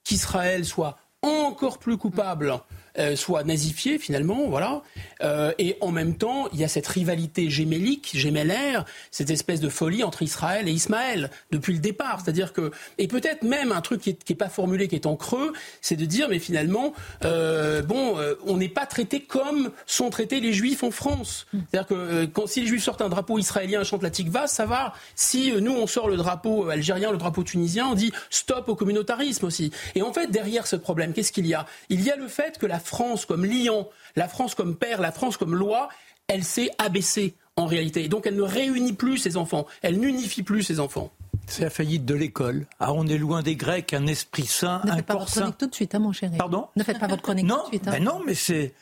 qu'Israël 0.04 0.64
soit 0.64 0.98
encore 1.22 1.78
plus 1.78 1.96
coupable 1.96 2.54
euh, 2.96 3.16
soit 3.16 3.42
nazifié 3.42 3.98
finalement, 3.98 4.46
voilà. 4.48 4.82
Euh, 5.20 5.52
et 5.58 5.76
en 5.80 5.90
même 5.90 6.16
temps, 6.16 6.48
il 6.52 6.60
y 6.60 6.64
a 6.64 6.68
cette 6.68 6.86
rivalité 6.86 7.50
gémélique, 7.50 8.12
gémellaire, 8.14 8.84
cette 9.10 9.30
espèce 9.30 9.58
de 9.58 9.68
folie 9.68 10.04
entre 10.04 10.22
Israël 10.22 10.68
et 10.68 10.70
Ismaël 10.70 11.30
depuis 11.50 11.72
le 11.72 11.80
départ. 11.80 12.20
C'est-à-dire 12.22 12.52
que, 12.52 12.70
et 12.98 13.08
peut-être 13.08 13.42
même 13.42 13.72
un 13.72 13.80
truc 13.80 14.00
qui 14.02 14.10
est, 14.10 14.22
qui 14.22 14.34
est, 14.34 14.36
pas 14.36 14.48
formulé, 14.48 14.86
qui 14.86 14.94
est 14.94 15.06
en 15.06 15.16
creux, 15.16 15.52
c'est 15.80 15.96
de 15.96 16.04
dire, 16.04 16.28
mais 16.28 16.38
finalement, 16.38 16.92
euh, 17.24 17.82
bon, 17.82 18.16
on 18.46 18.58
n'est 18.58 18.68
pas 18.68 18.86
traité 18.86 19.20
comme 19.20 19.72
sont 19.86 20.10
traités 20.10 20.38
les 20.38 20.52
Juifs 20.52 20.84
en 20.84 20.92
France. 20.92 21.46
C'est-à-dire 21.52 21.88
que 21.88 22.26
quand 22.26 22.46
si 22.46 22.60
les 22.60 22.66
Juifs 22.68 22.84
sortent 22.84 23.02
un 23.02 23.08
drapeau 23.08 23.38
israélien, 23.38 23.82
chantent 23.82 24.04
la 24.04 24.10
tikva, 24.10 24.46
ça 24.46 24.66
va. 24.66 24.92
Si 25.16 25.52
nous 25.52 25.72
on 25.72 25.88
sort 25.88 26.08
le 26.08 26.16
drapeau 26.16 26.68
algérien, 26.68 27.10
le 27.10 27.18
drapeau 27.18 27.42
tunisien, 27.42 27.88
on 27.88 27.94
dit 27.94 28.12
stop 28.30 28.68
au 28.68 28.76
communautarisme 28.76 29.46
aussi. 29.46 29.72
Et 29.96 30.02
en 30.02 30.12
fait, 30.12 30.30
derrière 30.30 30.68
ce 30.68 30.76
problème, 30.76 31.12
qu'est-ce 31.12 31.32
qu'il 31.32 31.46
y 31.48 31.54
a? 31.54 31.66
Il 31.88 32.00
y 32.02 32.10
a 32.12 32.16
le 32.16 32.28
fait 32.28 32.58
que 32.58 32.66
la 32.66 32.78
France 32.84 33.26
comme 33.26 33.44
lion, 33.44 33.88
la 34.16 34.28
France 34.28 34.54
comme 34.54 34.76
père, 34.76 35.00
la 35.00 35.12
France 35.12 35.36
comme 35.36 35.54
loi, 35.54 35.88
elle 36.28 36.44
s'est 36.44 36.70
abaissée 36.78 37.34
en 37.56 37.66
réalité. 37.66 38.04
Et 38.04 38.08
donc 38.08 38.26
elle 38.26 38.36
ne 38.36 38.42
réunit 38.42 38.92
plus 38.92 39.18
ses 39.18 39.36
enfants, 39.36 39.66
elle 39.82 39.98
n'unifie 39.98 40.42
plus 40.42 40.62
ses 40.62 40.80
enfants. 40.80 41.10
C'est 41.46 41.62
la 41.62 41.70
faillite 41.70 42.04
de 42.04 42.14
l'école. 42.14 42.66
Ah, 42.80 42.92
on 42.92 43.06
est 43.06 43.18
loin 43.18 43.42
des 43.42 43.56
Grecs, 43.56 43.92
un 43.92 44.06
esprit 44.06 44.46
saint, 44.46 44.80
ne 44.84 44.90
un 44.90 44.96
faites 44.96 45.06
pas 45.06 45.16
votre 45.16 45.30
chronique 45.30 45.58
tout 45.58 45.66
de 45.66 45.74
suite, 45.74 45.94
hein, 45.94 45.98
mon 45.98 46.12
chéri. 46.12 46.36
Pardon? 46.36 46.68
Ne 46.76 46.82
faites 46.82 46.98
pas 46.98 47.06
votre 47.06 47.22
chronique 47.22 47.46
non, 47.46 47.56
tout 47.56 47.62
de 47.62 47.68
suite. 47.68 47.88
Hein. 47.88 47.92
Ben 47.92 48.04
non, 48.04 48.20
mais 48.24 48.34
c'est. 48.34 48.72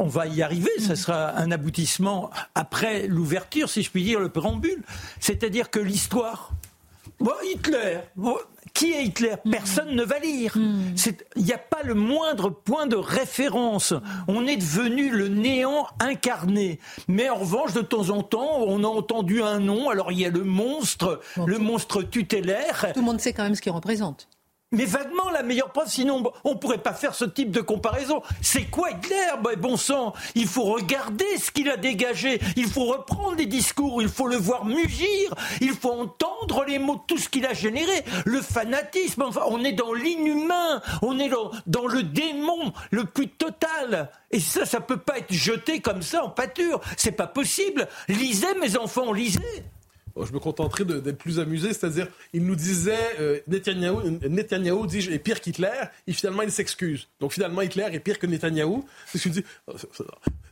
On 0.00 0.06
va 0.06 0.28
y 0.28 0.42
arriver, 0.42 0.70
ça 0.78 0.94
sera 0.94 1.36
un 1.36 1.50
aboutissement 1.50 2.30
après 2.54 3.08
l'ouverture, 3.08 3.68
si 3.68 3.82
je 3.82 3.90
puis 3.90 4.04
dire, 4.04 4.20
le 4.20 4.28
préambule. 4.28 4.80
C'est-à-dire 5.18 5.70
que 5.70 5.80
l'histoire. 5.80 6.52
Bon, 7.18 7.32
Hitler, 7.44 7.98
qui 8.74 8.92
est 8.92 9.04
Hitler? 9.04 9.34
Personne 9.50 9.94
ne 9.94 10.02
va 10.02 10.18
lire. 10.18 10.54
Il 10.56 11.44
n'y 11.44 11.52
a 11.52 11.58
pas 11.58 11.82
le 11.82 11.94
moindre 11.94 12.50
point 12.50 12.86
de 12.86 12.96
référence. 12.96 13.94
On 14.26 14.46
est 14.46 14.56
devenu 14.56 15.10
le 15.10 15.28
néant 15.28 15.86
incarné. 16.00 16.78
Mais 17.08 17.28
en 17.28 17.36
revanche, 17.36 17.72
de 17.72 17.80
temps 17.80 18.10
en 18.10 18.22
temps, 18.22 18.58
on 18.66 18.84
a 18.84 18.88
entendu 18.88 19.42
un 19.42 19.58
nom. 19.58 19.90
Alors 19.90 20.12
il 20.12 20.20
y 20.20 20.26
a 20.26 20.30
le 20.30 20.44
monstre, 20.44 21.20
le 21.46 21.58
monstre 21.58 22.02
tutélaire. 22.02 22.86
Tout 22.94 23.00
le 23.00 23.06
monde 23.06 23.20
sait 23.20 23.32
quand 23.32 23.44
même 23.44 23.54
ce 23.54 23.62
qu'il 23.62 23.72
représente. 23.72 24.28
Mais 24.70 24.84
vaguement 24.84 25.30
la 25.30 25.42
meilleure 25.42 25.72
preuve, 25.72 25.88
sinon 25.88 26.22
on 26.44 26.50
ne 26.50 26.58
pourrait 26.58 26.76
pas 26.76 26.92
faire 26.92 27.14
ce 27.14 27.24
type 27.24 27.50
de 27.50 27.62
comparaison. 27.62 28.20
C'est 28.42 28.64
quoi 28.64 28.90
Hitler 28.90 29.16
ben, 29.42 29.56
Bon 29.56 29.78
sang, 29.78 30.12
il 30.34 30.46
faut 30.46 30.64
regarder 30.64 31.24
ce 31.38 31.50
qu'il 31.50 31.70
a 31.70 31.78
dégagé, 31.78 32.38
il 32.54 32.66
faut 32.66 32.84
reprendre 32.84 33.36
des 33.36 33.46
discours, 33.46 34.02
il 34.02 34.10
faut 34.10 34.26
le 34.26 34.36
voir 34.36 34.66
mugir, 34.66 35.34
il 35.62 35.70
faut 35.70 35.92
entendre 35.92 36.66
les 36.66 36.78
mots, 36.78 37.02
tout 37.06 37.16
ce 37.16 37.30
qu'il 37.30 37.46
a 37.46 37.54
généré, 37.54 38.04
le 38.26 38.42
fanatisme, 38.42 39.22
enfin 39.22 39.44
on 39.46 39.64
est 39.64 39.72
dans 39.72 39.94
l'inhumain, 39.94 40.82
on 41.00 41.18
est 41.18 41.30
dans, 41.30 41.86
le 41.86 42.02
démon 42.02 42.74
le 42.90 43.04
plus 43.04 43.28
total. 43.28 44.10
Et 44.30 44.40
ça, 44.40 44.66
ça 44.66 44.80
peut 44.80 44.98
pas 44.98 45.16
être 45.16 45.32
jeté 45.32 45.80
comme 45.80 46.02
ça 46.02 46.24
en 46.24 46.28
pâture, 46.28 46.82
c'est 46.98 47.12
pas 47.12 47.26
possible. 47.26 47.88
Lisez 48.08 48.54
mes 48.60 48.76
enfants, 48.76 49.14
lisez 49.14 49.40
je 50.26 50.32
me 50.32 50.38
contenterai 50.38 50.84
d'être 50.84 51.18
plus 51.18 51.38
amusé, 51.38 51.68
c'est-à-dire, 51.68 52.08
il 52.32 52.44
nous 52.44 52.56
disait, 52.56 52.98
euh, 53.20 53.40
Netanyahou, 53.46 54.02
Netanyahou 54.28 54.86
dit, 54.86 55.08
est 55.10 55.18
pire 55.18 55.40
qu'Hitler, 55.40 55.68
et 56.06 56.12
finalement, 56.12 56.42
il 56.42 56.50
s'excuse. 56.50 57.08
Donc, 57.20 57.32
finalement, 57.32 57.62
Hitler 57.62 57.86
est 57.92 58.00
pire 58.00 58.18
que 58.18 58.26
Netanyahou. 58.26 58.84
C'est 59.06 59.18
ce 59.18 59.28
dis. 59.28 59.44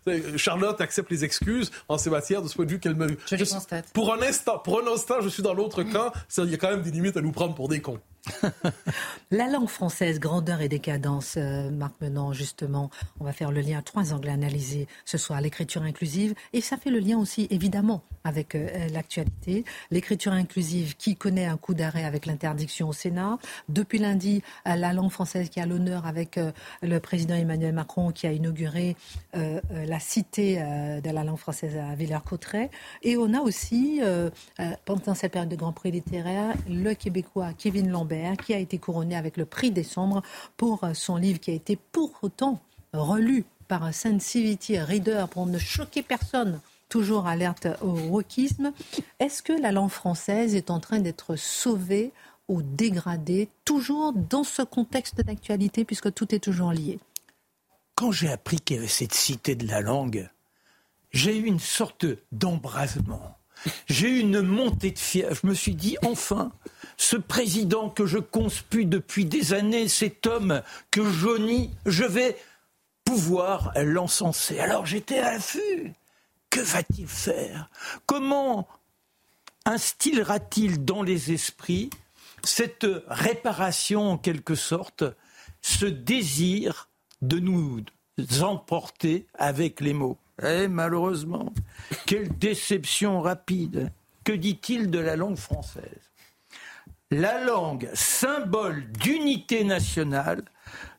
Euh, 0.08 0.36
Charlotte 0.36 0.80
accepte 0.80 1.10
les 1.10 1.24
excuses 1.24 1.70
en 1.88 1.98
ces 1.98 2.10
matières, 2.10 2.42
de 2.42 2.48
ce 2.48 2.54
point 2.54 2.64
de 2.64 2.70
vue 2.70 2.78
qu'elle 2.78 2.94
me... 2.94 3.08
Je 3.30 3.36
constate. 3.36 3.86
Pour 3.92 4.12
un 4.12 4.22
instant, 4.22 4.58
pour 4.58 4.80
un 4.80 4.92
instant, 4.92 5.20
je 5.20 5.28
suis 5.28 5.42
dans 5.42 5.54
l'autre 5.54 5.82
camp. 5.82 6.12
Il 6.38 6.50
y 6.50 6.54
a 6.54 6.58
quand 6.58 6.70
même 6.70 6.82
des 6.82 6.90
limites 6.90 7.16
à 7.16 7.20
nous 7.20 7.32
prendre 7.32 7.54
pour 7.54 7.68
des 7.68 7.80
cons. 7.80 7.98
La 9.31 9.49
langue 9.49 9.68
française, 9.68 10.20
grandeur 10.20 10.61
et 10.61 10.68
décadence, 10.68 11.35
euh, 11.37 11.70
Marc 11.70 11.95
Menant, 12.01 12.33
justement, 12.33 12.91
on 13.20 13.24
va 13.24 13.33
faire 13.33 13.51
le 13.51 13.61
lien, 13.61 13.83
trois 13.83 14.12
angles 14.12 14.29
analysés 14.29 14.87
ce 15.05 15.18
soir, 15.18 15.41
l'écriture 15.41 15.83
inclusive, 15.83 16.35
et 16.53 16.61
ça 16.61 16.77
fait 16.77 16.91
le 16.91 16.99
lien 16.99 17.18
aussi, 17.18 17.47
évidemment, 17.51 18.03
avec 18.24 18.55
euh, 18.55 18.89
l'actualité. 18.93 19.64
L'écriture 19.91 20.33
inclusive 20.33 20.97
qui 20.97 21.16
connaît 21.16 21.47
un 21.47 21.57
coup 21.57 21.74
d'arrêt 21.74 22.05
avec 22.05 22.27
l'interdiction 22.27 22.89
au 22.89 22.93
Sénat. 22.93 23.39
Depuis 23.68 23.99
lundi, 23.99 24.43
euh, 24.66 24.77
la 24.77 24.93
langue 24.93 25.11
française 25.11 25.49
qui 25.49 25.61
a 25.61 25.66
l'honneur 25.66 26.07
avec 26.07 26.39
euh, 26.39 26.53
le 26.83 26.99
président 27.01 27.35
Emmanuel 27.35 27.72
Macron 27.72 28.11
qui 28.11 28.27
a 28.27 28.33
inauguré 28.33 28.97
euh, 29.35 29.61
euh, 29.72 29.85
la 29.87 30.01
cité 30.01 30.59
euh, 30.61 31.01
de 31.01 31.11
la 31.11 31.24
langue 31.24 31.39
française 31.39 31.77
à 31.77 31.95
Villers-Cotterêts. 31.95 32.70
Et 33.03 33.16
on 33.16 33.33
a 33.35 33.41
aussi, 33.41 34.01
euh, 34.03 34.31
euh, 34.61 34.70
pendant 34.85 35.14
cette 35.14 35.33
période 35.33 35.51
de 35.51 35.57
Grand 35.57 35.72
Prix 35.72 35.91
littéraire, 35.91 36.55
le 36.68 36.95
Québécois 36.95 37.51
Kevin 37.57 37.91
Lambert 37.91 38.15
qui 38.44 38.54
a 38.54 38.58
été 38.58 38.78
couronné 38.78 39.16
avec 39.16 39.36
le 39.36 39.44
prix 39.44 39.70
décembre 39.70 40.22
pour 40.56 40.80
son 40.94 41.16
livre 41.16 41.40
qui 41.40 41.50
a 41.50 41.54
été 41.54 41.76
pour 41.76 42.12
autant 42.22 42.60
relu 42.92 43.44
par 43.68 43.92
sensitivity 43.92 44.78
reader 44.78 45.26
pour 45.30 45.46
ne 45.46 45.58
choquer 45.58 46.02
personne. 46.02 46.60
Toujours 46.88 47.26
alerte 47.26 47.66
au 47.80 47.90
wokisme. 47.90 48.72
Est-ce 49.18 49.42
que 49.42 49.52
la 49.52 49.72
langue 49.72 49.90
française 49.90 50.54
est 50.54 50.70
en 50.70 50.78
train 50.78 51.00
d'être 51.00 51.34
sauvée 51.34 52.12
ou 52.48 52.62
dégradée, 52.62 53.48
toujours 53.64 54.12
dans 54.12 54.44
ce 54.44 54.62
contexte 54.62 55.20
d'actualité, 55.20 55.84
puisque 55.84 56.14
tout 56.14 56.32
est 56.32 56.38
toujours 56.38 56.70
lié? 56.70 57.00
Quand 57.96 58.12
j'ai 58.12 58.30
appris 58.30 58.60
qu'il 58.60 58.76
y 58.76 58.78
avait 58.78 58.88
cette 58.88 59.14
cité 59.14 59.56
de 59.56 59.66
la 59.66 59.80
langue, 59.80 60.28
j'ai 61.10 61.36
eu 61.36 61.46
une 61.46 61.58
sorte 61.58 62.06
d'embrasement. 62.30 63.36
J'ai 63.88 64.09
eu 64.09 64.20
une 64.20 64.42
montée 64.42 64.90
de 64.90 64.98
fièvre. 64.98 65.36
Je 65.42 65.46
me 65.46 65.54
suis 65.54 65.74
dit, 65.74 65.96
enfin, 66.04 66.52
ce 66.96 67.16
président 67.16 67.90
que 67.90 68.07
je 68.07 68.18
conspue 68.18 68.84
depuis 68.84 69.24
des 69.24 69.52
années, 69.52 69.88
cet 69.88 70.26
homme 70.26 70.62
que 70.90 71.09
j'onie, 71.09 71.70
je 71.84 72.04
vais 72.04 72.36
pouvoir 73.04 73.72
l'encenser. 73.76 74.59
Alors 74.59 74.86
j'étais 74.86 75.18
à 75.18 75.32
l'affût. 75.32 75.92
Que 76.50 76.61
va-t-il 76.61 77.07
faire? 77.07 77.70
Comment 78.07 78.66
instillera-t-il 79.64 80.84
dans 80.84 81.02
les 81.02 81.32
esprits 81.32 81.90
cette 82.44 82.86
réparation 83.09 84.12
en 84.12 84.18
quelque 84.18 84.54
sorte, 84.54 85.04
ce 85.62 85.86
désir 85.86 86.88
de 87.22 87.38
nous 87.38 87.84
emporter 88.42 89.26
avec 89.34 89.80
les 89.80 89.92
mots? 89.92 90.18
Eh 90.43 90.68
malheureusement, 90.68 91.53
quelle 92.07 92.37
déception 92.37 93.20
rapide. 93.20 93.91
Que 94.24 94.32
dit-il 94.32 94.91
de 94.91 94.99
la 94.99 95.16
langue 95.16 95.37
française? 95.37 96.11
La 97.11 97.43
langue, 97.45 97.89
symbole 97.95 98.91
d'unité 98.93 99.62
nationale, 99.62 100.43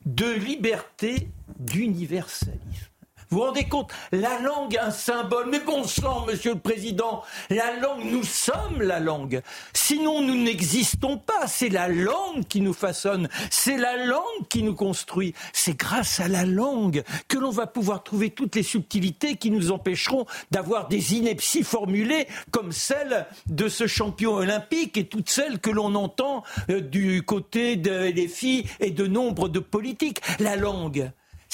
de 0.06 0.30
liberté, 0.30 1.28
d'universalisme. 1.58 2.87
Vous 3.30 3.40
vous 3.40 3.44
rendez 3.44 3.64
compte 3.64 3.90
La 4.10 4.38
langue, 4.40 4.78
un 4.80 4.90
symbole. 4.90 5.48
Mais 5.50 5.60
bon 5.60 5.84
sang, 5.84 6.24
monsieur 6.26 6.54
le 6.54 6.60
président, 6.60 7.22
la 7.50 7.76
langue, 7.76 8.04
nous 8.04 8.24
sommes 8.24 8.80
la 8.80 9.00
langue. 9.00 9.42
Sinon, 9.74 10.22
nous 10.22 10.34
n'existons 10.34 11.18
pas. 11.18 11.46
C'est 11.46 11.68
la 11.68 11.88
langue 11.88 12.46
qui 12.48 12.62
nous 12.62 12.72
façonne. 12.72 13.28
C'est 13.50 13.76
la 13.76 14.06
langue 14.06 14.48
qui 14.48 14.62
nous 14.62 14.74
construit. 14.74 15.34
C'est 15.52 15.76
grâce 15.76 16.20
à 16.20 16.28
la 16.28 16.46
langue 16.46 17.04
que 17.28 17.36
l'on 17.36 17.50
va 17.50 17.66
pouvoir 17.66 18.02
trouver 18.02 18.30
toutes 18.30 18.56
les 18.56 18.62
subtilités 18.62 19.36
qui 19.36 19.50
nous 19.50 19.72
empêcheront 19.72 20.24
d'avoir 20.50 20.88
des 20.88 21.14
inepties 21.14 21.64
formulées 21.64 22.28
comme 22.50 22.72
celle 22.72 23.26
de 23.46 23.68
ce 23.68 23.86
champion 23.86 24.36
olympique 24.36 24.96
et 24.96 25.06
toutes 25.06 25.28
celles 25.28 25.58
que 25.58 25.70
l'on 25.70 25.94
entend 25.96 26.44
euh, 26.70 26.80
du 26.80 27.22
côté 27.22 27.76
des 27.76 28.28
filles 28.28 28.64
et 28.80 28.90
de 28.90 29.06
nombre 29.06 29.50
de 29.50 29.58
politiques. 29.58 30.22
La 30.38 30.56
langue, 30.56 31.10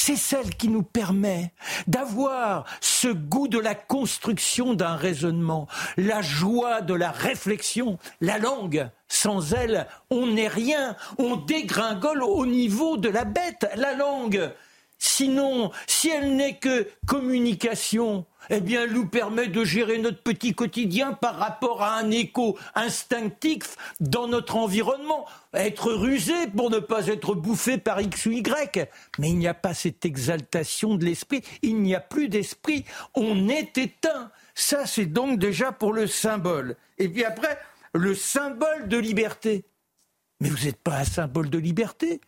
c'est 0.07 0.17
celle 0.17 0.55
qui 0.55 0.69
nous 0.69 0.83
permet 0.83 1.55
d'avoir 1.87 2.67
ce 2.83 3.09
goût 3.09 3.49
de 3.49 3.59
la 3.59 3.75
construction 3.75 4.75
d'un 4.75 4.97
raisonnement, 4.97 5.67
la 5.97 6.21
joie 6.21 6.83
de 6.83 6.93
la 6.93 7.11
réflexion, 7.11 7.99
la 8.21 8.37
langue. 8.37 8.91
Sans 9.09 9.55
elle, 9.55 9.87
on 10.11 10.27
n'est 10.27 10.49
rien, 10.49 10.95
on 11.17 11.37
dégringole 11.37 12.23
au 12.23 12.45
niveau 12.45 12.99
de 12.99 13.09
la 13.09 13.25
bête, 13.25 13.67
la 13.77 13.95
langue. 13.95 14.53
Sinon, 14.99 15.71
si 15.87 16.11
elle 16.11 16.37
n'est 16.37 16.59
que 16.59 16.87
communication, 17.07 18.27
eh 18.51 18.61
bien, 18.61 18.87
nous 18.87 19.07
permet 19.07 19.49
de 19.49 19.65
gérer 19.65 19.99
notre 19.99 20.23
petit 20.23 20.55
quotidien 20.55 21.13
par 21.13 21.37
rapport 21.37 21.83
à 21.83 21.97
un 21.97 22.11
écho 22.11 22.59
instinctif 22.75 23.77
dans 24.01 24.29
notre 24.29 24.57
environnement. 24.57 25.27
Être 25.53 25.93
rusé 25.93 26.49
pour 26.57 26.71
ne 26.71 26.79
pas 26.79 27.07
être 27.07 27.35
bouffé 27.35 27.79
par 27.79 28.01
X 28.01 28.27
ou 28.27 28.33
Y. 28.33 28.89
Mais 29.19 29.31
il 29.31 29.39
n'y 29.39 29.49
a 29.49 29.55
pas 29.55 29.75
cette 29.75 30.05
exaltation 30.05 30.95
de 30.95 31.05
l'esprit. 31.05 31.43
Il 31.63 31.81
n'y 31.81 31.95
a 31.95 32.01
plus 32.01 32.29
d'esprit. 32.29 32.85
On 33.15 33.49
est 33.49 33.77
éteint. 33.79 34.31
Ça, 34.55 34.87
c'est 34.87 35.07
donc 35.07 35.39
déjà 35.39 35.73
pour 35.73 35.93
le 35.93 36.07
symbole. 36.07 36.77
Et 36.99 37.09
puis 37.09 37.25
après, 37.25 37.59
le 37.93 38.15
symbole 38.15 38.89
de 38.89 38.99
liberté. 38.99 39.65
Mais 40.41 40.49
vous 40.49 40.65
n'êtes 40.65 40.83
pas 40.83 40.99
un 40.99 41.05
symbole 41.05 41.51
de 41.51 41.59
liberté. 41.59 42.21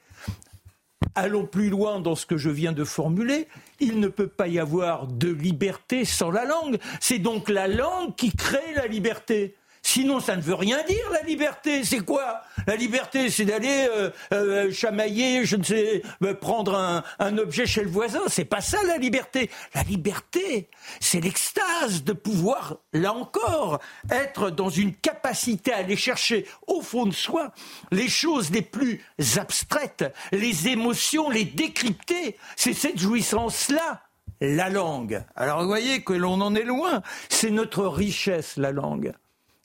Allons 1.15 1.47
plus 1.47 1.71
loin 1.71 2.01
dans 2.01 2.15
ce 2.15 2.27
que 2.27 2.37
je 2.37 2.51
viens 2.51 2.73
de 2.73 2.85
formuler. 2.85 3.49
Il 3.81 4.01
ne 4.01 4.09
peut 4.09 4.29
pas 4.29 4.49
y 4.49 4.59
avoir 4.59 5.07
de 5.07 5.29
liberté 5.31 6.05
sans 6.05 6.31
la 6.31 6.45
langue. 6.45 6.79
C'est 7.01 7.19
donc 7.19 7.49
la 7.49 7.69
langue 7.69 8.15
qui 8.17 8.33
crée 8.33 8.75
la 8.75 8.87
liberté. 8.87 9.57
Sinon, 9.87 10.19
ça 10.19 10.35
ne 10.35 10.43
veut 10.43 10.57
rien 10.57 10.83
dire, 10.83 11.11
la 11.13 11.23
liberté. 11.23 11.85
C'est 11.85 12.01
quoi? 12.01 12.41
La 12.67 12.75
liberté, 12.75 13.31
c'est 13.31 13.45
d'aller 13.45 13.87
euh, 13.89 14.11
euh, 14.33 14.73
chamailler, 14.73 15.45
je 15.45 15.55
ne 15.55 15.63
sais, 15.63 16.03
euh, 16.25 16.35
prendre 16.35 16.75
un, 16.75 17.05
un, 17.21 17.39
objet 17.39 17.67
chez 17.67 17.83
le 17.83 17.89
voisin. 17.89 18.23
C'est 18.27 18.45
pas 18.45 18.61
ça, 18.61 18.79
la 18.83 18.97
liberté. 18.97 19.49
La 19.77 19.85
liberté, 19.85 20.71
c'est 20.99 21.21
l'extase 21.21 22.03
de 22.03 22.13
pouvoir, 22.13 22.79
là 22.93 23.15
encore, 23.15 23.79
être 24.11 24.51
dans 24.51 24.71
une 24.71 24.93
capacité 24.93 25.73
à 25.73 25.77
aller 25.77 25.97
chercher 25.97 26.49
au 26.67 26.83
fond 26.83 27.07
de 27.07 27.15
soi 27.15 27.53
les 27.93 28.09
choses 28.09 28.51
les 28.51 28.63
plus 28.63 29.05
abstraites, 29.37 30.13
les 30.33 30.67
émotions, 30.67 31.31
les 31.31 31.45
décrypter. 31.45 32.37
C'est 32.57 32.75
cette 32.75 32.99
jouissance-là 32.99 34.03
la 34.41 34.69
langue. 34.69 35.25
Alors 35.37 35.63
vous 35.63 35.69
voyez 35.69 36.03
que 36.03 36.13
l'on 36.13 36.41
en 36.41 36.57
est 36.57 36.65
loin. 36.65 37.03
C'est 37.31 37.51
notre 37.51 37.87
richesse, 37.87 38.57
la 38.57 38.73
langue. 38.73 39.15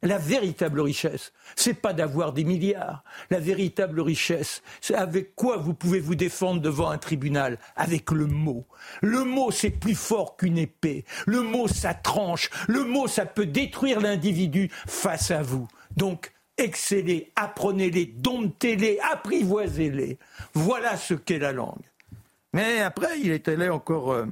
La 0.04 0.18
véritable 0.18 0.82
richesse, 0.82 1.32
c'est 1.56 1.76
pas 1.76 1.94
d'avoir 1.94 2.34
des 2.34 2.44
milliards. 2.44 3.04
La 3.30 3.40
véritable 3.40 4.02
richesse, 4.02 4.64
c'est 4.82 4.96
avec 4.96 5.36
quoi 5.36 5.58
vous 5.58 5.76
pouvez 5.76 6.00
vous 6.00 6.16
défendre 6.16 6.60
devant 6.60 6.90
un 6.90 6.98
tribunal? 6.98 7.60
Avec 7.76 8.10
le 8.10 8.26
mot. 8.26 8.66
Le 9.02 9.24
mot, 9.24 9.52
c'est 9.52 9.70
plus 9.70 9.94
fort 9.94 10.38
qu'une 10.38 10.58
épée. 10.58 11.06
Le 11.28 11.42
mot, 11.42 11.68
ça 11.68 11.94
tranche. 11.94 12.50
Le 12.68 12.84
mot, 12.84 13.08
ça 13.08 13.28
peut 13.28 13.46
détruire 13.46 14.02
l'individu 14.02 14.72
face 14.88 15.30
à 15.30 15.44
vous. 15.44 15.68
Donc, 15.96 16.32
excellez, 16.58 17.32
apprenez-les, 17.36 18.08
domptez-les, 18.08 19.00
apprivoisez-les. 19.12 20.18
Voilà 20.56 20.98
ce 20.98 21.14
qu'est 21.14 21.38
la 21.38 21.52
langue. 21.52 21.84
Mais 22.54 22.82
après, 22.82 23.20
il 23.20 23.32
est 23.32 23.48
allé 23.48 23.70
encore, 23.70 24.14
euh, 24.14 24.26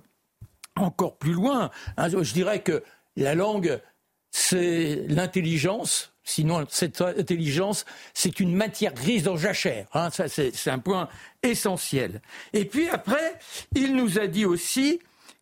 plus 1.19 1.33
loin. 1.33 1.69
Hein, 1.97 2.09
je 2.09 2.33
dirais 2.33 2.63
que 2.63 2.83
la 3.15 3.35
langue, 3.35 3.79
c'est 4.31 5.05
l'intelligence. 5.07 6.13
Sinon, 6.23 6.65
cette 6.69 7.01
intelligence, 7.01 7.85
c'est 8.13 8.39
une 8.39 8.53
matière 8.53 8.93
grise 8.93 9.23
dans 9.23 9.35
jachère. 9.35 9.87
Hein, 9.93 10.11
ça, 10.11 10.27
c'est 10.27 10.69
un 10.69 10.77
point 10.77 11.09
essentiel. 11.41 12.21
Et 12.53 12.65
puis 12.65 12.87
après, 12.89 13.39
il 13.75 13.95
nous 13.95 14.19
a 14.19 14.27
dit 14.27 14.45
aussi 14.45 14.99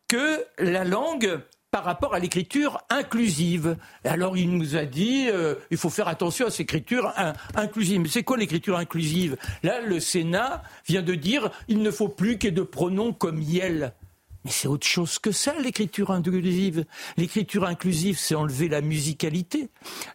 que 0.08 0.46
la 0.60 0.86
langue, 0.86 1.42
par 1.72 1.84
rapport 1.84 2.14
à 2.14 2.20
l'écriture 2.20 2.82
inclusive. 2.90 3.78
Alors 4.06 4.38
il 4.38 4.52
nous 4.52 4.78
a 4.78 4.86
dit, 4.86 5.28
euh, 5.30 5.56
il 5.70 5.78
faut 5.78 5.90
faire 5.90 6.08
attention 6.08 6.48
à 6.48 6.50
cette 6.50 6.62
écriture 6.62 7.14
inclusive. 7.56 8.02
Mais 8.02 8.08
c'est 8.08 8.24
quoi 8.24 8.38
l'écriture 8.38 8.78
inclusive? 8.78 9.38
Là, 9.64 9.82
le 9.82 10.00
Sénat 10.00 10.64
vient 10.88 11.02
de 11.02 11.16
dire, 11.16 11.52
il 11.68 11.82
ne 11.82 11.92
faut 11.92 12.08
plus 12.08 12.38
qu'il 12.38 12.50
y 12.50 12.54
ait 12.54 12.56
de 12.56 12.62
pronoms 12.64 13.14
comme 13.14 13.42
Yel. 13.42 13.94
Mais 14.48 14.54
c'est 14.54 14.70
autre 14.70 14.88
chose 14.88 15.20
que 15.20 15.34
ça, 15.34 15.60
l'écriture 15.60 16.10
inclusive. 16.10 16.86
L'écriture 17.18 17.66
inclusive, 17.66 18.18
c'est 18.18 18.34
enlever 18.34 18.70
la 18.70 18.80
musicalité. 18.80 19.68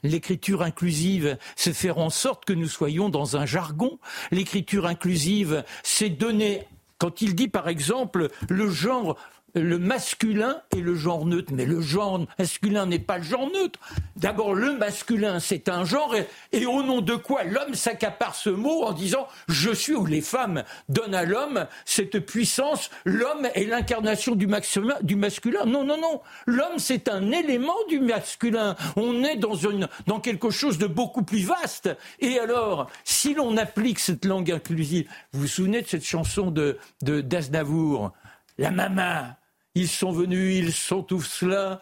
L'écriture 0.02 0.62
inclusive, 0.62 1.36
c'est 1.54 1.74
faire 1.74 1.98
en 1.98 2.08
sorte 2.08 2.46
que 2.46 2.54
nous 2.54 2.66
soyons 2.66 3.10
dans 3.10 3.36
un 3.36 3.44
jargon. 3.44 3.98
L'écriture 4.30 4.86
inclusive, 4.86 5.64
c'est 5.82 6.08
donner 6.08 6.66
quand 6.96 7.20
il 7.20 7.34
dit 7.34 7.48
par 7.48 7.68
exemple 7.68 8.30
le 8.48 8.70
genre 8.70 9.18
le 9.54 9.78
masculin 9.78 10.60
et 10.74 10.80
le 10.80 10.94
genre 10.94 11.26
neutre. 11.26 11.52
Mais 11.54 11.66
le 11.66 11.80
genre 11.80 12.26
masculin 12.38 12.86
n'est 12.86 12.98
pas 12.98 13.18
le 13.18 13.24
genre 13.24 13.50
neutre. 13.52 13.78
D'abord, 14.16 14.54
le 14.54 14.76
masculin, 14.76 15.40
c'est 15.40 15.68
un 15.68 15.84
genre, 15.84 16.14
et, 16.52 16.66
au 16.66 16.82
nom 16.82 17.00
de 17.00 17.14
quoi 17.14 17.44
l'homme 17.44 17.74
s'accapare 17.74 18.34
ce 18.34 18.50
mot 18.50 18.84
en 18.84 18.92
disant 18.92 19.26
je 19.48 19.70
suis, 19.72 19.94
ou 19.94 20.06
les 20.06 20.20
femmes 20.20 20.64
donnent 20.88 21.14
à 21.14 21.24
l'homme 21.24 21.66
cette 21.84 22.18
puissance, 22.20 22.90
l'homme 23.04 23.48
est 23.54 23.64
l'incarnation 23.64 24.34
du, 24.34 24.46
masculin. 24.46 25.64
Non, 25.66 25.84
non, 25.84 26.00
non. 26.00 26.20
L'homme, 26.46 26.78
c'est 26.78 27.08
un 27.08 27.30
élément 27.30 27.76
du 27.88 28.00
masculin. 28.00 28.76
On 28.96 29.24
est 29.24 29.36
dans 29.36 30.20
quelque 30.20 30.50
chose 30.50 30.78
de 30.78 30.86
beaucoup 30.86 31.22
plus 31.22 31.44
vaste. 31.44 31.90
Et 32.20 32.38
alors, 32.38 32.90
si 33.04 33.34
l'on 33.34 33.56
applique 33.56 33.98
cette 33.98 34.24
langue 34.24 34.50
inclusive, 34.50 35.08
vous 35.32 35.42
vous 35.42 35.46
souvenez 35.46 35.82
de 35.82 35.88
cette 35.88 36.04
chanson 36.04 36.50
de 36.50 36.78
d'Aznavour 37.02 38.12
la 38.58 38.70
maman, 38.70 39.34
ils 39.74 39.88
sont 39.88 40.12
venus, 40.12 40.56
ils 40.56 40.72
sont 40.72 41.02
tous 41.02 41.42
là. 41.42 41.80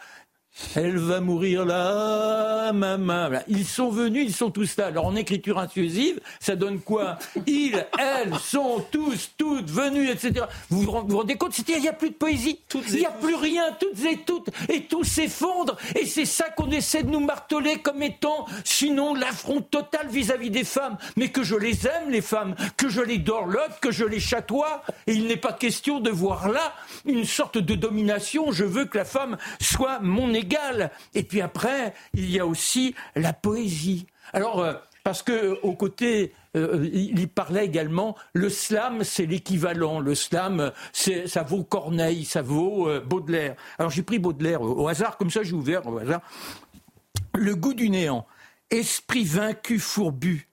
Elle 0.77 0.99
va 0.99 1.21
mourir 1.21 1.65
là, 1.65 2.73
maman. 2.73 3.31
Ils 3.49 3.65
sont 3.65 3.91
venus, 3.91 4.25
ils 4.27 4.35
sont 4.35 4.51
tous 4.51 4.77
là. 4.77 4.87
Alors 4.87 5.07
en 5.07 5.17
écriture 5.17 5.59
inclusive, 5.59 6.21
ça 6.39 6.55
donne 6.55 6.81
quoi 6.81 7.19
Ils, 7.47 7.85
elles 7.99 8.35
sont 8.39 8.85
tous, 8.91 9.31
toutes 9.37 9.71
venus, 9.71 10.11
etc. 10.11 10.47
Vous 10.69 10.83
vous 10.83 10.91
rendez 10.91 11.37
compte 11.37 11.57
Il 11.59 11.81
n'y 11.81 11.89
a 11.89 11.93
plus 11.93 12.11
de 12.11 12.15
poésie. 12.15 12.61
Il 12.89 12.99
n'y 12.99 13.07
a 13.07 13.11
plus 13.11 13.35
rien, 13.35 13.73
toutes 13.79 14.05
et 14.05 14.19
toutes. 14.19 14.49
Et 14.69 14.85
tout 14.85 15.05
s'effondre. 15.05 15.77
Et 15.99 16.07
c'est 16.07 16.25
ça 16.25 16.51
qu'on 16.51 16.71
essaie 16.71 17.03
de 17.03 17.11
nous 17.11 17.21
marteler 17.21 17.79
comme 17.79 18.03
étant, 18.03 18.47
sinon, 18.65 19.15
l'affront 19.15 19.63
total 19.63 20.09
vis-à-vis 20.09 20.51
des 20.51 20.65
femmes. 20.65 20.99
Mais 21.17 21.29
que 21.29 21.43
je 21.43 21.57
les 21.57 21.87
aime, 21.87 22.11
les 22.11 22.23
femmes. 22.23 22.55
Que 22.77 22.89
je 22.89 23.01
les 23.01 23.19
dorlote, 23.19 23.81
que 23.81 23.91
je 23.91 24.05
les 24.05 24.21
chatoie. 24.21 24.83
Et 25.07 25.15
il 25.15 25.27
n'est 25.27 25.37
pas 25.37 25.53
question 25.53 26.01
de 26.01 26.11
voir 26.11 26.49
là 26.49 26.75
une 27.07 27.25
sorte 27.25 27.59
de 27.59 27.75
domination. 27.75 28.53
Je 28.53 28.65
veux 28.65 28.85
que 28.85 28.99
la 28.99 29.05
femme 29.05 29.37
soit 29.61 30.01
mon 30.01 30.33
et 31.15 31.23
puis 31.23 31.41
après, 31.41 31.95
il 32.15 32.31
y 32.31 32.41
a 32.41 32.47
aussi 32.47 32.95
la 33.15 33.33
poésie. 33.33 34.07
Alors, 34.33 34.61
euh, 34.61 34.75
parce 35.05 35.23
que 35.23 35.59
aux 35.63 35.75
côtés, 35.75 36.33
euh, 36.57 36.89
il 36.93 37.29
parlait 37.29 37.65
également, 37.65 38.17
le 38.33 38.49
slam, 38.49 39.05
c'est 39.05 39.27
l'équivalent. 39.27 40.01
Le 40.01 40.15
slam, 40.15 40.73
ça 40.93 41.43
vaut 41.43 41.65
Corneille, 41.65 42.25
ça 42.25 42.43
vaut 42.43 42.89
euh, 42.89 43.01
Baudelaire. 43.01 43.57
Alors 43.79 43.91
j'ai 43.91 44.03
pris 44.03 44.19
Baudelaire 44.19 44.63
au, 44.63 44.89
hasard, 44.89 45.17
comme 45.17 45.31
ça 45.31 45.43
j'ai 45.43 45.55
ouvert 45.55 45.87
au 45.87 45.99
hasard. 45.99 46.21
Le 47.35 47.55
goût 47.55 47.75
du 47.75 47.89
néant, 47.89 48.27
esprit 48.71 49.25
vaincu 49.25 49.79
fourbu, 49.79 50.49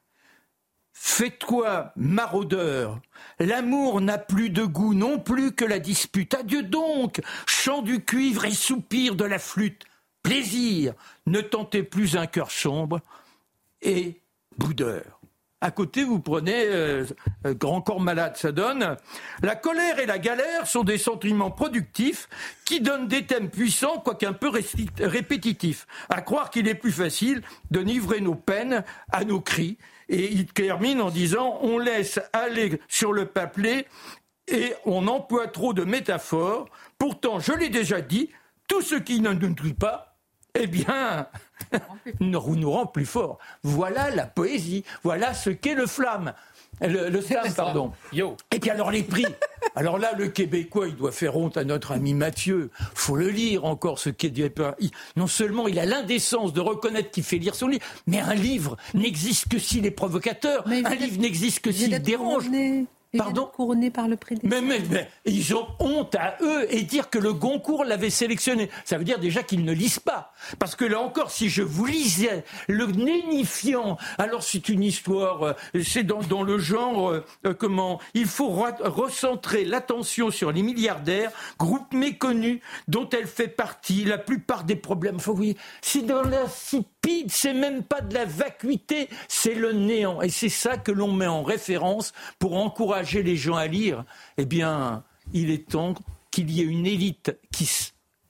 Fais-toi 1.00 1.94
maraudeur. 1.96 3.00
L'amour 3.40 4.02
n'a 4.02 4.18
plus 4.18 4.50
de 4.50 4.64
goût 4.64 4.96
non 4.96 5.20
plus 5.20 5.52
que 5.52 5.64
la 5.64 5.78
dispute. 5.78 6.34
Adieu 6.34 6.64
donc, 6.64 7.22
chant 7.46 7.84
du 7.84 8.04
cuivre 8.04 8.46
et 8.46 8.52
soupir 8.52 9.16
de 9.16 9.24
la 9.24 9.38
flûte. 9.38 9.86
Plaisir, 10.24 10.94
ne 11.28 11.40
tentez 11.40 11.84
plus 11.84 12.18
un 12.18 12.26
cœur 12.26 12.50
sombre 12.50 13.00
et 13.82 14.22
boudeur. 14.58 15.22
À 15.62 15.72
côté, 15.72 16.04
vous 16.04 16.20
prenez 16.20 16.66
euh, 16.66 17.06
euh, 17.46 17.54
Grand 17.54 17.82
Corps 17.82 18.02
Malade, 18.02 18.36
ça 18.36 18.52
donne 18.52 18.98
La 19.42 19.56
colère 19.56 20.00
et 20.00 20.08
la 20.08 20.20
galère 20.20 20.68
sont 20.68 20.84
des 20.84 20.98
sentiments 20.98 21.52
productifs 21.52 22.28
qui 22.66 22.82
donnent 22.82 23.08
des 23.08 23.26
thèmes 23.26 23.50
puissants, 23.50 24.00
quoique 24.00 24.26
un 24.26 24.34
peu 24.34 24.52
répétitifs. 25.00 25.88
À 26.10 26.22
croire 26.22 26.50
qu'il 26.50 26.68
est 26.68 26.76
plus 26.76 26.92
facile 26.92 27.44
de 27.72 27.80
livrer 27.80 28.20
nos 28.20 28.36
peines 28.36 28.84
à 29.12 29.24
nos 29.26 29.42
cris. 29.42 29.78
Et 30.10 30.32
il 30.32 30.46
termine 30.46 31.02
en 31.02 31.10
disant 31.10 31.60
On 31.62 31.78
laisse 31.78 32.20
aller 32.34 32.80
sur 32.88 33.14
le 33.14 33.26
papier 33.26 33.88
et 34.48 34.74
on 34.86 35.08
emploie 35.08 35.48
trop 35.48 35.74
de 35.74 35.84
métaphores. 35.84 36.70
Pourtant, 36.98 37.40
je 37.40 37.52
l'ai 37.54 37.70
déjà 37.70 38.02
dit, 38.02 38.30
tout 38.68 38.82
ce 38.82 38.96
qui 38.96 39.20
ne 39.20 39.34
nous 39.34 39.54
tue 39.54 39.74
pas 39.74 40.18
eh 40.60 40.68
bien, 40.68 41.28
nous, 42.20 42.56
nous 42.56 42.72
rend 42.72 42.88
plus 42.88 43.06
fort. 43.06 43.38
Voilà 43.64 44.10
la 44.10 44.26
poésie. 44.26 44.84
Voilà 45.04 45.34
ce 45.34 45.50
qu'est 45.50 45.76
le 45.76 45.86
flamme. 45.86 46.34
Le, 46.82 47.22
slam, 47.22 47.54
pardon. 47.56 47.92
Yo. 48.14 48.38
Et 48.52 48.60
puis 48.60 48.70
alors 48.70 48.92
les 48.92 49.04
prix. 49.04 49.26
Alors 49.76 50.00
là, 50.00 50.14
le 50.18 50.28
Québécois, 50.28 50.88
il 50.88 50.96
doit 50.96 51.12
faire 51.12 51.38
honte 51.38 51.56
à 51.56 51.64
notre 51.64 51.92
ami 51.92 52.16
Mathieu. 52.16 52.72
Faut 52.96 53.16
le 53.16 53.30
lire 53.30 53.64
encore, 53.66 54.00
ce 54.00 54.10
est 54.10 54.62
Non 55.16 55.28
seulement 55.28 55.68
il 55.68 55.78
a 55.78 55.86
l'indécence 55.86 56.52
de 56.52 56.62
reconnaître 56.62 57.12
qu'il 57.12 57.24
fait 57.24 57.38
lire 57.38 57.54
son 57.54 57.68
livre, 57.68 57.86
mais 58.08 58.20
un 58.20 58.34
livre 58.34 58.76
n'existe 58.96 59.50
que 59.50 59.60
s'il 59.60 59.86
est 59.86 59.92
provocateur. 59.92 60.68
un 60.68 60.96
livre 60.96 61.22
n'existe 61.22 61.60
que 61.60 61.72
s'il 61.72 62.02
dérange. 62.02 62.46
Pardon 63.16 63.50
couronné 63.54 63.90
par 63.90 64.08
le 64.08 64.18
mais, 64.44 64.62
mais, 64.62 64.82
mais, 64.90 65.10
ils 65.26 65.56
ont 65.56 65.68
honte 65.80 66.16
à 66.16 66.36
eux 66.42 66.68
et 66.70 66.84
dire 66.84 67.10
que 67.10 67.18
le 67.18 67.32
Goncourt 67.32 67.86
l'avait 67.86 68.10
sélectionné. 68.10 68.70
Ça 68.84 68.98
veut 68.98 69.06
dire 69.06 69.20
déjà 69.20 69.44
qu'ils 69.44 69.64
ne 69.64 69.72
lisent 69.72 70.00
pas. 70.00 70.34
Parce 70.60 70.76
que 70.76 70.84
là 70.84 71.00
encore, 71.00 71.32
si 71.32 71.50
je 71.50 71.62
vous 71.62 71.86
lisais 71.86 72.44
le 72.68 72.86
nénifiant, 72.88 73.98
alors 74.18 74.44
c'est 74.44 74.68
une 74.68 74.84
histoire, 74.84 75.44
euh, 75.44 75.54
c'est 75.84 76.04
dans, 76.04 76.22
dans, 76.22 76.44
le 76.44 76.58
genre, 76.58 77.10
euh, 77.10 77.26
euh, 77.46 77.54
comment, 77.54 78.02
il 78.14 78.26
faut 78.26 78.50
recentrer 78.50 79.64
l'attention 79.64 80.30
sur 80.30 80.52
les 80.52 80.62
milliardaires, 80.62 81.32
groupe 81.58 81.94
méconnu 81.94 82.62
dont 82.90 83.08
elle 83.10 83.28
fait 83.28 83.48
partie, 83.48 84.04
la 84.04 84.18
plupart 84.18 84.66
des 84.66 84.76
problèmes. 84.76 85.20
Faut, 85.20 85.34
oui, 85.34 85.56
c'est 85.82 86.06
dans 86.06 86.24
l'insipide, 86.24 87.32
c'est 87.32 87.54
même 87.54 87.84
pas 87.84 88.02
de 88.02 88.14
la 88.14 88.26
vacuité, 88.26 89.08
c'est 89.30 89.56
le 89.56 89.72
néant. 89.72 90.22
Et 90.22 90.30
c'est 90.30 90.50
ça 90.50 90.78
que 90.78 90.92
l'on 90.92 91.14
met 91.14 91.28
en 91.28 91.44
référence 91.44 92.12
pour 92.38 92.58
encourager 92.58 92.97
les 93.02 93.36
gens 93.36 93.56
à 93.56 93.68
lire, 93.68 94.06
eh 94.38 94.46
bien, 94.46 95.04
il 95.34 95.50
est 95.50 95.70
temps 95.70 95.94
qu'il 96.32 96.52
y 96.52 96.62
ait 96.62 96.66
une 96.66 96.86
élite 96.86 97.38
qui 97.52 97.70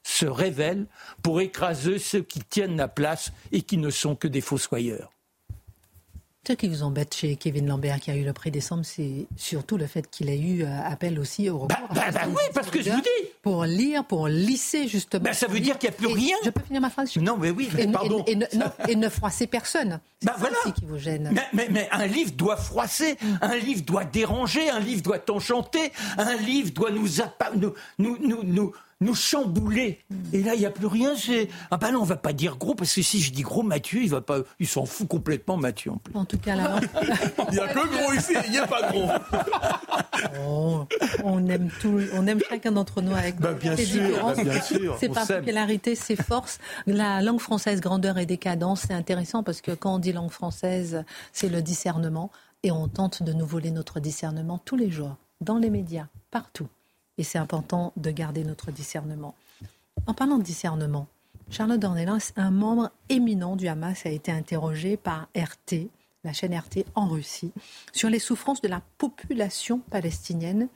se 0.04 0.26
révèle 0.26 0.88
pour 1.22 1.42
écraser 1.42 2.00
ceux 2.00 2.22
qui 2.22 2.40
tiennent 2.40 2.78
la 2.78 2.88
place 2.88 3.32
et 3.52 3.62
qui 3.62 3.78
ne 3.78 3.90
sont 3.90 4.16
que 4.16 4.28
des 4.28 4.42
fossoyeurs. 4.42 5.12
Ce 6.48 6.54
qui 6.54 6.70
vous 6.70 6.82
embête 6.82 7.14
chez 7.14 7.36
Kevin 7.36 7.68
Lambert 7.68 8.00
qui 8.00 8.10
a 8.10 8.16
eu 8.16 8.24
le 8.24 8.32
prix 8.32 8.52
décembre, 8.52 8.84
c'est 8.86 9.28
surtout 9.36 9.76
le 9.76 9.86
fait 9.86 10.10
qu'il 10.10 10.30
a 10.30 10.34
eu 10.34 10.64
euh, 10.64 10.68
appel 10.86 11.20
aussi 11.20 11.50
au 11.50 11.66
bah, 11.66 11.78
bah, 11.94 12.06
bah 12.14 12.22
oui, 12.26 12.42
parce 12.54 12.70
que 12.70 12.82
je 12.82 12.90
vous 12.90 13.02
dis. 13.02 13.30
Pour 13.42 13.66
lire, 13.66 14.06
pour 14.06 14.30
lisser 14.30 14.88
justement. 14.88 15.26
Bah, 15.26 15.34
ça 15.34 15.48
veut 15.48 15.60
dire 15.60 15.78
qu'il 15.78 15.90
n'y 15.90 15.96
a 15.96 15.98
plus 15.98 16.08
rien. 16.08 16.38
Je 16.46 16.50
peux 16.50 16.62
finir 16.62 16.80
ma 16.80 16.90
phrase? 16.90 17.14
Non, 17.18 17.36
mais 17.36 17.50
oui, 17.50 17.70
pardon. 17.92 18.24
Et, 18.28 18.96
ne, 18.96 19.10
froisser 19.10 19.46
personne. 19.46 20.00
C'est 20.22 20.28
ça 20.30 20.50
aussi 20.50 20.72
qui 20.72 20.86
vous 20.86 20.98
gêne. 20.98 21.38
Mais, 21.52 21.68
mais, 21.70 21.90
un 21.92 22.08
livre 22.08 22.32
doit 22.32 22.56
froisser, 22.56 23.18
un 23.42 23.58
livre 23.58 23.82
doit 23.82 24.06
déranger, 24.06 24.70
un 24.70 24.80
livre 24.80 25.02
doit 25.02 25.20
enchanter, 25.30 25.92
un 26.18 26.36
livre 26.38 26.72
doit 26.72 26.92
nous, 26.92 27.08
nous, 27.56 27.74
nous, 28.00 28.18
nous 28.22 28.44
nous 28.44 28.74
chambouler. 29.14 30.00
Et 30.34 30.44
là, 30.44 30.54
il 30.56 30.60
n'y 30.60 30.66
a 30.66 30.72
plus 30.72 30.88
rien. 30.88 31.16
C'est 31.16 31.50
ah 31.72 31.78
ben 31.78 31.92
non, 31.92 32.02
on 32.02 32.06
va 32.06 32.16
pas 32.16 32.34
dire 32.34 32.58
gros 32.58 32.76
parce 32.76 32.94
que 32.94 33.02
si 33.02 33.20
je 33.20 33.32
dis 33.32 33.42
gros, 33.42 33.64
Mathieu, 33.64 34.02
il 34.02 34.10
va 34.10 34.22
pas, 34.22 34.40
il 34.60 34.68
s'en 34.68 34.86
fout 34.86 35.08
complètement, 35.08 35.58
Mathieu. 35.58 35.92
En, 35.92 35.98
plus. 35.98 36.16
en 36.16 36.26
tout 36.26 36.38
cas, 36.38 36.56
là, 36.56 36.80
il 37.50 37.54
n'y 37.54 37.60
a 37.60 37.68
que 37.68 37.88
gros 37.88 38.14
ici, 38.14 38.34
il 38.46 38.52
n'y 38.52 38.58
a 38.58 38.68
pas 38.68 38.92
gros. 38.92 39.08
Oh, 40.48 40.86
on 41.24 41.48
aime 41.48 41.70
tout, 41.80 42.00
on 42.14 42.26
aime 42.26 42.40
chacun 42.50 42.72
d'entre 42.72 43.02
nous 43.02 43.14
avec 43.14 43.40
bah, 43.40 43.54
bien, 43.54 43.76
sûr, 43.76 44.02
bah, 44.24 44.44
bien 44.44 44.62
sûr, 44.62 44.98
Ses 44.98 45.10
particularités, 45.10 45.96
ses 45.96 46.16
forces. 46.16 46.60
La 46.88 47.22
langue 47.22 47.40
française, 47.40 47.82
grandeur 47.82 48.18
et 48.18 48.26
décadence, 48.26 48.86
c'est 48.88 48.94
intéressant 48.94 49.44
parce 49.44 49.62
que 49.62 49.72
quand 49.72 49.96
on 49.96 50.00
dit 50.00 50.14
langue 50.14 50.32
française, 50.32 51.04
c'est 51.34 51.50
le 51.50 51.62
discernement 51.62 52.32
et 52.64 52.72
on 52.72 52.88
tente 52.88 53.24
de 53.24 53.34
nous 53.34 53.46
voler 53.46 53.72
notre 53.72 54.00
discernement 54.00 54.58
tous 54.58 54.76
les 54.76 54.90
jours, 54.90 55.16
dans 55.42 55.58
les 55.58 55.70
médias, 55.70 56.08
partout. 56.32 56.68
Et 57.18 57.24
c'est 57.24 57.38
important 57.38 57.94
de 57.98 58.12
garder 58.12 58.44
notre 58.44 58.72
discernement. 58.72 59.36
En 60.06 60.14
parlant 60.14 60.38
de 60.38 60.44
discernement, 60.44 61.08
Charlotte 61.50 61.80
Dornelas, 61.80 62.34
un 62.36 62.52
membre 62.52 62.92
éminent 63.10 63.56
du 63.56 63.68
Hamas, 63.68 64.06
a 64.06 64.10
été 64.10 64.32
interrogé 64.32 64.98
par 64.98 65.28
RT, 65.36 65.90
la 66.24 66.34
chaîne 66.34 66.56
RT 66.56 66.86
en 66.94 67.08
Russie, 67.08 67.54
sur 67.94 68.10
les 68.10 68.20
souffrances 68.20 68.62
de 68.62 68.68
la 68.68 68.82
population 68.98 69.80
palestinienne 69.90 70.68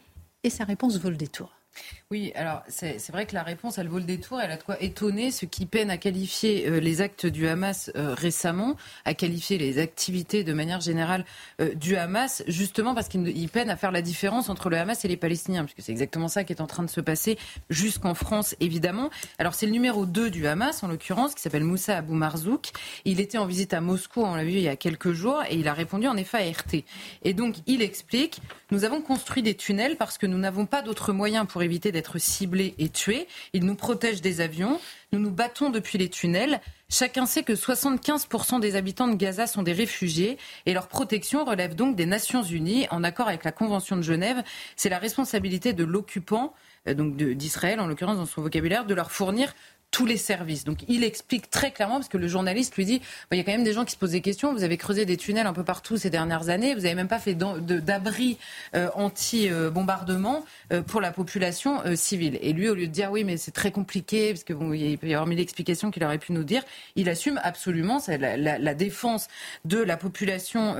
et 0.43 0.49
sa 0.49 0.63
réponse 0.63 0.97
vole 0.97 1.17
des 1.17 1.27
tours. 1.27 1.61
Oui, 2.09 2.34
alors 2.36 2.61
c'est 2.67 2.97
vrai 3.11 3.26
que 3.26 3.34
la 3.34 3.43
réponse, 3.43 3.78
elle 3.78 3.88
vaut 3.88 3.97
le 3.97 4.03
détour, 4.03 4.41
elle 4.41 4.51
a 4.51 4.57
de 4.57 4.63
quoi 4.63 4.82
étonner 4.82 5.32
ceux 5.32 5.47
qui 5.47 5.65
peinent 5.65 5.89
à 5.89 5.97
qualifier 5.97 6.67
euh, 6.67 6.82
les 6.82 6.99
actes 6.99 7.26
du 7.26 7.47
Hamas 7.47 7.89
euh, 7.95 8.13
récemment, 8.13 8.76
à 9.05 9.13
qualifier 9.13 9.57
les 9.57 9.80
activités 9.80 10.43
de 10.43 10.51
manière 10.51 10.82
générale 10.82 11.24
euh, 11.61 11.74
du 11.74 11.95
Hamas, 11.95 12.43
justement 12.47 12.93
parce 12.93 13.07
qu'ils 13.07 13.47
peinent 13.47 13.69
à 13.69 13.78
faire 13.78 13.93
la 13.93 14.01
différence 14.01 14.49
entre 14.49 14.69
le 14.69 14.78
Hamas 14.78 15.05
et 15.05 15.07
les 15.07 15.15
Palestiniens, 15.15 15.63
puisque 15.63 15.82
c'est 15.82 15.93
exactement 15.93 16.28
ça 16.28 16.43
qui 16.43 16.51
est 16.51 16.59
en 16.59 16.67
train 16.67 16.84
de 16.84 16.89
se 16.89 16.99
passer 16.99 17.38
jusqu'en 17.69 18.13
France, 18.13 18.55
évidemment. 18.59 19.09
Alors 19.39 19.53
c'est 19.53 19.65
le 19.65 19.72
numéro 19.72 20.05
2 20.05 20.30
du 20.30 20.47
Hamas, 20.47 20.84
en 20.84 20.89
l'occurrence, 20.89 21.34
qui 21.34 21.41
s'appelle 21.41 21.63
Moussa 21.63 21.99
Abou 21.99 22.13
Marzouk. 22.13 22.72
Il 23.05 23.22
était 23.22 23.38
en 23.38 23.45
visite 23.45 23.74
à 23.74 23.80
Moscou, 23.80 24.22
on 24.22 24.36
l'a 24.36 24.43
vu 24.43 24.51
il 24.51 24.61
y 24.61 24.67
a 24.67 24.76
quelques 24.76 25.13
jours, 25.13 25.43
et 25.49 25.55
il 25.55 25.67
a 25.69 25.74
répondu 25.74 26.09
en 26.09 26.17
effet 26.17 26.39
à 26.39 26.51
RT. 26.51 26.84
Et 27.24 27.34
donc 27.34 27.55
il 27.67 27.82
explique, 27.82 28.41
nous 28.72 28.84
avons 28.84 29.01
construit 29.01 29.43
des 29.43 29.55
tunnels 29.55 29.95
parce 29.95 30.17
que 30.17 30.26
nous 30.26 30.38
n'avons 30.38 30.65
pas 30.65 30.82
d'autres 30.82 31.13
moyens 31.13 31.47
pour 31.47 31.61
éviter 31.62 31.91
d'être 31.91 32.18
ciblés 32.18 32.76
et 32.78 32.89
tués. 32.89 33.28
Ils 33.53 33.66
nous 33.66 33.76
protègent 33.76 34.22
des 34.22 34.41
avions. 34.41 34.80
Nous 35.12 35.20
nous 35.20 35.32
battons 35.32 35.70
depuis 35.70 35.97
les 35.97 36.09
tunnels. 36.09 36.62
Chacun 36.89 37.26
sait 37.26 37.43
que 37.43 37.53
75% 37.53 38.59
des 38.59 38.76
habitants 38.76 39.07
de 39.07 39.16
Gaza 39.16 39.47
sont 39.47 39.64
des 39.64 39.74
réfugiés 39.74 40.38
et 40.66 40.74
leur 40.74 40.88
protection 40.88 41.45
relève 41.45 41.76
donc 41.76 41.95
des 41.95 42.05
Nations 42.05 42.43
Unies 42.43 42.88
en 42.91 43.03
accord 43.03 43.28
avec 43.28 43.43
la 43.43 43.51
Convention 43.51 43.95
de 43.95 44.01
Genève. 44.01 44.43
C'est 44.76 44.89
la 44.89 44.99
responsabilité 44.99 45.74
de 45.74 45.84
l'occupant, 45.84 46.53
euh, 46.88 46.93
donc 46.93 47.16
d'Israël 47.16 47.80
en 47.80 47.88
l'occurrence 47.88 48.18
dans 48.18 48.26
son 48.26 48.41
vocabulaire, 48.41 48.86
de 48.86 48.93
leur 48.93 49.12
fournir 49.12 49.53
tous 49.91 50.05
les 50.05 50.17
services. 50.17 50.63
Donc 50.63 50.79
il 50.87 51.03
explique 51.03 51.49
très 51.49 51.71
clairement, 51.71 51.95
parce 51.95 52.07
que 52.07 52.17
le 52.17 52.27
journaliste 52.27 52.75
lui 52.75 52.85
dit, 52.85 52.99
bah, 52.99 53.35
il 53.35 53.37
y 53.37 53.41
a 53.41 53.43
quand 53.43 53.51
même 53.51 53.63
des 53.63 53.73
gens 53.73 53.85
qui 53.85 53.91
se 53.91 53.97
posent 53.97 54.11
des 54.11 54.21
questions, 54.21 54.53
vous 54.53 54.63
avez 54.63 54.77
creusé 54.77 55.05
des 55.05 55.17
tunnels 55.17 55.47
un 55.47 55.53
peu 55.53 55.63
partout 55.63 55.97
ces 55.97 56.09
dernières 56.09 56.49
années, 56.49 56.73
vous 56.73 56.81
n'avez 56.81 56.95
même 56.95 57.09
pas 57.09 57.19
fait 57.19 57.35
d'abri 57.35 58.37
euh, 58.73 58.89
anti-bombardement 58.95 60.45
euh, 60.71 60.81
pour 60.81 61.01
la 61.01 61.11
population 61.11 61.81
euh, 61.85 61.95
civile. 61.95 62.39
Et 62.41 62.53
lui, 62.53 62.69
au 62.69 62.75
lieu 62.75 62.87
de 62.87 62.91
dire, 62.91 63.11
oui, 63.11 63.23
mais 63.23 63.37
c'est 63.37 63.51
très 63.51 63.71
compliqué, 63.71 64.31
parce 64.31 64.43
qu'il 64.43 64.55
bon, 64.55 64.69
peut 64.69 65.07
y 65.07 65.13
avoir 65.13 65.27
mille 65.27 65.39
explications 65.39 65.91
qu'il 65.91 66.03
aurait 66.03 66.17
pu 66.17 66.31
nous 66.31 66.43
dire, 66.43 66.63
il 66.95 67.09
assume 67.09 67.39
absolument 67.43 68.01
la, 68.07 68.37
la, 68.37 68.57
la 68.57 68.73
défense 68.73 69.27
de 69.65 69.77
la 69.77 69.97
population 69.97 70.75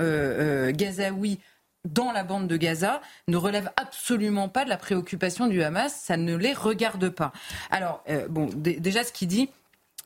gazaoui 0.72 1.38
dans 1.84 2.12
la 2.12 2.24
bande 2.24 2.46
de 2.46 2.56
Gaza 2.56 3.00
ne 3.28 3.36
relève 3.36 3.70
absolument 3.76 4.48
pas 4.48 4.64
de 4.64 4.68
la 4.68 4.76
préoccupation 4.76 5.46
du 5.46 5.62
Hamas. 5.62 5.94
Ça 5.94 6.16
ne 6.16 6.36
les 6.36 6.52
regarde 6.52 7.08
pas. 7.08 7.32
Alors, 7.70 8.02
euh, 8.08 8.28
bon, 8.28 8.48
déjà, 8.54 9.04
ce 9.04 9.12
qu'il 9.12 9.28
dit, 9.28 9.50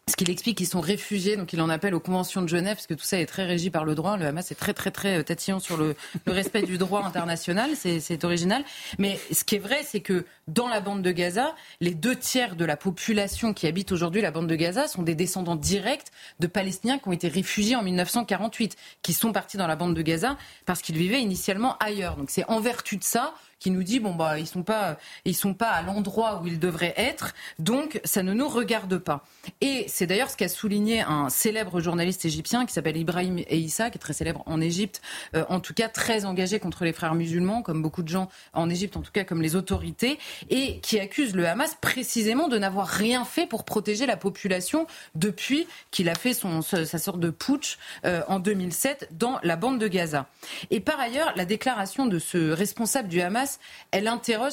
ce 0.09 0.15
qu'il 0.15 0.31
explique 0.31 0.59
qu'ils 0.59 0.69
sont 0.69 0.81
réfugiés, 0.81 1.37
donc 1.37 1.53
il 1.53 1.61
en 1.61 1.69
appelle 1.69 1.93
aux 1.93 2.01
conventions 2.01 2.41
de 2.41 2.47
Genève, 2.47 2.77
parce 2.77 2.87
que 2.87 2.95
tout 2.95 3.05
ça 3.05 3.19
est 3.19 3.27
très 3.27 3.45
régi 3.45 3.71
par 3.71 3.85
le 3.85 3.97
droit. 3.97 4.17
Le 4.17 4.27
Hamas 4.27 4.53
est 4.53 4.55
très 4.55 4.73
très 4.73 4.93
très 4.93 5.19
euh, 5.19 5.25
tatillon 5.25 5.59
sur 5.59 5.77
le, 5.77 5.97
respect 6.29 6.63
du 6.63 6.79
droit 6.79 7.03
international, 7.03 7.71
c'est 7.75 8.25
original. 8.25 8.63
Mais 8.99 9.19
ce 9.33 9.43
qui 9.43 9.57
est 9.57 9.59
vrai, 9.59 9.81
c'est 9.83 9.99
que 10.01 10.25
dans 10.47 10.69
la 10.69 10.81
bande 10.81 11.03
de 11.03 11.11
Gaza, 11.11 11.57
les 11.81 11.93
deux 11.93 12.15
tiers 12.15 12.55
de 12.55 12.65
la 12.65 12.77
population 12.77 13.53
qui 13.53 13.67
habite 13.67 13.91
aujourd'hui 13.91 14.21
la 14.23 14.31
bande 14.31 14.47
de 14.47 14.55
Gaza 14.55 14.87
sont 14.87 15.03
des 15.03 15.17
descendants 15.17 15.57
directs 15.57 16.07
de 16.39 16.47
Palestiniens 16.47 16.99
qui 16.99 17.09
ont 17.09 17.13
été 17.13 17.27
réfugiés 17.27 17.75
en 17.75 17.83
1948, 17.83 18.77
qui 19.03 19.13
sont 19.13 19.33
partis 19.33 19.57
dans 19.57 19.67
la 19.67 19.75
bande 19.75 19.95
de 19.95 20.03
Gaza 20.03 20.37
parce 20.67 20.83
qu'ils 20.83 20.99
vivaient 20.99 21.21
initialement 21.21 21.77
ailleurs. 21.79 22.17
Donc 22.17 22.31
c'est 22.31 22.45
en 22.49 22.61
vertu 22.61 22.97
de 22.97 23.03
ça 23.03 23.35
qui 23.59 23.71
nous 23.71 23.83
dit 23.83 24.01
bon 24.01 24.15
bah 24.15 24.39
ils 24.39 24.47
sont 24.47 24.63
pas 24.63 24.99
ils 25.25 25.35
sont 25.35 25.55
pas 25.55 25.71
à 25.71 25.83
l'endroit 25.83 26.41
où 26.43 26.47
ils 26.47 26.59
devraient 26.59 26.95
être, 26.97 27.35
donc 27.59 28.01
ça 28.05 28.23
ne 28.23 28.33
nous 28.33 28.49
regarde 28.49 28.99
pas. 28.99 29.25
Et 29.61 29.87
c'est 29.89 30.07
d'ailleurs 30.07 30.31
ce 30.31 30.37
qu'a 30.37 30.49
souligné 30.49 31.01
un 31.01 31.29
célèbre 31.29 31.81
journaliste 31.81 32.25
égyptien 32.25 32.67
qui 32.67 32.73
s'appelle 32.73 32.97
Ibrahim 32.97 33.39
Eissa, 33.49 33.91
qui 33.91 33.97
est 33.97 34.01
très 34.01 34.13
célèbre 34.13 34.43
en 34.47 34.61
Égypte, 34.61 35.01
euh, 35.35 35.45
en 35.49 35.61
tout 35.61 35.75
cas 35.75 35.89
très 35.89 36.25
engagé 36.25 36.59
contre 36.61 36.85
les 36.85 36.93
frères 36.93 37.15
musulmans, 37.15 37.63
comme 37.63 37.83
beaucoup 37.83 38.03
de 38.03 38.09
gens 38.09 38.29
en 38.53 38.69
Égypte, 38.69 38.97
en 38.97 39.03
tout 39.03 39.13
cas 39.13 39.25
comme 39.25 39.43
les 39.43 39.57
autorités, 39.57 40.19
et 40.51 40.81
qui 40.81 40.99
accuse 40.99 41.35
le 41.35 41.47
Hamas 41.47 41.77
précisément 41.81 42.49
de 42.49 42.59
n'avoir 42.59 42.87
rien 42.87 43.25
fait 43.25 43.47
pour 43.47 43.65
protéger 43.65 44.07
la 44.07 44.17
population 44.17 44.87
depuis 45.15 45.67
qu'il 45.91 46.09
a 46.09 46.15
fait 46.15 46.35
son, 46.35 46.63
sa 46.63 46.99
sorte 46.99 47.21
de 47.21 47.31
putsch 47.31 47.79
euh, 48.05 48.23
en 48.29 48.39
2007 48.39 49.09
dans 49.13 49.39
la 49.43 49.57
bande 49.57 49.79
de 49.79 49.89
Gaza. 49.89 50.27
Et 50.71 50.81
par 50.81 51.01
ailleurs, 51.01 51.33
la 51.37 51.45
déclaration 51.45 52.07
de 52.07 52.19
ce 52.19 52.51
responsable 52.51 53.09
du 53.09 53.21
Hamas 53.21 53.46
elle 53.91 54.09
interroge, 54.09 54.53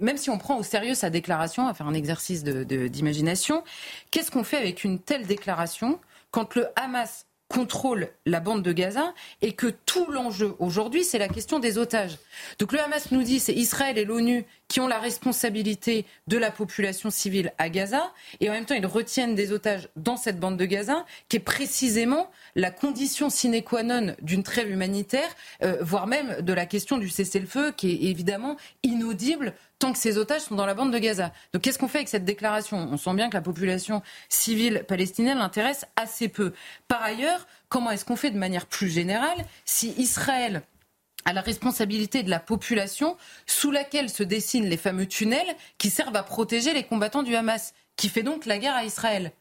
même 0.00 0.16
si 0.16 0.30
on 0.30 0.38
prend 0.38 0.58
au 0.58 0.62
sérieux 0.62 0.94
sa 0.94 1.10
déclaration, 1.10 1.66
à 1.66 1.74
faire 1.74 1.86
un 1.86 1.94
exercice 1.94 2.44
d'imagination, 2.44 3.64
qu'est-ce 4.10 4.30
qu'on 4.30 4.44
fait 4.44 4.58
avec 4.58 4.84
une 4.84 4.98
telle 4.98 5.26
déclaration 5.26 6.00
quand 6.30 6.54
le 6.54 6.68
Hamas 6.76 7.26
contrôle 7.48 8.08
la 8.24 8.40
bande 8.40 8.62
de 8.62 8.72
Gaza 8.72 9.14
et 9.40 9.52
que 9.52 9.68
tout 9.68 10.10
l'enjeu 10.10 10.54
aujourd'hui, 10.58 11.04
c'est 11.04 11.18
la 11.18 11.28
question 11.28 11.58
des 11.58 11.78
otages. 11.78 12.18
Donc 12.58 12.72
le 12.72 12.80
Hamas 12.80 13.12
nous 13.12 13.22
dit 13.22 13.38
c'est 13.38 13.54
Israël 13.54 13.98
et 13.98 14.04
l'ONU 14.04 14.44
qui 14.68 14.80
ont 14.80 14.88
la 14.88 14.98
responsabilité 14.98 16.06
de 16.26 16.38
la 16.38 16.50
population 16.50 17.08
civile 17.10 17.52
à 17.58 17.68
Gaza 17.68 18.12
et 18.40 18.50
en 18.50 18.52
même 18.52 18.64
temps 18.64 18.74
ils 18.74 18.86
retiennent 18.86 19.36
des 19.36 19.52
otages 19.52 19.88
dans 19.94 20.16
cette 20.16 20.40
bande 20.40 20.56
de 20.56 20.64
Gaza 20.64 21.04
qui 21.28 21.36
est 21.36 21.40
précisément 21.40 22.30
la 22.56 22.70
condition 22.70 23.30
sine 23.30 23.62
qua 23.62 23.82
non 23.82 24.14
d'une 24.22 24.42
trêve 24.42 24.70
humanitaire, 24.70 25.28
euh, 25.62 25.76
voire 25.80 26.06
même 26.06 26.40
de 26.40 26.52
la 26.52 26.66
question 26.66 26.98
du 26.98 27.08
cessez-le-feu 27.08 27.72
qui 27.76 27.92
est 27.92 28.10
évidemment 28.10 28.56
inaudible 28.82 29.54
tant 29.78 29.92
que 29.92 29.98
ces 29.98 30.18
otages 30.18 30.42
sont 30.42 30.54
dans 30.54 30.66
la 30.66 30.74
bande 30.74 30.92
de 30.92 30.98
Gaza. 30.98 31.32
Donc 31.52 31.62
qu'est-ce 31.62 31.78
qu'on 31.78 31.88
fait 31.88 31.98
avec 31.98 32.08
cette 32.08 32.24
déclaration? 32.24 32.76
On 32.90 32.96
sent 32.96 33.14
bien 33.14 33.28
que 33.28 33.34
la 33.34 33.42
population 33.42 34.02
civile 34.28 34.84
palestinienne 34.88 35.38
l'intéresse 35.38 35.86
assez 35.96 36.28
peu. 36.28 36.52
Par 36.88 37.02
ailleurs, 37.02 37.46
comment 37.68 37.90
est-ce 37.90 38.04
qu'on 38.04 38.16
fait 38.16 38.30
de 38.30 38.38
manière 38.38 38.66
plus 38.66 38.88
générale 38.88 39.44
si 39.64 39.94
Israël 39.98 40.62
a 41.24 41.32
la 41.32 41.40
responsabilité 41.40 42.22
de 42.22 42.30
la 42.30 42.40
population 42.40 43.16
sous 43.46 43.70
laquelle 43.70 44.08
se 44.08 44.22
dessinent 44.22 44.68
les 44.68 44.76
fameux 44.76 45.06
tunnels 45.06 45.56
qui 45.76 45.90
servent 45.90 46.16
à 46.16 46.22
protéger 46.22 46.72
les 46.72 46.84
combattants 46.84 47.24
du 47.24 47.34
Hamas, 47.34 47.74
qui 47.96 48.08
fait 48.08 48.22
donc 48.22 48.46
la 48.46 48.58
guerre 48.58 48.76
à 48.76 48.84
Israël? 48.84 49.32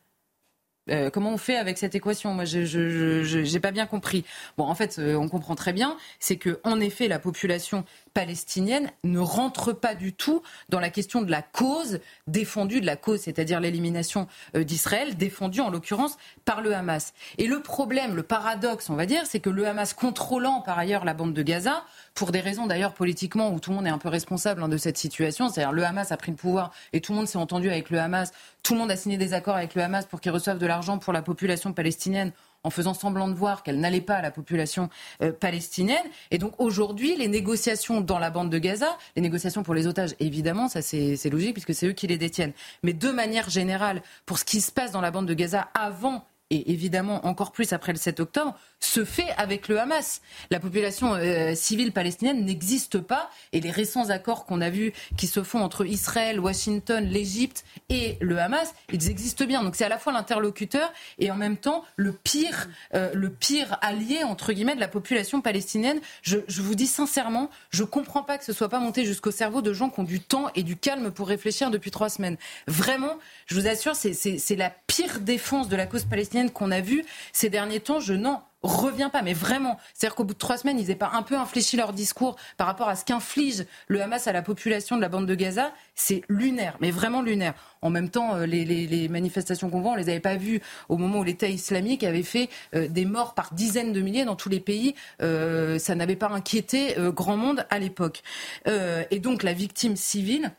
Euh, 0.90 1.10
comment 1.10 1.32
on 1.34 1.38
fait 1.38 1.58
avec 1.58 1.78
cette 1.78 1.96
équation? 1.96 2.34
Moi, 2.34 2.46
je 2.46 3.54
n'ai 3.54 3.60
pas 3.60 3.72
bien 3.72 3.88
compris. 3.88 4.24
Bon, 4.58 4.66
en 4.66 4.76
fait, 4.76 5.00
euh, 5.00 5.16
on 5.16 5.30
comprend 5.30 5.56
très 5.56 5.74
bien, 5.74 5.98
c'est 6.20 6.38
que 6.38 6.60
en 6.64 6.80
effet, 6.80 7.08
la 7.08 7.20
population 7.20 7.86
palestinienne 8.16 8.90
ne 9.04 9.20
rentre 9.20 9.74
pas 9.74 9.94
du 9.94 10.14
tout 10.14 10.42
dans 10.70 10.80
la 10.80 10.90
question 10.90 11.22
de 11.22 11.30
la 11.30 11.42
cause 11.42 12.00
défendue, 12.28 12.80
de 12.80 12.86
la 12.86 12.96
cause, 12.96 13.20
c'est-à-dire 13.20 13.60
l'élimination 13.60 14.28
euh, 14.56 14.64
d'Israël, 14.64 15.18
défendue 15.18 15.60
en 15.60 15.70
l'occurrence 15.70 16.18
par 16.46 16.62
le 16.62 16.74
Hamas. 16.74 17.14
Et 17.38 17.46
le 17.46 17.62
problème, 17.62 18.16
le 18.16 18.24
paradoxe, 18.24 18.90
on 18.90 18.96
va 18.96 19.06
dire, 19.06 19.24
c'est 19.26 19.42
que 19.42 19.50
le 19.50 19.68
Hamas 19.68 19.94
contrôlant 19.94 20.62
par 20.62 20.80
ailleurs 20.80 21.04
la 21.04 21.14
bande 21.14 21.34
de 21.34 21.44
Gaza, 21.44 21.84
pour 22.16 22.32
des 22.32 22.40
raisons 22.40 22.66
d'ailleurs 22.66 22.94
politiquement 22.94 23.52
où 23.52 23.60
tout 23.60 23.72
le 23.72 23.76
monde 23.76 23.88
est 23.88 23.92
un 23.92 23.98
peu 23.98 24.08
responsable 24.08 24.64
hein, 24.64 24.70
de 24.70 24.78
cette 24.78 24.98
situation, 24.98 25.50
c'est-à-dire 25.50 25.74
le 25.74 25.84
Hamas 25.84 26.14
a 26.14 26.18
pris 26.18 26.32
le 26.32 26.38
pouvoir 26.38 26.72
et 26.94 27.02
tout 27.02 27.12
le 27.12 27.18
monde 27.18 27.28
s'est 27.28 27.38
entendu 27.38 27.70
avec 27.70 27.90
le 27.90 28.00
Hamas, 28.00 28.32
tout 28.64 28.74
le 28.74 28.80
monde 28.80 28.92
a 28.92 28.96
signé 28.96 29.18
des 29.18 29.34
accords 29.34 29.58
avec 29.58 29.76
le 29.76 29.82
Hamas 29.84 30.06
pour 30.06 30.22
qu'ils 30.22 30.32
reçoivent 30.32 30.58
de 30.58 30.66
l'argent 30.66 30.98
pour 31.00 31.12
la 31.12 31.22
population 31.22 31.74
palestinienne 31.74 32.32
en 32.66 32.72
faisant 32.72 32.94
semblant 32.94 33.30
de 33.30 33.36
voir 33.36 33.64
qu'elle 33.64 33.80
n'allait 33.80 34.02
pas 34.02 34.16
à 34.16 34.22
la 34.22 34.32
population 34.32 34.90
euh, 35.22 35.32
palestinienne. 35.32 36.04
Et 36.32 36.38
donc 36.38 36.54
aujourd'hui, 36.60 37.16
les 37.16 37.28
négociations 37.28 38.02
dans 38.02 38.20
la 38.20 38.32
bande 38.32 38.50
de 38.50 38.58
Gaza, 38.58 38.98
les 39.16 39.22
négociations 39.22 39.64
pour 39.64 39.76
les 39.76 39.88
otages, 39.88 40.16
évidemment, 40.20 40.68
ça 40.68 40.82
c'est 40.82 41.30
logique 41.30 41.54
puisque 41.54 41.74
c'est 41.74 41.88
eux 41.88 41.94
qui 41.94 42.08
les 42.08 42.18
détiennent. 42.18 42.54
Mais 42.84 42.94
de 42.94 43.12
manière 43.12 43.50
générale, 43.50 44.02
pour 44.26 44.40
ce 44.40 44.46
qui 44.46 44.62
se 44.62 44.72
passe 44.72 44.92
dans 44.92 45.02
la 45.02 45.12
bande 45.12 45.28
de 45.28 45.34
Gaza 45.34 45.70
avant 45.76 46.26
et 46.52 46.72
évidemment 46.72 47.26
encore 47.26 47.52
plus 47.52 47.74
après 47.74 47.92
le 47.92 47.98
7 47.98 48.20
octobre, 48.20 48.56
se 48.80 49.04
fait 49.04 49.30
avec 49.38 49.68
le 49.68 49.80
Hamas. 49.80 50.22
La 50.52 50.60
population 50.60 51.16
euh, 51.16 51.56
civile 51.56 51.92
palestinienne 51.92 52.46
n'existe 52.46 53.00
pas 53.00 53.32
et 53.52 53.62
les 53.62 53.72
récents 53.72 54.10
accords 54.10 54.46
qu'on 54.46 54.62
a 54.62 54.70
vus 54.70 54.94
qui 55.18 55.26
se 55.26 55.44
font 55.44 55.62
entre 55.62 55.86
Israël, 55.86 56.40
Washington, 56.40 57.04
l'Égypte 57.04 57.66
et 57.90 58.18
le 58.22 58.40
Hamas, 58.40 58.76
ils 58.94 59.10
existent 59.10 59.46
bien. 59.46 59.64
Donc 59.64 59.76
c'est 59.76 59.86
à 59.86 59.90
la 59.90 59.98
fois 59.98 60.14
l'interlocuteur 60.14 60.94
et 61.18 61.32
en 61.32 61.36
même 61.36 61.58
temps 61.58 61.84
le 61.96 62.14
pire, 62.14 62.70
euh, 62.94 63.10
le 63.14 63.32
pire 63.32 63.78
allié 63.82 64.24
entre 64.24 64.54
guillemets 64.54 64.76
de 64.76 64.80
la 64.80 64.88
population 64.88 65.42
palestinienne. 65.42 66.00
Je, 66.22 66.38
je 66.48 66.62
vous 66.62 66.76
dis 66.76 66.88
sincèrement, 66.88 67.50
je 67.72 67.84
comprends 67.84 68.24
pas 68.24 68.38
que 68.38 68.46
ce 68.46 68.54
soit 68.54 68.70
pas 68.70 68.80
monté 68.80 69.04
jusqu'au 69.04 69.32
cerveau 69.32 69.64
de 69.64 69.74
gens 69.74 69.90
qui 69.90 70.00
ont 70.00 70.04
du 70.04 70.20
temps 70.20 70.52
et 70.54 70.62
du 70.62 70.78
calme 70.78 71.12
pour 71.12 71.28
réfléchir 71.28 71.72
depuis 71.72 71.90
trois 71.90 72.10
semaines. 72.10 72.38
Vraiment, 72.68 73.18
je 73.48 73.56
vous 73.56 73.68
assure, 73.68 73.96
c'est 73.96 74.56
la 74.56 74.70
pire 74.86 75.22
défense 75.22 75.70
de 75.70 75.76
la 75.76 75.88
cause 75.88 76.06
palestinienne 76.06 76.35
qu'on 76.52 76.72
a 76.72 76.82
vue 76.82 77.06
ces 77.34 77.50
derniers 77.50 77.80
temps. 77.80 78.00
Je 78.00 78.14
n'en 78.14 78.44
reviens 78.66 79.10
pas, 79.10 79.22
mais 79.22 79.34
vraiment. 79.34 79.78
C'est-à-dire 79.94 80.16
qu'au 80.16 80.24
bout 80.24 80.34
de 80.34 80.40
trois 80.40 80.58
semaines, 80.58 80.80
ils 80.80 80.88
n'aient 80.88 80.96
pas 80.96 81.12
un 81.14 81.22
peu 81.22 81.38
infléchi 81.38 81.78
leur 81.78 81.94
discours 81.94 82.36
par 82.58 82.68
rapport 82.68 82.90
à 82.90 82.96
ce 82.96 83.06
qu'inflige 83.06 83.66
le 83.88 84.02
Hamas 84.02 84.28
à 84.28 84.34
la 84.34 84.42
population 84.42 84.96
de 84.96 85.02
la 85.02 85.10
bande 85.10 85.26
de 85.26 85.36
Gaza. 85.36 85.72
C'est 85.94 86.22
lunaire, 86.28 86.78
mais 86.82 86.92
vraiment 86.92 87.22
lunaire. 87.22 87.54
En 87.82 87.90
même 87.90 88.10
temps, 88.10 88.36
euh, 88.36 88.46
les, 88.46 89.08
manifestations 89.10 89.70
qu'on 89.70 89.82
voit, 89.82 89.92
on 89.92 89.96
les 89.96 90.10
avait 90.10 90.20
pas 90.20 90.36
vues 90.36 90.62
au 90.90 90.98
moment 90.98 91.20
où 91.20 91.24
l'État 91.24 91.48
islamique 91.48 92.04
avait 92.04 92.24
fait 92.24 92.50
euh, 92.74 92.88
des 92.88 93.06
morts 93.06 93.34
par 93.34 93.54
dizaines 93.54 93.94
de 93.94 94.02
milliers 94.02 94.26
dans 94.26 94.36
tous 94.36 94.50
les 94.50 94.60
pays. 94.60 94.96
Euh, 95.22 95.78
ça 95.80 95.96
n'avait 95.96 96.16
pas 96.16 96.30
inquiété 96.30 96.96
grand 96.98 97.38
monde 97.38 97.66
à 97.70 97.80
l'époque. 97.80 98.24
et 98.66 99.20
donc 99.20 99.44
la 99.44 99.54
victime 99.54 99.96
civile 99.96 100.52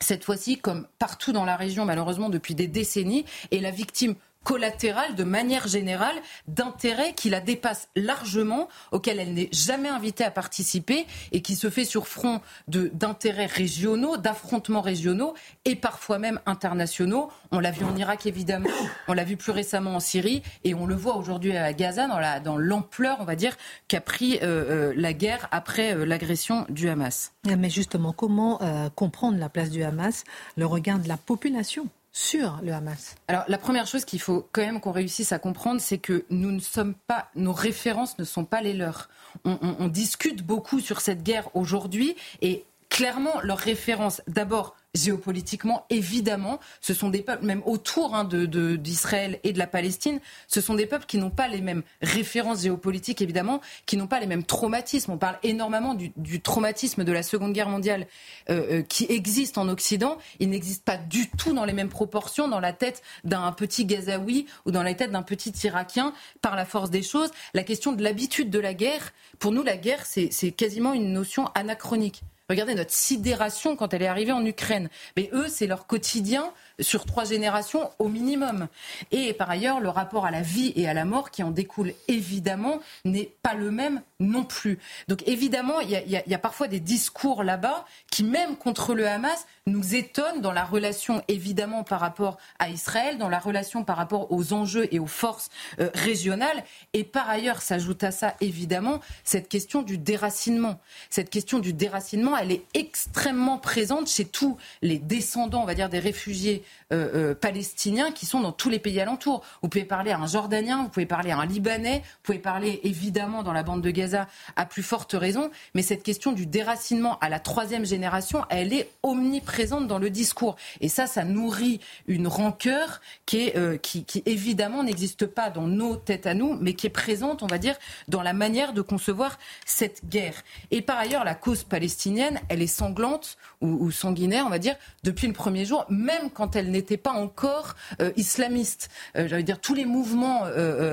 cette 0.00 0.24
fois-ci, 0.24 0.58
comme 0.58 0.86
partout 0.98 1.32
dans 1.32 1.44
la 1.44 1.56
région, 1.56 1.84
malheureusement 1.84 2.28
depuis 2.28 2.54
des 2.54 2.66
décennies, 2.66 3.24
est 3.50 3.60
la 3.60 3.70
victime 3.70 4.16
collatérale, 4.44 5.14
de 5.16 5.24
manière 5.24 5.66
générale, 5.66 6.16
d'intérêts 6.46 7.14
qui 7.14 7.30
la 7.30 7.40
dépassent 7.40 7.88
largement, 7.96 8.68
auxquels 8.92 9.18
elle 9.18 9.34
n'est 9.34 9.48
jamais 9.50 9.88
invitée 9.88 10.24
à 10.24 10.30
participer 10.30 11.06
et 11.32 11.42
qui 11.42 11.56
se 11.56 11.70
fait 11.70 11.84
sur 11.84 12.06
front 12.06 12.40
d'intérêts 12.68 13.46
régionaux, 13.46 14.16
d'affrontements 14.16 14.82
régionaux 14.82 15.34
et 15.64 15.74
parfois 15.74 16.18
même 16.18 16.40
internationaux. 16.46 17.30
On 17.50 17.58
l'a 17.58 17.70
vu 17.70 17.84
en 17.84 17.96
Irak 17.96 18.26
évidemment, 18.26 18.68
on 19.08 19.14
l'a 19.14 19.24
vu 19.24 19.36
plus 19.36 19.52
récemment 19.52 19.96
en 19.96 20.00
Syrie 20.00 20.42
et 20.62 20.74
on 20.74 20.86
le 20.86 20.94
voit 20.94 21.16
aujourd'hui 21.16 21.56
à 21.56 21.72
Gaza 21.72 22.04
dans 22.40 22.56
l'ampleur, 22.56 23.16
dans 23.16 23.22
on 23.22 23.26
va 23.26 23.36
dire, 23.36 23.56
qu'a 23.88 24.00
pris 24.00 24.38
euh, 24.42 24.90
euh, 24.90 24.92
la 24.96 25.12
guerre 25.12 25.48
après 25.50 25.94
euh, 25.94 26.04
l'agression 26.04 26.66
du 26.68 26.88
Hamas. 26.88 27.32
Mais 27.44 27.70
justement, 27.70 28.12
comment 28.12 28.60
comprendre 28.94 29.38
la 29.38 29.48
place 29.48 29.70
du 29.70 29.82
Hamas, 29.82 30.24
le 30.56 30.66
regard 30.66 30.98
de 30.98 31.08
la 31.08 31.16
population? 31.16 31.88
Sur 32.14 32.60
le 32.62 32.72
Hamas 32.72 33.16
Alors 33.28 33.44
la 33.48 33.58
première 33.58 33.86
chose 33.86 34.04
qu'il 34.04 34.20
faut 34.20 34.48
quand 34.52 34.62
même 34.62 34.80
qu'on 34.80 34.92
réussisse 34.92 35.32
à 35.32 35.38
comprendre, 35.38 35.80
c'est 35.80 35.98
que 35.98 36.24
nous 36.30 36.52
ne 36.52 36.60
sommes 36.60 36.94
pas, 36.94 37.28
nos 37.34 37.52
références 37.52 38.18
ne 38.18 38.24
sont 38.24 38.44
pas 38.44 38.62
les 38.62 38.72
leurs. 38.72 39.10
on 39.44 39.88
discute 39.88 40.42
beaucoup 40.42 40.80
sur 40.80 41.00
cette 41.00 41.24
guerre 41.24 41.50
aujourd'hui 41.54 42.14
et 42.40 42.64
clairement 42.88 43.40
leurs 43.42 43.58
références, 43.58 44.22
d'abord 44.28 44.76
géopolitiquement, 44.94 45.86
évidemment, 45.90 46.60
ce 46.80 46.94
sont 46.94 47.10
des 47.10 47.22
peuples, 47.22 47.44
même 47.44 47.62
autour 47.66 48.14
hein, 48.14 48.24
d'Israël 48.24 49.40
et 49.42 49.52
de 49.52 49.58
la 49.58 49.66
Palestine, 49.66 50.20
ce 50.46 50.60
sont 50.60 50.74
des 50.74 50.86
peuples 50.86 51.06
qui 51.06 51.18
n'ont 51.18 51.30
pas 51.30 51.48
les 51.48 51.60
mêmes 51.60 51.82
références 52.00 52.62
géopolitiques, 52.62 53.20
évidemment, 53.20 53.60
qui 53.86 53.96
n'ont 53.96 54.06
pas 54.06 54.20
les 54.20 54.26
mêmes 54.26 54.44
traumatismes. 54.44 55.12
On 55.12 55.18
parle 55.18 55.38
énormément 55.42 55.94
du, 55.94 56.40
traumatisme 56.40 57.04
de 57.04 57.12
la 57.12 57.22
Seconde 57.22 57.52
Guerre 57.52 57.68
mondiale 57.68 58.06
euh, 58.50 58.78
euh, 58.78 58.82
qui 58.82 59.06
existe 59.08 59.58
en 59.58 59.68
Occident. 59.68 60.18
Il 60.38 60.50
n'existe 60.50 60.84
pas 60.84 60.96
du 60.96 61.28
tout 61.28 61.52
dans 61.52 61.64
les 61.64 61.72
mêmes 61.72 61.88
proportions 61.88 62.48
dans 62.48 62.60
la 62.60 62.72
tête 62.72 63.02
d'un 63.24 63.50
petit 63.52 63.84
Gazaoui 63.84 64.46
ou 64.64 64.70
dans 64.70 64.82
la 64.82 64.94
tête 64.94 65.10
d'un 65.10 65.22
petit 65.22 65.52
Irakien 65.64 66.12
par 66.40 66.56
la 66.56 66.64
force 66.64 66.90
des 66.90 67.02
choses. 67.02 67.30
La 67.52 67.62
question 67.62 67.92
de 67.92 68.02
l'habitude 68.02 68.50
de 68.50 68.58
la 68.58 68.74
guerre, 68.74 69.12
pour 69.38 69.52
nous, 69.52 69.62
la 69.62 69.76
guerre, 69.76 70.04
c'est 70.06 70.52
quasiment 70.52 70.92
une 70.92 71.12
notion 71.12 71.46
anachronique. 71.54 72.22
Regardez 72.50 72.74
notre 72.74 72.92
sidération 72.92 73.74
quand 73.74 73.94
elle 73.94 74.02
est 74.02 74.06
arrivée 74.06 74.32
en 74.32 74.44
Ukraine. 74.44 74.90
Mais 75.16 75.30
eux, 75.32 75.48
c'est 75.48 75.66
leur 75.66 75.86
quotidien 75.86 76.52
sur 76.80 77.04
trois 77.04 77.24
générations 77.24 77.90
au 77.98 78.08
minimum. 78.08 78.68
Et 79.12 79.32
par 79.32 79.50
ailleurs, 79.50 79.80
le 79.80 79.88
rapport 79.88 80.26
à 80.26 80.30
la 80.30 80.42
vie 80.42 80.72
et 80.76 80.88
à 80.88 80.94
la 80.94 81.04
mort 81.04 81.30
qui 81.30 81.42
en 81.42 81.50
découle 81.50 81.92
évidemment 82.08 82.80
n'est 83.04 83.32
pas 83.42 83.54
le 83.54 83.70
même 83.70 84.02
non 84.20 84.44
plus. 84.44 84.78
Donc 85.08 85.26
évidemment, 85.26 85.80
il 85.80 85.90
y, 85.90 86.34
a, 86.34 86.38
parfois 86.38 86.68
des 86.68 86.80
discours 86.80 87.44
là-bas 87.44 87.84
qui, 88.10 88.24
même 88.24 88.56
contre 88.56 88.94
le 88.94 89.06
Hamas, 89.06 89.46
nous 89.66 89.94
étonnent 89.94 90.40
dans 90.40 90.52
la 90.52 90.64
relation 90.64 91.22
évidemment 91.28 91.84
par 91.84 92.00
rapport 92.00 92.38
à 92.58 92.68
Israël, 92.68 93.18
dans 93.18 93.28
la 93.28 93.38
relation 93.38 93.84
par 93.84 93.96
rapport 93.96 94.30
aux 94.30 94.52
enjeux 94.52 94.88
et 94.92 94.98
aux 94.98 95.06
forces 95.06 95.48
euh, 95.80 95.90
régionales. 95.94 96.64
Et 96.92 97.04
par 97.04 97.28
ailleurs, 97.30 97.62
s'ajoute 97.62 98.04
à 98.04 98.10
ça 98.10 98.34
évidemment 98.40 99.00
cette 99.24 99.48
question 99.48 99.82
du 99.82 99.98
déracinement. 99.98 100.80
Cette 101.10 101.30
question 101.30 101.58
du 101.58 101.72
déracinement, 101.72 102.36
elle 102.36 102.52
est 102.52 102.64
extrêmement 102.74 103.58
présente 103.58 104.08
chez 104.08 104.24
tous 104.24 104.56
les 104.82 104.98
descendants, 104.98 105.62
on 105.62 105.66
va 105.66 105.74
dire, 105.74 105.88
des 105.88 105.98
réfugiés 105.98 106.63
euh, 106.92 107.30
euh, 107.32 107.34
palestiniens 107.34 108.12
qui 108.12 108.26
sont 108.26 108.40
dans 108.40 108.52
tous 108.52 108.70
les 108.70 108.78
pays 108.78 109.00
alentours. 109.00 109.42
Vous 109.62 109.68
pouvez 109.68 109.84
parler 109.84 110.10
à 110.10 110.18
un 110.18 110.26
Jordanien, 110.26 110.82
vous 110.82 110.88
pouvez 110.88 111.06
parler 111.06 111.30
à 111.30 111.38
un 111.38 111.46
Libanais, 111.46 112.02
vous 112.04 112.20
pouvez 112.22 112.38
parler 112.38 112.80
évidemment 112.84 113.42
dans 113.42 113.52
la 113.52 113.62
bande 113.62 113.82
de 113.82 113.90
Gaza 113.90 114.28
à 114.56 114.66
plus 114.66 114.82
forte 114.82 115.12
raison, 115.12 115.50
mais 115.74 115.82
cette 115.82 116.02
question 116.02 116.32
du 116.32 116.46
déracinement 116.46 117.18
à 117.20 117.28
la 117.28 117.40
troisième 117.40 117.84
génération, 117.84 118.44
elle 118.50 118.72
est 118.72 118.90
omniprésente 119.02 119.86
dans 119.86 119.98
le 119.98 120.10
discours. 120.10 120.56
Et 120.80 120.88
ça, 120.88 121.06
ça 121.06 121.24
nourrit 121.24 121.80
une 122.06 122.28
rancœur 122.28 123.00
qui, 123.26 123.52
euh, 123.56 123.76
qui, 123.76 124.04
évidemment 124.26 124.82
n'existe 124.82 125.26
pas 125.26 125.50
dans 125.50 125.66
nos 125.66 125.96
têtes 125.96 126.26
à 126.26 126.34
nous, 126.34 126.56
mais 126.60 126.74
qui 126.74 126.86
est 126.86 126.90
présente, 126.90 127.42
on 127.42 127.46
va 127.46 127.58
dire, 127.58 127.76
dans 128.08 128.22
la 128.22 128.32
manière 128.32 128.72
de 128.72 128.82
concevoir 128.82 129.38
cette 129.64 130.08
guerre. 130.08 130.42
Et 130.70 130.82
par 130.82 130.98
ailleurs, 130.98 131.24
la 131.24 131.34
cause 131.34 131.64
palestinienne, 131.64 132.40
elle 132.48 132.62
est 132.62 132.66
sanglante 132.66 133.36
ou 133.60 133.90
sanguinaire, 133.90 134.44
on 134.46 134.50
va 134.50 134.58
dire, 134.58 134.76
depuis 135.04 135.26
le 135.26 135.32
premier 135.32 135.64
jour, 135.64 135.86
même 135.88 136.30
quand 136.30 136.53
elle 136.56 136.70
n'était 136.70 136.96
pas 136.96 137.12
encore 137.12 137.74
islamiste. 138.16 138.90
J'allais 139.14 139.42
dire 139.42 139.60
tous 139.60 139.74
les 139.74 139.84
mouvements 139.84 140.42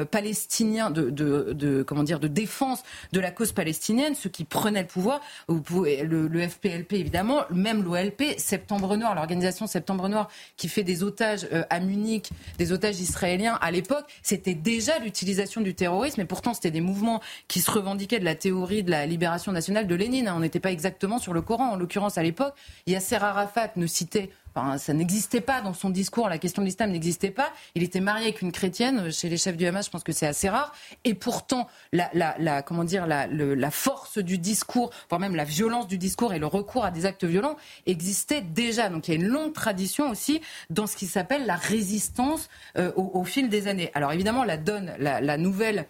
palestiniens 0.09 0.91
de, 0.91 1.83
comment 1.83 2.03
dire 2.03 2.19
de 2.19 2.27
défense 2.27 2.83
de 3.11 3.19
la 3.19 3.31
cause 3.31 3.51
palestinienne, 3.51 4.15
ceux 4.15 4.29
qui 4.29 4.43
prenaient 4.43 4.81
le 4.81 4.87
pouvoir, 4.87 5.21
le, 5.49 6.27
le 6.27 6.47
FPLP 6.47 6.93
évidemment, 6.93 7.41
même 7.49 7.83
l'OLP, 7.83 8.37
Septembre 8.37 8.97
Noir, 8.97 9.15
l'organisation 9.15 9.67
Septembre 9.67 10.09
Noir 10.09 10.29
qui 10.57 10.67
fait 10.67 10.83
des 10.83 11.03
otages 11.03 11.47
à 11.69 11.79
Munich, 11.79 12.29
des 12.57 12.71
otages 12.71 12.99
israéliens 12.99 13.57
à 13.61 13.71
l'époque, 13.71 14.05
c'était 14.21 14.55
déjà 14.55 14.99
l'utilisation 14.99 15.61
du 15.61 15.73
terrorisme 15.73 16.21
et 16.21 16.25
pourtant 16.25 16.53
c'était 16.53 16.71
des 16.71 16.81
mouvements 16.81 17.21
qui 17.47 17.61
se 17.61 17.71
revendiquaient 17.71 18.19
de 18.19 18.25
la 18.25 18.35
théorie 18.35 18.83
de 18.83 18.91
la 18.91 19.05
libération 19.05 19.51
nationale 19.51 19.87
de 19.87 19.95
Lénine. 19.95 20.27
Hein. 20.27 20.33
On 20.35 20.39
n'était 20.39 20.59
pas 20.59 20.71
exactement 20.71 21.19
sur 21.19 21.33
le 21.33 21.41
Coran. 21.41 21.71
En 21.71 21.75
l'occurrence, 21.75 22.17
à 22.17 22.23
l'époque, 22.23 22.53
Yasser 22.87 23.15
Arafat 23.15 23.71
ne 23.75 23.87
citait 23.87 24.29
Enfin, 24.53 24.77
ça 24.77 24.93
n'existait 24.93 25.41
pas 25.41 25.61
dans 25.61 25.73
son 25.73 25.89
discours, 25.89 26.27
la 26.27 26.37
question 26.37 26.61
de 26.61 26.67
l'islam 26.67 26.91
n'existait 26.91 27.31
pas. 27.31 27.51
Il 27.75 27.83
était 27.83 27.99
marié 27.99 28.25
avec 28.25 28.41
une 28.41 28.51
chrétienne. 28.51 29.11
Chez 29.11 29.29
les 29.29 29.37
chefs 29.37 29.57
du 29.57 29.65
Hamas, 29.65 29.85
je 29.85 29.91
pense 29.91 30.03
que 30.03 30.11
c'est 30.11 30.27
assez 30.27 30.49
rare. 30.49 30.73
Et 31.05 31.13
pourtant, 31.13 31.67
la, 31.93 32.09
la, 32.13 32.35
la 32.37 32.61
comment 32.61 32.83
dire, 32.83 33.07
la, 33.07 33.27
la, 33.27 33.71
force 33.71 34.17
du 34.17 34.37
discours, 34.37 34.91
voire 35.09 35.21
même 35.21 35.35
la 35.35 35.45
violence 35.45 35.87
du 35.87 35.97
discours 35.97 36.33
et 36.33 36.39
le 36.39 36.47
recours 36.47 36.83
à 36.83 36.91
des 36.91 37.05
actes 37.05 37.23
violents 37.23 37.55
existait 37.85 38.41
déjà. 38.41 38.89
Donc 38.89 39.07
il 39.07 39.11
y 39.11 39.17
a 39.17 39.19
une 39.19 39.27
longue 39.27 39.53
tradition 39.53 40.09
aussi 40.09 40.41
dans 40.69 40.87
ce 40.87 40.95
qui 40.95 41.07
s'appelle 41.07 41.45
la 41.45 41.55
résistance 41.55 42.49
euh, 42.77 42.91
au, 42.95 43.11
au, 43.13 43.23
fil 43.23 43.49
des 43.49 43.67
années. 43.67 43.91
Alors 43.93 44.11
évidemment, 44.11 44.43
la 44.43 44.57
donne, 44.57 44.93
la 44.99 45.37
nouvelle 45.37 45.87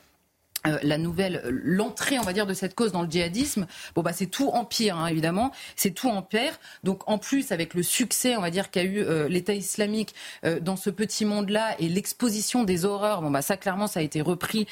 euh, 0.67 0.77
la 0.83 0.99
nouvelle, 0.99 1.41
euh, 1.43 1.59
l'entrée, 1.63 2.19
on 2.19 2.23
va 2.23 2.33
dire, 2.33 2.45
de 2.45 2.53
cette 2.53 2.75
cause 2.75 2.91
dans 2.91 3.01
le 3.01 3.09
djihadisme, 3.09 3.65
bon 3.95 4.03
bah 4.03 4.13
c'est 4.13 4.27
tout 4.27 4.49
empire, 4.49 4.95
hein, 4.97 5.07
évidemment, 5.07 5.51
c'est 5.75 5.89
tout 5.91 6.09
empire. 6.09 6.59
Donc 6.83 7.01
en 7.09 7.17
plus, 7.17 7.51
avec 7.51 7.73
le 7.73 7.81
succès, 7.81 8.35
on 8.35 8.41
va 8.41 8.51
dire, 8.51 8.69
qu'a 8.69 8.83
eu 8.83 8.99
euh, 8.99 9.27
l'État 9.27 9.53
islamique 9.53 10.13
dans 10.61 10.75
ce 10.75 10.89
petit 10.89 11.25
monde-là 11.25 11.75
et 11.79 11.89
l'exposition 11.89 12.63
des 12.63 12.85
horreurs, 12.85 13.21
bon 13.21 13.31
bah 13.31 13.41
ça 13.41 13.57
clairement, 13.57 13.87
ça 13.87 13.99
a 13.99 14.03
été 14.03 14.21
repris 14.21 14.67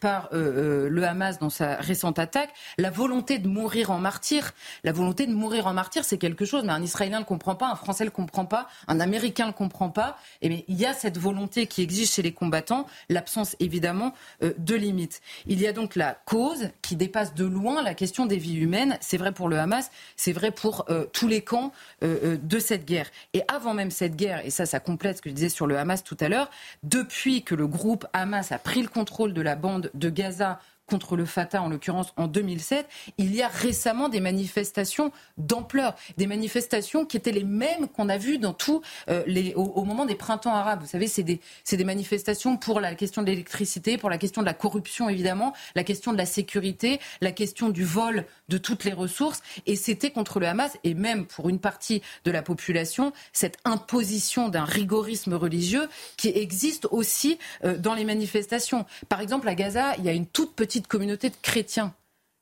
par 0.00 0.28
le 0.32 1.02
Hamas 1.04 1.38
dans 1.38 1.50
sa 1.50 1.76
récente 1.76 2.18
attaque. 2.18 2.50
La 2.78 2.90
volonté 2.90 3.38
de 3.38 3.48
mourir 3.48 3.90
en 3.90 3.98
martyr, 3.98 4.52
la 4.82 4.92
volonté 4.92 5.26
de 5.26 5.32
mourir 5.32 5.66
en 5.66 5.72
martyr, 5.72 6.04
c'est 6.04 6.18
quelque 6.18 6.44
chose, 6.44 6.64
mais 6.64 6.72
un 6.72 6.82
Israélien 6.82 7.18
le 7.18 7.24
comprend 7.24 7.54
pas, 7.54 7.70
un 7.70 7.76
Français 7.76 8.04
le 8.04 8.10
comprend 8.10 8.44
pas, 8.44 8.68
un 8.88 9.00
Américain 9.00 9.46
le 9.46 9.52
comprend 9.52 9.90
pas. 9.90 10.18
Et 10.42 10.48
mais 10.48 10.64
il 10.68 10.78
y 10.78 10.86
a 10.86 10.94
cette 10.94 11.18
volonté 11.18 11.66
qui 11.66 11.82
existe 11.82 12.14
chez 12.14 12.22
les 12.22 12.32
combattants, 12.32 12.86
l'absence 13.08 13.56
évidemment 13.60 14.14
de 14.40 14.74
limites. 14.74 15.20
Il 15.46 15.60
y 15.60 15.66
a 15.66 15.72
donc 15.72 15.96
la 15.96 16.14
cause 16.26 16.70
qui 16.82 16.96
dépasse 16.96 17.34
de 17.34 17.44
loin 17.44 17.82
la 17.82 17.94
question 17.94 18.26
des 18.26 18.36
vies 18.36 18.56
humaines. 18.56 18.96
C'est 19.00 19.16
vrai 19.16 19.32
pour 19.32 19.48
le 19.48 19.58
Hamas, 19.58 19.90
c'est 20.16 20.32
vrai 20.32 20.50
pour 20.50 20.84
euh, 20.88 21.06
tous 21.12 21.28
les 21.28 21.42
camps 21.42 21.72
euh, 22.02 22.18
euh, 22.24 22.36
de 22.40 22.58
cette 22.58 22.84
guerre. 22.84 23.10
Et 23.32 23.42
avant 23.48 23.74
même 23.74 23.90
cette 23.90 24.16
guerre, 24.16 24.44
et 24.44 24.50
ça, 24.50 24.66
ça 24.66 24.80
complète 24.80 25.18
ce 25.18 25.22
que 25.22 25.30
je 25.30 25.34
disais 25.34 25.48
sur 25.48 25.66
le 25.66 25.78
Hamas 25.78 26.04
tout 26.04 26.16
à 26.20 26.28
l'heure, 26.28 26.50
depuis 26.82 27.42
que 27.42 27.54
le 27.54 27.66
groupe 27.66 28.06
Hamas 28.12 28.52
a 28.52 28.58
pris 28.58 28.82
le 28.82 28.88
contrôle 28.88 29.32
de 29.32 29.42
la 29.42 29.56
bande 29.56 29.90
de 29.94 30.10
Gaza 30.10 30.60
contre 30.86 31.16
le 31.16 31.24
Fatah, 31.24 31.62
en 31.62 31.68
l'occurrence 31.68 32.12
en 32.16 32.26
2007, 32.26 32.86
il 33.18 33.34
y 33.34 33.42
a 33.42 33.48
récemment 33.48 34.08
des 34.08 34.20
manifestations 34.20 35.12
d'ampleur, 35.38 35.94
des 36.16 36.26
manifestations 36.26 37.06
qui 37.06 37.16
étaient 37.16 37.32
les 37.32 37.44
mêmes 37.44 37.88
qu'on 37.88 38.08
a 38.08 38.18
vues 38.18 38.38
dans 38.38 38.52
tout 38.52 38.82
euh, 39.08 39.22
les, 39.26 39.54
au, 39.54 39.84
moment 39.84 40.04
des 40.04 40.14
printemps 40.14 40.54
arabes. 40.54 40.80
Vous 40.82 40.88
savez, 40.88 41.06
c'est 41.06 41.22
des, 41.22 41.40
des 41.70 41.84
manifestations 41.84 42.56
pour 42.56 42.80
la 42.80 42.94
question 42.94 43.22
de 43.22 43.26
l'électricité, 43.26 43.98
pour 43.98 44.10
la 44.10 44.18
question 44.18 44.42
de 44.42 44.46
la 44.46 44.54
corruption 44.54 45.08
évidemment, 45.08 45.54
la 45.74 45.84
question 45.84 46.12
de 46.12 46.18
la 46.18 46.26
sécurité, 46.26 47.00
la 47.20 47.32
question 47.32 47.70
du 47.70 47.84
vol 47.84 48.26
de 48.48 48.58
toutes 48.58 48.84
les 48.84 48.92
ressources, 48.92 49.42
et 49.66 49.76
c'était 49.76 50.10
contre 50.10 50.38
le 50.38 50.46
Hamas 50.46 50.76
et 50.84 50.94
même 50.94 51.26
pour 51.26 51.48
une 51.48 51.58
partie 51.58 52.02
de 52.24 52.30
la 52.30 52.42
population 52.42 53.12
cette 53.32 53.58
imposition 53.64 54.48
d'un 54.48 54.64
rigorisme 54.64 55.34
religieux 55.34 55.88
qui 56.16 56.28
existe 56.28 56.86
aussi 56.90 57.38
euh, 57.64 57.78
dans 57.78 57.94
les 57.94 58.04
manifestations. 58.04 58.84
Par 59.08 59.20
exemple, 59.20 59.48
à 59.48 59.54
Gaza, 59.54 59.94
il 59.98 60.04
y 60.04 60.08
a 60.08 60.12
une 60.12 60.26
toute 60.26 60.54
petite 60.54 60.73
petite 60.74 60.88
communauté 60.88 61.30
de 61.30 61.36
chrétiens. 61.40 61.94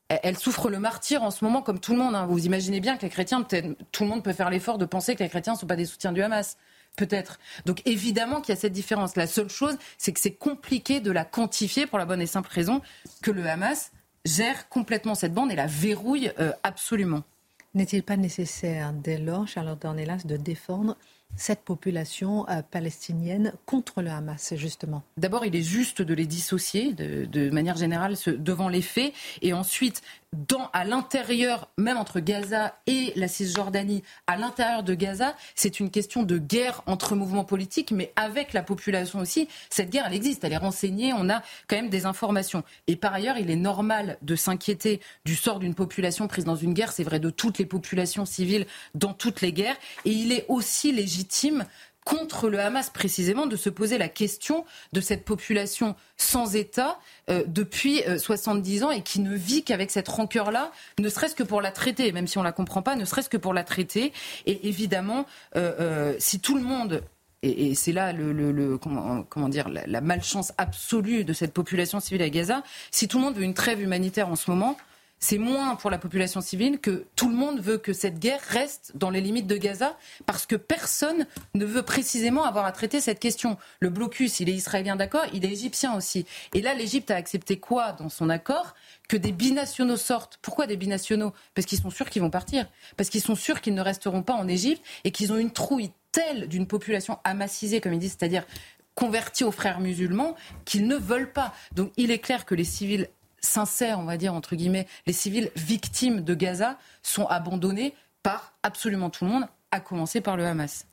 Elle 0.09 0.39
souffre 0.39 0.71
le 0.71 0.79
martyr 0.79 1.23
en 1.23 1.31
ce 1.31 1.45
moment 1.45 1.61
comme 1.61 1.79
tout 1.79 1.93
le 1.93 1.99
monde. 1.99 2.15
Hein. 2.15 2.25
Vous 2.25 2.47
imaginez 2.47 2.81
bien 2.81 2.97
que 2.97 3.03
les 3.03 3.11
chrétiens, 3.11 3.43
tout 3.43 4.05
le 4.05 4.09
monde 4.09 4.25
peut 4.25 4.33
faire 4.33 4.49
l'effort 4.49 4.79
de 4.79 4.87
penser 4.87 5.15
que 5.15 5.23
les 5.23 5.29
chrétiens 5.29 5.53
ne 5.53 5.59
sont 5.59 5.67
pas 5.67 5.77
des 5.77 5.85
soutiens 5.85 6.13
du 6.13 6.23
Hamas. 6.23 6.57
Peut-être. 6.97 7.39
Donc 7.67 7.83
évidemment 7.87 8.41
qu'il 8.41 8.55
y 8.55 8.57
a 8.57 8.61
cette 8.61 8.73
différence. 8.73 9.17
La 9.17 9.27
seule 9.27 9.51
chose, 9.51 9.77
c'est 9.99 10.15
que 10.15 10.21
c'est 10.21 10.33
compliqué 10.33 11.01
de 11.01 11.11
la 11.11 11.27
quantifier 11.27 11.87
pour 11.87 11.99
la 11.99 12.07
bonne 12.07 12.23
et 12.23 12.27
simple 12.27 12.51
raison 12.51 12.81
que 13.23 13.31
le 13.31 13.47
Hamas 13.47 13.93
gère 14.25 14.71
complètement 14.71 15.15
cette 15.15 15.35
bande 15.35 15.53
et 15.53 15.57
la 15.57 15.67
verrouille 15.67 16.33
euh, 16.39 16.53
absolument. 16.63 17.25
N'est-il 17.75 18.03
pas 18.03 18.17
nécessaire 18.17 18.95
dès 18.95 19.19
lors, 19.19 19.47
Charlotte 19.47 19.81
Dornelas, 19.81 20.23
de 20.25 20.39
défendre 20.39 20.97
cette 21.37 21.63
population 21.63 22.49
euh, 22.49 22.63
palestinienne 22.63 23.53
contre 23.67 24.03
le 24.03 24.11
Hamas, 24.11 24.55
justement. 24.57 25.03
D'abord, 25.17 25.45
il 25.45 25.57
est 25.57 25.63
juste 25.63 26.03
de 26.03 26.15
les 26.15 26.27
dissocier 26.27 26.93
de, 26.93 27.25
de 27.25 27.51
manière 27.51 27.77
générale 27.77 28.17
devant 28.27 28.69
les 28.69 28.83
faits, 28.83 29.13
et 29.41 29.53
ensuite 29.53 30.03
dans, 30.33 30.71
à 30.73 30.85
l'intérieur, 30.85 31.69
même 31.77 31.99
entre 31.99 32.21
Gaza 32.21 32.75
et 32.87 33.13
la 33.17 33.29
Cisjordanie, 33.29 34.03
à 34.27 34.37
l'intérieur 34.37 34.83
de 34.83 34.95
Gaza, 34.95 35.37
c'est 35.55 35.79
une 35.79 35.91
question 35.91 36.23
de 36.23 36.39
guerre 36.39 36.83
entre 36.87 37.15
mouvements 37.15 37.45
politiques, 37.45 37.93
mais 37.93 38.13
avec 38.17 38.53
la 38.53 38.63
population 38.63 39.19
aussi. 39.19 39.49
Cette 39.69 39.91
guerre, 39.91 40.05
elle 40.07 40.15
existe, 40.15 40.45
elle 40.45 40.55
est 40.55 40.59
renseignée, 40.59 41.13
on 41.13 41.29
a 41.29 41.43
quand 41.69 41.77
même 41.77 41.91
des 41.91 42.07
informations. 42.07 42.65
Et 42.87 42.97
par 42.97 43.13
ailleurs, 43.13 43.37
il 43.37 43.51
est 43.51 43.57
normal 43.57 44.17
de 44.23 44.35
s'inquiéter 44.35 45.01
du 45.25 45.37
sort 45.37 45.59
d'une 45.59 45.75
population 45.75 46.29
prise 46.29 46.45
dans 46.45 46.57
une 46.57 46.73
guerre. 46.73 46.93
C'est 46.93 47.05
vrai 47.05 47.21
de 47.21 47.31
toutes 47.31 47.59
les 47.59 47.67
populations 47.67 48.25
civiles 48.25 48.67
dans 48.95 49.13
toutes 49.13 49.43
les 49.43 49.53
guerres. 49.53 49.77
Et 50.05 50.11
il 50.11 50.33
est 50.33 50.47
aussi 50.49 50.93
légitime 50.93 51.67
contre 52.05 52.49
le 52.49 52.61
Hamas 52.61 52.91
précisément 52.91 53.47
de 53.47 53.57
se 53.57 53.71
poser 53.71 53.99
la 53.99 54.09
question 54.09 54.65
de 54.93 55.01
cette 55.01 55.25
population 55.25 55.95
sans 56.17 56.57
État 56.57 56.99
euh, 57.31 57.45
depuis 57.47 58.03
70 58.19 58.83
euh, 58.83 58.87
ans 58.87 58.91
et 58.91 59.03
qui 59.03 59.21
ne 59.21 59.35
vit 59.35 59.63
qu'avec 59.63 59.91
cette 59.91 60.09
rancœur-là, 60.09 60.73
ne 60.99 61.09
serait-ce 61.09 61.35
que 61.35 61.43
pour 61.43 61.61
la 61.61 61.71
traiter, 61.71 62.13
même 62.13 62.27
si 62.27 62.39
on 62.39 62.43
la 62.43 62.53
comprend 62.53 62.83
pas, 62.83 62.97
ne 62.97 63.05
serait-ce 63.05 63.29
que 63.29 63.37
pour 63.37 63.55
la 63.55 63.65
traiter. 63.65 64.13
Et 64.47 64.69
évidemment, 64.69 65.27
euh, 65.57 66.15
si 66.19 66.41
tout 66.41 66.57
le 66.57 66.63
monde 66.63 67.03
et, 67.45 67.75
c'est 67.75 67.93
là 67.93 68.13
le, 68.13 68.79
comment, 68.79 69.49
dire 69.49 69.69
la 69.69 70.01
malchance 70.01 70.53
absolue 70.59 71.25
de 71.25 71.33
cette 71.33 71.53
population 71.53 71.99
civile 71.99 72.23
à 72.23 72.31
Gaza. 72.31 72.63
Si 72.93 73.09
tout 73.09 73.19
le 73.19 73.25
monde 73.25 73.35
veut 73.35 73.43
une 73.43 73.55
trêve 73.55 73.81
humanitaire 73.81 74.29
en 74.29 74.37
ce 74.37 74.49
moment, 74.49 74.77
c'est 75.23 75.39
moins 75.39 75.77
pour 75.77 75.89
la 75.89 75.99
population 75.99 76.41
civile 76.41 76.81
que 76.81 77.07
tout 77.15 77.29
le 77.29 77.37
monde 77.37 77.61
veut 77.61 77.79
que 77.79 77.93
cette 77.93 78.19
guerre 78.19 78.41
reste 78.49 78.91
dans 78.97 79.09
les 79.09 79.21
limites 79.21 79.47
de 79.47 79.57
Gaza 79.57 79.97
parce 80.27 80.47
que 80.47 80.57
personne 80.57 81.27
ne 81.55 81.65
veut 81.65 81.85
précisément 81.85 82.43
avoir 82.43 82.65
à 82.65 82.73
traiter 82.73 83.01
cette 83.01 83.21
question. 83.21 83.57
Le 83.79 83.89
blocus, 83.89 84.41
il 84.41 84.49
est 84.49 84.55
israélien 84.55 84.97
d'accord, 84.97 85.25
il 85.33 85.45
est 85.45 85.53
égyptien 85.53 85.95
aussi. 85.95 86.27
Et 86.55 86.61
là, 86.61 86.75
l'Égypte 86.75 87.13
a 87.13 87.15
accepté 87.15 87.61
quoi 87.61 87.93
dans 87.93 88.09
son 88.09 88.31
accord? 88.31 88.75
Que 89.09 89.17
des 89.17 89.31
binationaux 89.31 89.97
sortent. 89.97 90.41
Pourquoi 90.43 90.67
des 90.67 90.77
binationaux? 90.77 91.33
Parce 91.55 91.67
qu'ils 91.67 91.79
sont 91.79 91.91
sûrs 91.91 92.11
qu'ils 92.11 92.23
vont 92.23 92.31
partir. 92.31 92.67
Parce 92.97 93.09
qu'ils 93.09 93.23
sont 93.23 93.37
sûrs 93.37 93.61
qu'ils 93.61 93.75
ne 93.75 93.81
resteront 93.81 94.25
pas 94.25 94.35
en 94.35 94.49
Égypte 94.49 94.85
et 95.05 95.13
qu'ils 95.13 95.33
ont 95.33 95.39
une 95.39 95.53
trouille 95.53 95.93
telle 96.11 96.49
d'une 96.49 96.67
population 96.67 97.21
amassisée, 97.23 97.81
comme 97.81 97.93
ils 97.93 98.01
disent, 98.01 98.17
c'est-à-dire 98.19 98.45
convertie 98.97 99.45
aux 99.45 99.53
frères 99.53 99.79
musulmans, 99.79 100.35
qu'ils 100.65 100.89
ne 100.89 100.97
veulent 100.97 101.33
pas. 101.33 101.55
Donc 101.77 101.93
il 101.97 102.11
est 102.11 102.19
clair 102.19 102.45
que 102.45 102.57
les 102.57 102.65
civils 102.65 103.09
sincères, 103.43 103.99
on 103.99 104.05
va 104.05 104.17
dire, 104.17 104.35
entre 104.35 104.57
guillemets, 104.57 104.87
les 105.07 105.13
civils 105.13 105.51
victimes 105.57 106.23
de 106.23 106.35
Gaza 106.35 106.79
sont 107.03 107.27
abandonnés 107.27 107.95
par 108.23 108.55
absolument 108.63 109.11
tout 109.11 109.25
le 109.25 109.31
monde, 109.31 109.45
à 109.71 109.81
commencer 109.81 110.21
par 110.21 110.37
le 110.37 110.47
Hamas. 110.47 110.87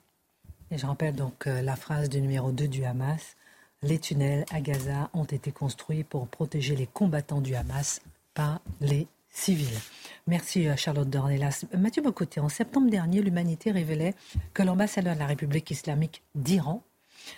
Et 0.71 0.77
je 0.77 0.85
rappelle 0.85 1.15
donc 1.15 1.47
euh, 1.47 1.61
la 1.61 1.75
phrase 1.75 2.09
du 2.09 2.21
numéro 2.21 2.51
2 2.51 2.67
du 2.67 2.83
Hamas. 2.83 3.35
Les 3.81 3.99
tunnels 3.99 4.45
à 4.51 4.61
Gaza 4.61 5.09
ont 5.13 5.25
été 5.25 5.51
construits 5.51 6.03
pour 6.03 6.27
protéger 6.27 6.75
les 6.75 6.87
combattants 6.87 7.41
du 7.41 7.55
Hamas, 7.55 8.01
pas 8.33 8.61
les 8.81 9.07
civils. 9.29 9.79
Merci 10.27 10.67
euh, 10.67 10.75
Charlotte 10.75 11.09
Dornelas. 11.09 11.65
Mathieu 11.77 12.01
Bocoté, 12.01 12.39
en 12.39 12.49
septembre 12.49 12.89
dernier, 12.89 13.21
l'humanité 13.21 13.71
révélait 13.71 14.15
que 14.53 14.63
l'ambassadeur 14.63 15.15
de 15.15 15.19
la 15.19 15.27
République 15.27 15.71
islamique 15.71 16.23
d'Iran 16.35 16.83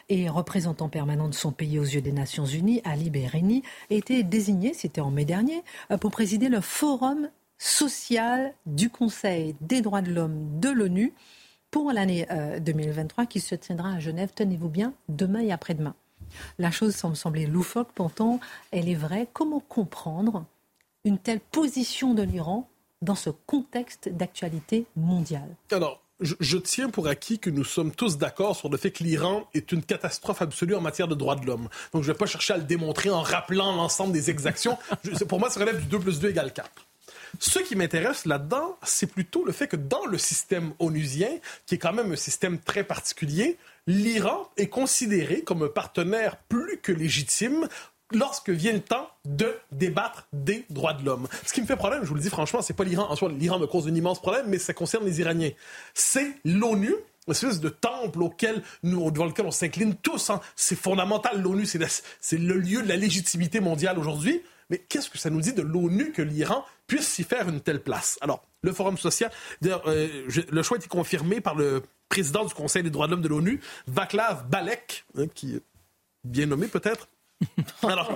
et 0.09 0.29
représentant 0.29 0.89
permanent 0.89 1.27
de 1.27 1.33
son 1.33 1.51
pays 1.51 1.79
aux 1.79 1.83
yeux 1.83 2.01
des 2.01 2.11
Nations 2.11 2.45
Unies, 2.45 2.81
Ali 2.83 3.09
Berini, 3.09 3.63
a 3.89 3.93
été 3.93 4.23
désigné, 4.23 4.73
c'était 4.73 5.01
en 5.01 5.11
mai 5.11 5.25
dernier, 5.25 5.63
euh, 5.91 5.97
pour 5.97 6.11
présider 6.11 6.49
le 6.49 6.61
Forum 6.61 7.29
social 7.57 8.53
du 8.65 8.89
Conseil 8.89 9.55
des 9.61 9.81
droits 9.81 10.01
de 10.01 10.11
l'homme 10.11 10.59
de 10.59 10.69
l'ONU 10.69 11.13
pour 11.69 11.91
l'année 11.91 12.27
2023 12.59 13.23
euh, 13.23 13.27
qui 13.27 13.39
se 13.39 13.55
tiendra 13.55 13.93
à 13.93 13.99
Genève, 13.99 14.31
tenez-vous 14.35 14.67
bien, 14.67 14.93
demain 15.07 15.39
et 15.39 15.51
après-demain. 15.51 15.95
La 16.59 16.71
chose 16.71 16.95
semble 16.95 17.15
sembler 17.15 17.45
loufoque, 17.45 17.89
pourtant 17.93 18.39
elle 18.71 18.89
est 18.89 18.95
vraie. 18.95 19.27
Comment 19.31 19.61
comprendre 19.61 20.45
une 21.05 21.17
telle 21.17 21.39
position 21.39 22.13
de 22.13 22.23
l'Iran 22.23 22.67
dans 23.01 23.15
ce 23.15 23.29
contexte 23.29 24.09
d'actualité 24.09 24.85
mondiale? 24.95 25.55
Alors, 25.71 26.01
je, 26.21 26.57
tiens 26.57 26.89
pour 26.89 27.07
acquis 27.07 27.39
que 27.39 27.49
nous 27.49 27.63
sommes 27.63 27.91
tous 27.91 28.17
d'accord 28.17 28.55
sur 28.55 28.69
le 28.69 28.77
fait 28.77 28.91
que 28.91 29.03
l'Iran 29.03 29.47
est 29.53 29.71
une 29.71 29.83
catastrophe 29.83 30.41
absolue 30.41 30.75
en 30.75 30.81
matière 30.81 31.07
de 31.07 31.15
droits 31.15 31.35
de 31.35 31.45
l'homme. 31.45 31.67
Donc, 31.93 32.03
je 32.03 32.09
ne 32.09 32.13
vais 32.13 32.17
pas 32.17 32.25
chercher 32.25 32.53
à 32.53 32.57
le 32.57 32.63
démontrer 32.63 33.09
en 33.09 33.21
rappelant 33.21 33.75
l'ensemble 33.75 34.13
des 34.13 34.29
exactions. 34.29 34.77
pour 35.27 35.39
moi, 35.39 35.49
ça 35.49 35.59
relève 35.59 35.79
du 35.79 35.87
2 35.87 35.99
plus 35.99 36.19
2 36.19 36.29
égale 36.29 36.53
4. 36.53 36.69
Ce 37.39 37.59
qui 37.59 37.75
m'intéresse 37.75 38.25
là-dedans, 38.25 38.77
c'est 38.83 39.07
plutôt 39.07 39.45
le 39.45 39.51
fait 39.51 39.67
que 39.67 39.77
dans 39.77 40.05
le 40.05 40.17
système 40.17 40.73
onusien, 40.79 41.29
qui 41.65 41.75
est 41.75 41.77
quand 41.77 41.93
même 41.93 42.11
un 42.11 42.17
système 42.17 42.59
très 42.59 42.83
particulier, 42.83 43.57
l'Iran 43.87 44.49
est 44.57 44.67
considéré 44.67 45.41
comme 45.41 45.63
un 45.63 45.69
partenaire 45.69 46.37
plus 46.49 46.77
que 46.77 46.91
légitime 46.91 47.67
lorsque 48.11 48.49
vient 48.49 48.73
le 48.73 48.81
temps 48.81 49.09
de 49.25 49.55
débattre 49.71 50.27
des 50.33 50.65
droits 50.69 50.93
de 50.93 51.05
l'homme. 51.05 51.27
Ce 51.45 51.53
qui 51.53 51.61
me 51.61 51.65
fait 51.65 51.75
problème, 51.75 52.03
je 52.03 52.09
vous 52.09 52.15
le 52.15 52.21
dis 52.21 52.29
franchement, 52.29 52.61
c'est 52.61 52.73
pas 52.73 52.83
l'Iran 52.83 53.07
en 53.09 53.15
soi. 53.15 53.29
L'Iran 53.29 53.59
me 53.59 53.67
cause 53.67 53.87
un 53.87 53.95
immense 53.95 54.21
problème, 54.21 54.47
mais 54.47 54.57
ça 54.57 54.73
concerne 54.73 55.05
les 55.05 55.19
Iraniens. 55.19 55.51
C'est 55.93 56.33
l'ONU 56.43 56.95
espèce 57.31 57.59
de 57.59 57.69
temple 57.69 58.23
auquel 58.23 58.63
nous, 58.83 59.11
devant 59.11 59.25
lequel 59.25 59.45
on 59.45 59.51
s'incline 59.51 59.95
tous. 59.95 60.29
Hein. 60.29 60.41
C'est 60.55 60.75
fondamental, 60.75 61.41
l'ONU, 61.41 61.65
c'est 61.65 62.37
le 62.37 62.55
lieu 62.55 62.81
de 62.81 62.87
la 62.87 62.97
légitimité 62.97 63.59
mondiale 63.59 63.97
aujourd'hui. 63.97 64.41
Mais 64.69 64.77
qu'est-ce 64.77 65.09
que 65.09 65.17
ça 65.17 65.29
nous 65.29 65.41
dit 65.41 65.53
de 65.53 65.61
l'ONU 65.61 66.11
que 66.11 66.21
l'Iran 66.21 66.65
puisse 66.87 67.07
s'y 67.07 67.23
faire 67.23 67.49
une 67.49 67.59
telle 67.59 67.81
place? 67.81 68.17
Alors, 68.21 68.43
le 68.61 68.71
Forum 68.71 68.97
social, 68.97 69.31
euh, 69.65 70.07
le 70.49 70.63
choix 70.63 70.77
a 70.77 70.79
été 70.79 70.87
confirmé 70.87 71.41
par 71.41 71.55
le 71.55 71.83
président 72.07 72.45
du 72.45 72.53
Conseil 72.53 72.83
des 72.83 72.89
droits 72.89 73.07
de 73.07 73.11
l'homme 73.11 73.21
de 73.21 73.27
l'ONU, 73.27 73.59
Vaclav 73.87 74.47
Balek, 74.47 75.05
hein, 75.17 75.27
qui 75.33 75.55
est 75.55 75.61
bien 76.23 76.45
nommé 76.45 76.67
peut-être. 76.67 77.07
alors, 77.83 78.15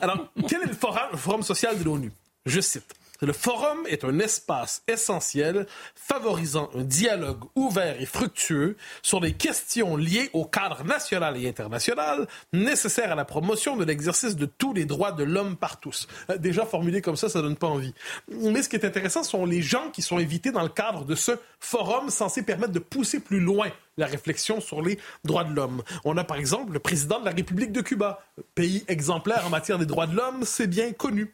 alors, 0.00 0.28
quel 0.48 0.62
est 0.62 0.66
le 0.66 1.16
forum 1.16 1.42
social 1.42 1.78
de 1.78 1.84
l'ONU? 1.84 2.12
Je 2.44 2.60
cite. 2.60 2.94
Le 3.22 3.32
forum 3.32 3.78
est 3.88 4.04
un 4.04 4.18
espace 4.18 4.82
essentiel 4.88 5.66
favorisant 5.94 6.68
un 6.74 6.82
dialogue 6.82 7.44
ouvert 7.54 8.00
et 8.00 8.04
fructueux 8.04 8.76
sur 9.02 9.20
les 9.20 9.32
questions 9.32 9.96
liées 9.96 10.28
au 10.34 10.44
cadre 10.44 10.84
national 10.84 11.42
et 11.42 11.48
international 11.48 12.26
nécessaires 12.52 13.12
à 13.12 13.14
la 13.14 13.24
promotion 13.24 13.76
de 13.76 13.84
l'exercice 13.84 14.36
de 14.36 14.44
tous 14.44 14.74
les 14.74 14.84
droits 14.84 15.12
de 15.12 15.24
l'homme 15.24 15.56
par 15.56 15.80
tous. 15.80 16.06
Euh, 16.30 16.36
déjà 16.36 16.66
formulé 16.66 17.00
comme 17.00 17.16
ça, 17.16 17.30
ça 17.30 17.40
donne 17.40 17.56
pas 17.56 17.68
envie. 17.68 17.94
Mais 18.28 18.62
ce 18.62 18.68
qui 18.68 18.76
est 18.76 18.84
intéressant 18.84 19.22
sont 19.22 19.46
les 19.46 19.62
gens 19.62 19.90
qui 19.90 20.02
sont 20.02 20.18
invités 20.18 20.52
dans 20.52 20.62
le 20.62 20.68
cadre 20.68 21.04
de 21.04 21.14
ce 21.14 21.32
forum 21.58 22.10
censé 22.10 22.42
permettre 22.42 22.72
de 22.72 22.78
pousser 22.80 23.20
plus 23.20 23.40
loin 23.40 23.70
la 23.96 24.06
réflexion 24.06 24.60
sur 24.60 24.82
les 24.82 24.98
droits 25.24 25.44
de 25.44 25.54
l'homme. 25.54 25.82
On 26.04 26.16
a 26.16 26.24
par 26.24 26.36
exemple 26.36 26.72
le 26.72 26.78
président 26.78 27.20
de 27.20 27.24
la 27.24 27.30
République 27.30 27.72
de 27.72 27.80
Cuba, 27.80 28.22
pays 28.54 28.84
exemplaire 28.88 29.46
en 29.46 29.50
matière 29.50 29.78
des 29.78 29.86
droits 29.86 30.06
de 30.06 30.16
l'homme, 30.16 30.44
c'est 30.44 30.66
bien 30.66 30.92
connu. 30.92 31.32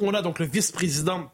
On 0.00 0.14
a 0.14 0.22
donc 0.22 0.38
le 0.38 0.46
vice-président 0.46 1.30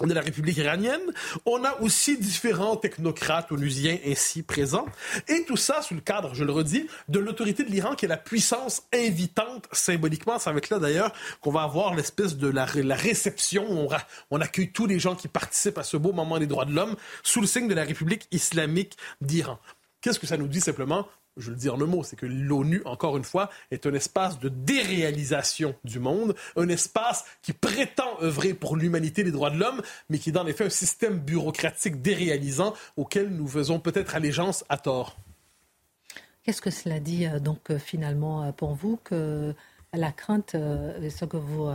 de 0.00 0.14
la 0.14 0.20
République 0.20 0.56
iranienne. 0.56 1.00
On 1.46 1.64
a 1.64 1.80
aussi 1.80 2.18
différents 2.18 2.76
technocrates 2.76 3.52
onusiens 3.52 3.98
ainsi 4.06 4.42
présents. 4.42 4.86
Et 5.28 5.44
tout 5.44 5.56
ça 5.56 5.82
sous 5.82 5.94
le 5.94 6.00
cadre, 6.00 6.34
je 6.34 6.44
le 6.44 6.52
redis, 6.52 6.86
de 7.08 7.18
l'autorité 7.18 7.62
de 7.62 7.70
l'Iran 7.70 7.94
qui 7.94 8.06
est 8.06 8.08
la 8.08 8.16
puissance 8.16 8.82
invitante 8.92 9.68
symboliquement. 9.72 10.38
C'est 10.38 10.50
avec 10.50 10.70
là 10.70 10.78
d'ailleurs 10.78 11.12
qu'on 11.40 11.52
va 11.52 11.62
avoir 11.62 11.94
l'espèce 11.94 12.36
de 12.36 12.48
la, 12.48 12.64
réception. 12.64 13.66
On, 13.68 13.88
on 14.30 14.40
accueille 14.40 14.72
tous 14.72 14.86
les 14.86 14.98
gens 14.98 15.14
qui 15.14 15.28
participent 15.28 15.78
à 15.78 15.84
ce 15.84 15.96
beau 15.96 16.12
moment 16.12 16.38
des 16.38 16.46
droits 16.46 16.64
de 16.64 16.72
l'homme 16.72 16.96
sous 17.22 17.40
le 17.40 17.46
signe 17.46 17.68
de 17.68 17.74
la 17.74 17.84
République 17.84 18.26
islamique 18.30 18.96
d'Iran. 19.20 19.58
Qu'est-ce 20.02 20.18
que 20.18 20.26
ça 20.26 20.36
nous 20.36 20.48
dit 20.48 20.60
simplement? 20.60 21.06
Je 21.36 21.50
le 21.50 21.56
dis 21.56 21.70
en 21.70 21.80
un 21.80 21.86
mot, 21.86 22.02
c'est 22.02 22.16
que 22.16 22.26
l'ONU, 22.26 22.82
encore 22.84 23.16
une 23.16 23.24
fois, 23.24 23.48
est 23.70 23.86
un 23.86 23.94
espace 23.94 24.38
de 24.38 24.50
déréalisation 24.50 25.74
du 25.84 25.98
monde, 25.98 26.34
un 26.56 26.68
espace 26.68 27.24
qui 27.40 27.52
prétend 27.52 28.20
œuvrer 28.20 28.52
pour 28.52 28.76
l'humanité, 28.76 29.22
les 29.22 29.30
droits 29.30 29.50
de 29.50 29.58
l'homme, 29.58 29.80
mais 30.10 30.18
qui 30.18 30.28
est 30.28 30.32
dans 30.32 30.42
les 30.42 30.52
faits 30.52 30.66
un 30.66 30.70
système 30.70 31.18
bureaucratique 31.20 32.02
déréalisant 32.02 32.74
auquel 32.96 33.28
nous 33.30 33.46
faisons 33.46 33.78
peut-être 33.78 34.14
allégeance 34.14 34.64
à 34.68 34.76
tort. 34.76 35.16
Qu'est-ce 36.42 36.60
que 36.60 36.70
cela 36.70 36.98
dit 36.98 37.26
euh, 37.26 37.38
donc 37.38 37.70
euh, 37.70 37.78
finalement 37.78 38.42
euh, 38.42 38.52
pour 38.52 38.74
vous 38.74 38.98
que 39.04 39.54
la 39.94 40.10
crainte, 40.10 40.52
ce 40.52 41.24
que 41.26 41.36
vous 41.36 41.70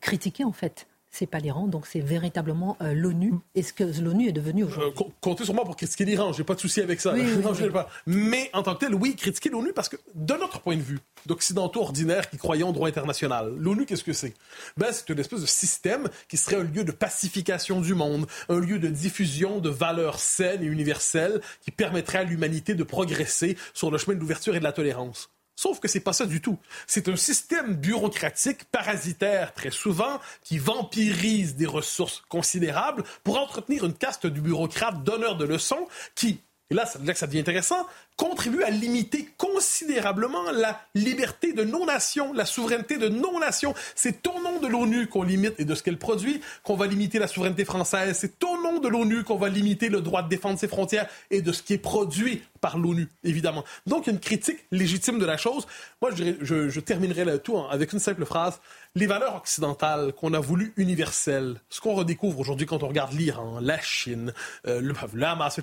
critiquez 0.00 0.42
en 0.42 0.50
fait, 0.50 0.88
c'est 1.12 1.26
pas 1.26 1.38
l'Iran, 1.38 1.66
donc 1.66 1.86
c'est 1.86 2.00
véritablement 2.00 2.78
euh, 2.80 2.94
l'ONU. 2.94 3.34
Est-ce 3.54 3.74
que 3.74 3.84
l'ONU 4.00 4.28
est 4.28 4.32
devenue 4.32 4.64
aujourd'hui? 4.64 4.92
Euh, 4.98 5.10
Comptez 5.20 5.44
sur 5.44 5.52
moi 5.52 5.64
pour 5.64 5.76
critiquer 5.76 6.06
l'Iran, 6.06 6.32
j'ai 6.32 6.42
pas 6.42 6.54
de 6.54 6.60
souci 6.60 6.80
avec 6.80 7.02
ça. 7.02 7.12
pas. 7.72 7.88
Mais 8.06 8.50
en 8.54 8.62
tant 8.62 8.74
que 8.74 8.86
tel, 8.86 8.94
oui, 8.94 9.14
critiquer 9.14 9.50
l'ONU 9.50 9.74
parce 9.74 9.90
que 9.90 9.96
de 10.14 10.34
notre 10.34 10.60
point 10.60 10.74
de 10.74 10.80
vue, 10.80 11.00
d'occidentaux 11.26 11.82
ordinaires 11.82 12.30
qui 12.30 12.38
croyons 12.38 12.70
au 12.70 12.72
droit 12.72 12.88
international, 12.88 13.52
l'ONU, 13.58 13.84
qu'est-ce 13.84 14.04
que 14.04 14.14
c'est? 14.14 14.32
Ben, 14.78 14.88
c'est 14.90 15.10
une 15.10 15.18
espèce 15.18 15.42
de 15.42 15.46
système 15.46 16.08
qui 16.28 16.38
serait 16.38 16.56
un 16.56 16.64
lieu 16.64 16.82
de 16.82 16.92
pacification 16.92 17.82
du 17.82 17.94
monde, 17.94 18.26
un 18.48 18.58
lieu 18.58 18.78
de 18.78 18.88
diffusion 18.88 19.58
de 19.58 19.68
valeurs 19.68 20.18
saines 20.18 20.62
et 20.62 20.66
universelles 20.66 21.42
qui 21.60 21.70
permettrait 21.70 22.18
à 22.18 22.24
l'humanité 22.24 22.74
de 22.74 22.84
progresser 22.84 23.58
sur 23.74 23.90
le 23.90 23.98
chemin 23.98 24.16
de 24.16 24.20
l'ouverture 24.20 24.56
et 24.56 24.60
de 24.60 24.64
la 24.64 24.72
tolérance. 24.72 25.28
Sauf 25.62 25.78
que 25.78 25.86
c'est 25.86 26.00
pas 26.00 26.12
ça 26.12 26.26
du 26.26 26.40
tout. 26.40 26.58
C'est 26.88 27.08
un 27.08 27.14
système 27.14 27.76
bureaucratique 27.76 28.64
parasitaire 28.64 29.54
très 29.54 29.70
souvent 29.70 30.18
qui 30.42 30.58
vampirise 30.58 31.54
des 31.54 31.66
ressources 31.66 32.24
considérables 32.28 33.04
pour 33.22 33.38
entretenir 33.38 33.84
une 33.84 33.94
caste 33.94 34.26
du 34.26 34.40
bureaucrate 34.40 35.04
donneur 35.04 35.36
de 35.36 35.44
leçons 35.44 35.86
qui, 36.16 36.40
et 36.72 36.74
là, 36.74 36.88
là 37.04 37.12
que 37.12 37.18
ça 37.18 37.26
devient 37.26 37.40
intéressant, 37.40 37.86
contribue 38.16 38.62
à 38.62 38.70
limiter 38.70 39.28
considérablement 39.36 40.50
la 40.52 40.80
liberté 40.94 41.52
de 41.52 41.64
non-nation, 41.64 42.32
la 42.32 42.46
souveraineté 42.46 42.96
de 42.96 43.08
non-nation. 43.08 43.74
C'est 43.94 44.26
au 44.26 44.40
nom 44.42 44.58
de 44.58 44.68
l'ONU 44.68 45.06
qu'on 45.06 45.22
limite 45.22 45.54
et 45.58 45.66
de 45.66 45.74
ce 45.74 45.82
qu'elle 45.82 45.98
produit 45.98 46.40
qu'on 46.62 46.76
va 46.76 46.86
limiter 46.86 47.18
la 47.18 47.26
souveraineté 47.26 47.66
française. 47.66 48.16
C'est 48.18 48.42
au 48.42 48.62
nom 48.62 48.78
de 48.78 48.88
l'ONU 48.88 49.22
qu'on 49.22 49.36
va 49.36 49.50
limiter 49.50 49.90
le 49.90 50.00
droit 50.00 50.22
de 50.22 50.30
défendre 50.30 50.58
ses 50.58 50.68
frontières 50.68 51.08
et 51.30 51.42
de 51.42 51.52
ce 51.52 51.62
qui 51.62 51.74
est 51.74 51.78
produit 51.78 52.42
par 52.62 52.78
l'ONU, 52.78 53.08
évidemment. 53.24 53.64
Donc, 53.86 54.06
une 54.06 54.20
critique 54.20 54.64
légitime 54.70 55.18
de 55.18 55.26
la 55.26 55.36
chose. 55.36 55.66
Moi, 56.00 56.12
je, 56.14 56.80
terminerai 56.80 57.24
le 57.24 57.38
tout 57.38 57.58
avec 57.58 57.92
une 57.92 57.98
simple 57.98 58.24
phrase. 58.24 58.60
Les 58.94 59.06
valeurs 59.06 59.36
occidentales 59.36 60.12
qu'on 60.12 60.32
a 60.32 60.38
voulu 60.38 60.72
universelles, 60.76 61.60
ce 61.70 61.80
qu'on 61.80 61.94
redécouvre 61.94 62.38
aujourd'hui 62.38 62.66
quand 62.66 62.82
on 62.82 62.88
regarde 62.88 63.12
l'Iran, 63.14 63.58
la 63.60 63.80
Chine, 63.80 64.32
euh, 64.66 64.80
le, 64.80 64.94
le 65.12 65.26
Hamas, 65.26 65.60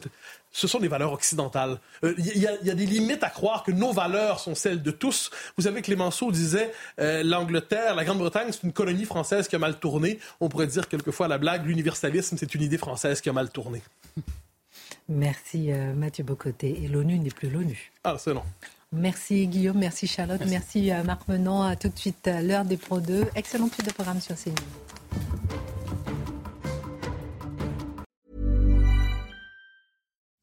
ce 0.51 0.67
sont 0.67 0.79
des 0.79 0.87
valeurs 0.87 1.13
occidentales. 1.13 1.79
Il 2.03 2.09
euh, 2.09 2.15
y, 2.17 2.39
y, 2.65 2.71
a 2.71 2.75
des 2.75 2.85
limites 2.85 3.23
à 3.23 3.29
croire 3.29 3.63
que 3.63 3.71
nos 3.71 3.91
valeurs 3.91 4.39
sont 4.39 4.55
celles 4.55 4.81
de 4.81 4.91
tous. 4.91 5.29
Vous 5.57 5.63
savez, 5.63 5.81
Clémenceau 5.81 6.31
disait 6.31 6.71
euh, 6.99 7.23
l'Angleterre, 7.23 7.95
la 7.95 8.03
Grande-Bretagne, 8.03 8.51
c'est 8.51 8.63
une 8.63 8.73
colonie 8.73 9.05
française 9.05 9.47
qui 9.47 9.55
a 9.55 9.59
mal 9.59 9.79
tourné. 9.79 10.19
On 10.39 10.49
pourrait 10.49 10.67
dire 10.67 10.87
quelquefois 10.87 11.27
à 11.27 11.29
la 11.29 11.37
blague, 11.37 11.65
l'universalisme, 11.65 12.37
c'est 12.37 12.53
une 12.55 12.61
idée 12.61 12.77
française 12.77 13.21
qui 13.21 13.29
a 13.29 13.33
mal 13.33 13.49
tourné. 13.49 13.81
Merci 15.07 15.71
euh, 15.71 15.93
Mathieu 15.93 16.23
Bocoté. 16.23 16.83
Et 16.83 16.87
l'ONU 16.87 17.19
n'est 17.19 17.29
plus 17.29 17.49
l'ONU. 17.49 17.91
Ah, 18.03 18.15
c'est 18.17 18.33
non. 18.33 18.43
Merci 18.91 19.45
Guillaume, 19.45 19.77
merci 19.77 20.07
Charlotte, 20.07 20.41
merci, 20.47 20.91
Marc 21.05 21.27
Menon. 21.27 21.61
À 21.61 21.75
tout 21.75 21.89
de 21.89 21.97
suite, 21.97 22.27
l'heure 22.41 22.65
des 22.65 22.77
Pro 22.77 22.99
2. 22.99 23.27
Excellente 23.35 23.73
suite 23.73 23.85
de 23.85 23.93
programme 23.93 24.19
sur 24.19 24.35
CNews. 24.35 24.55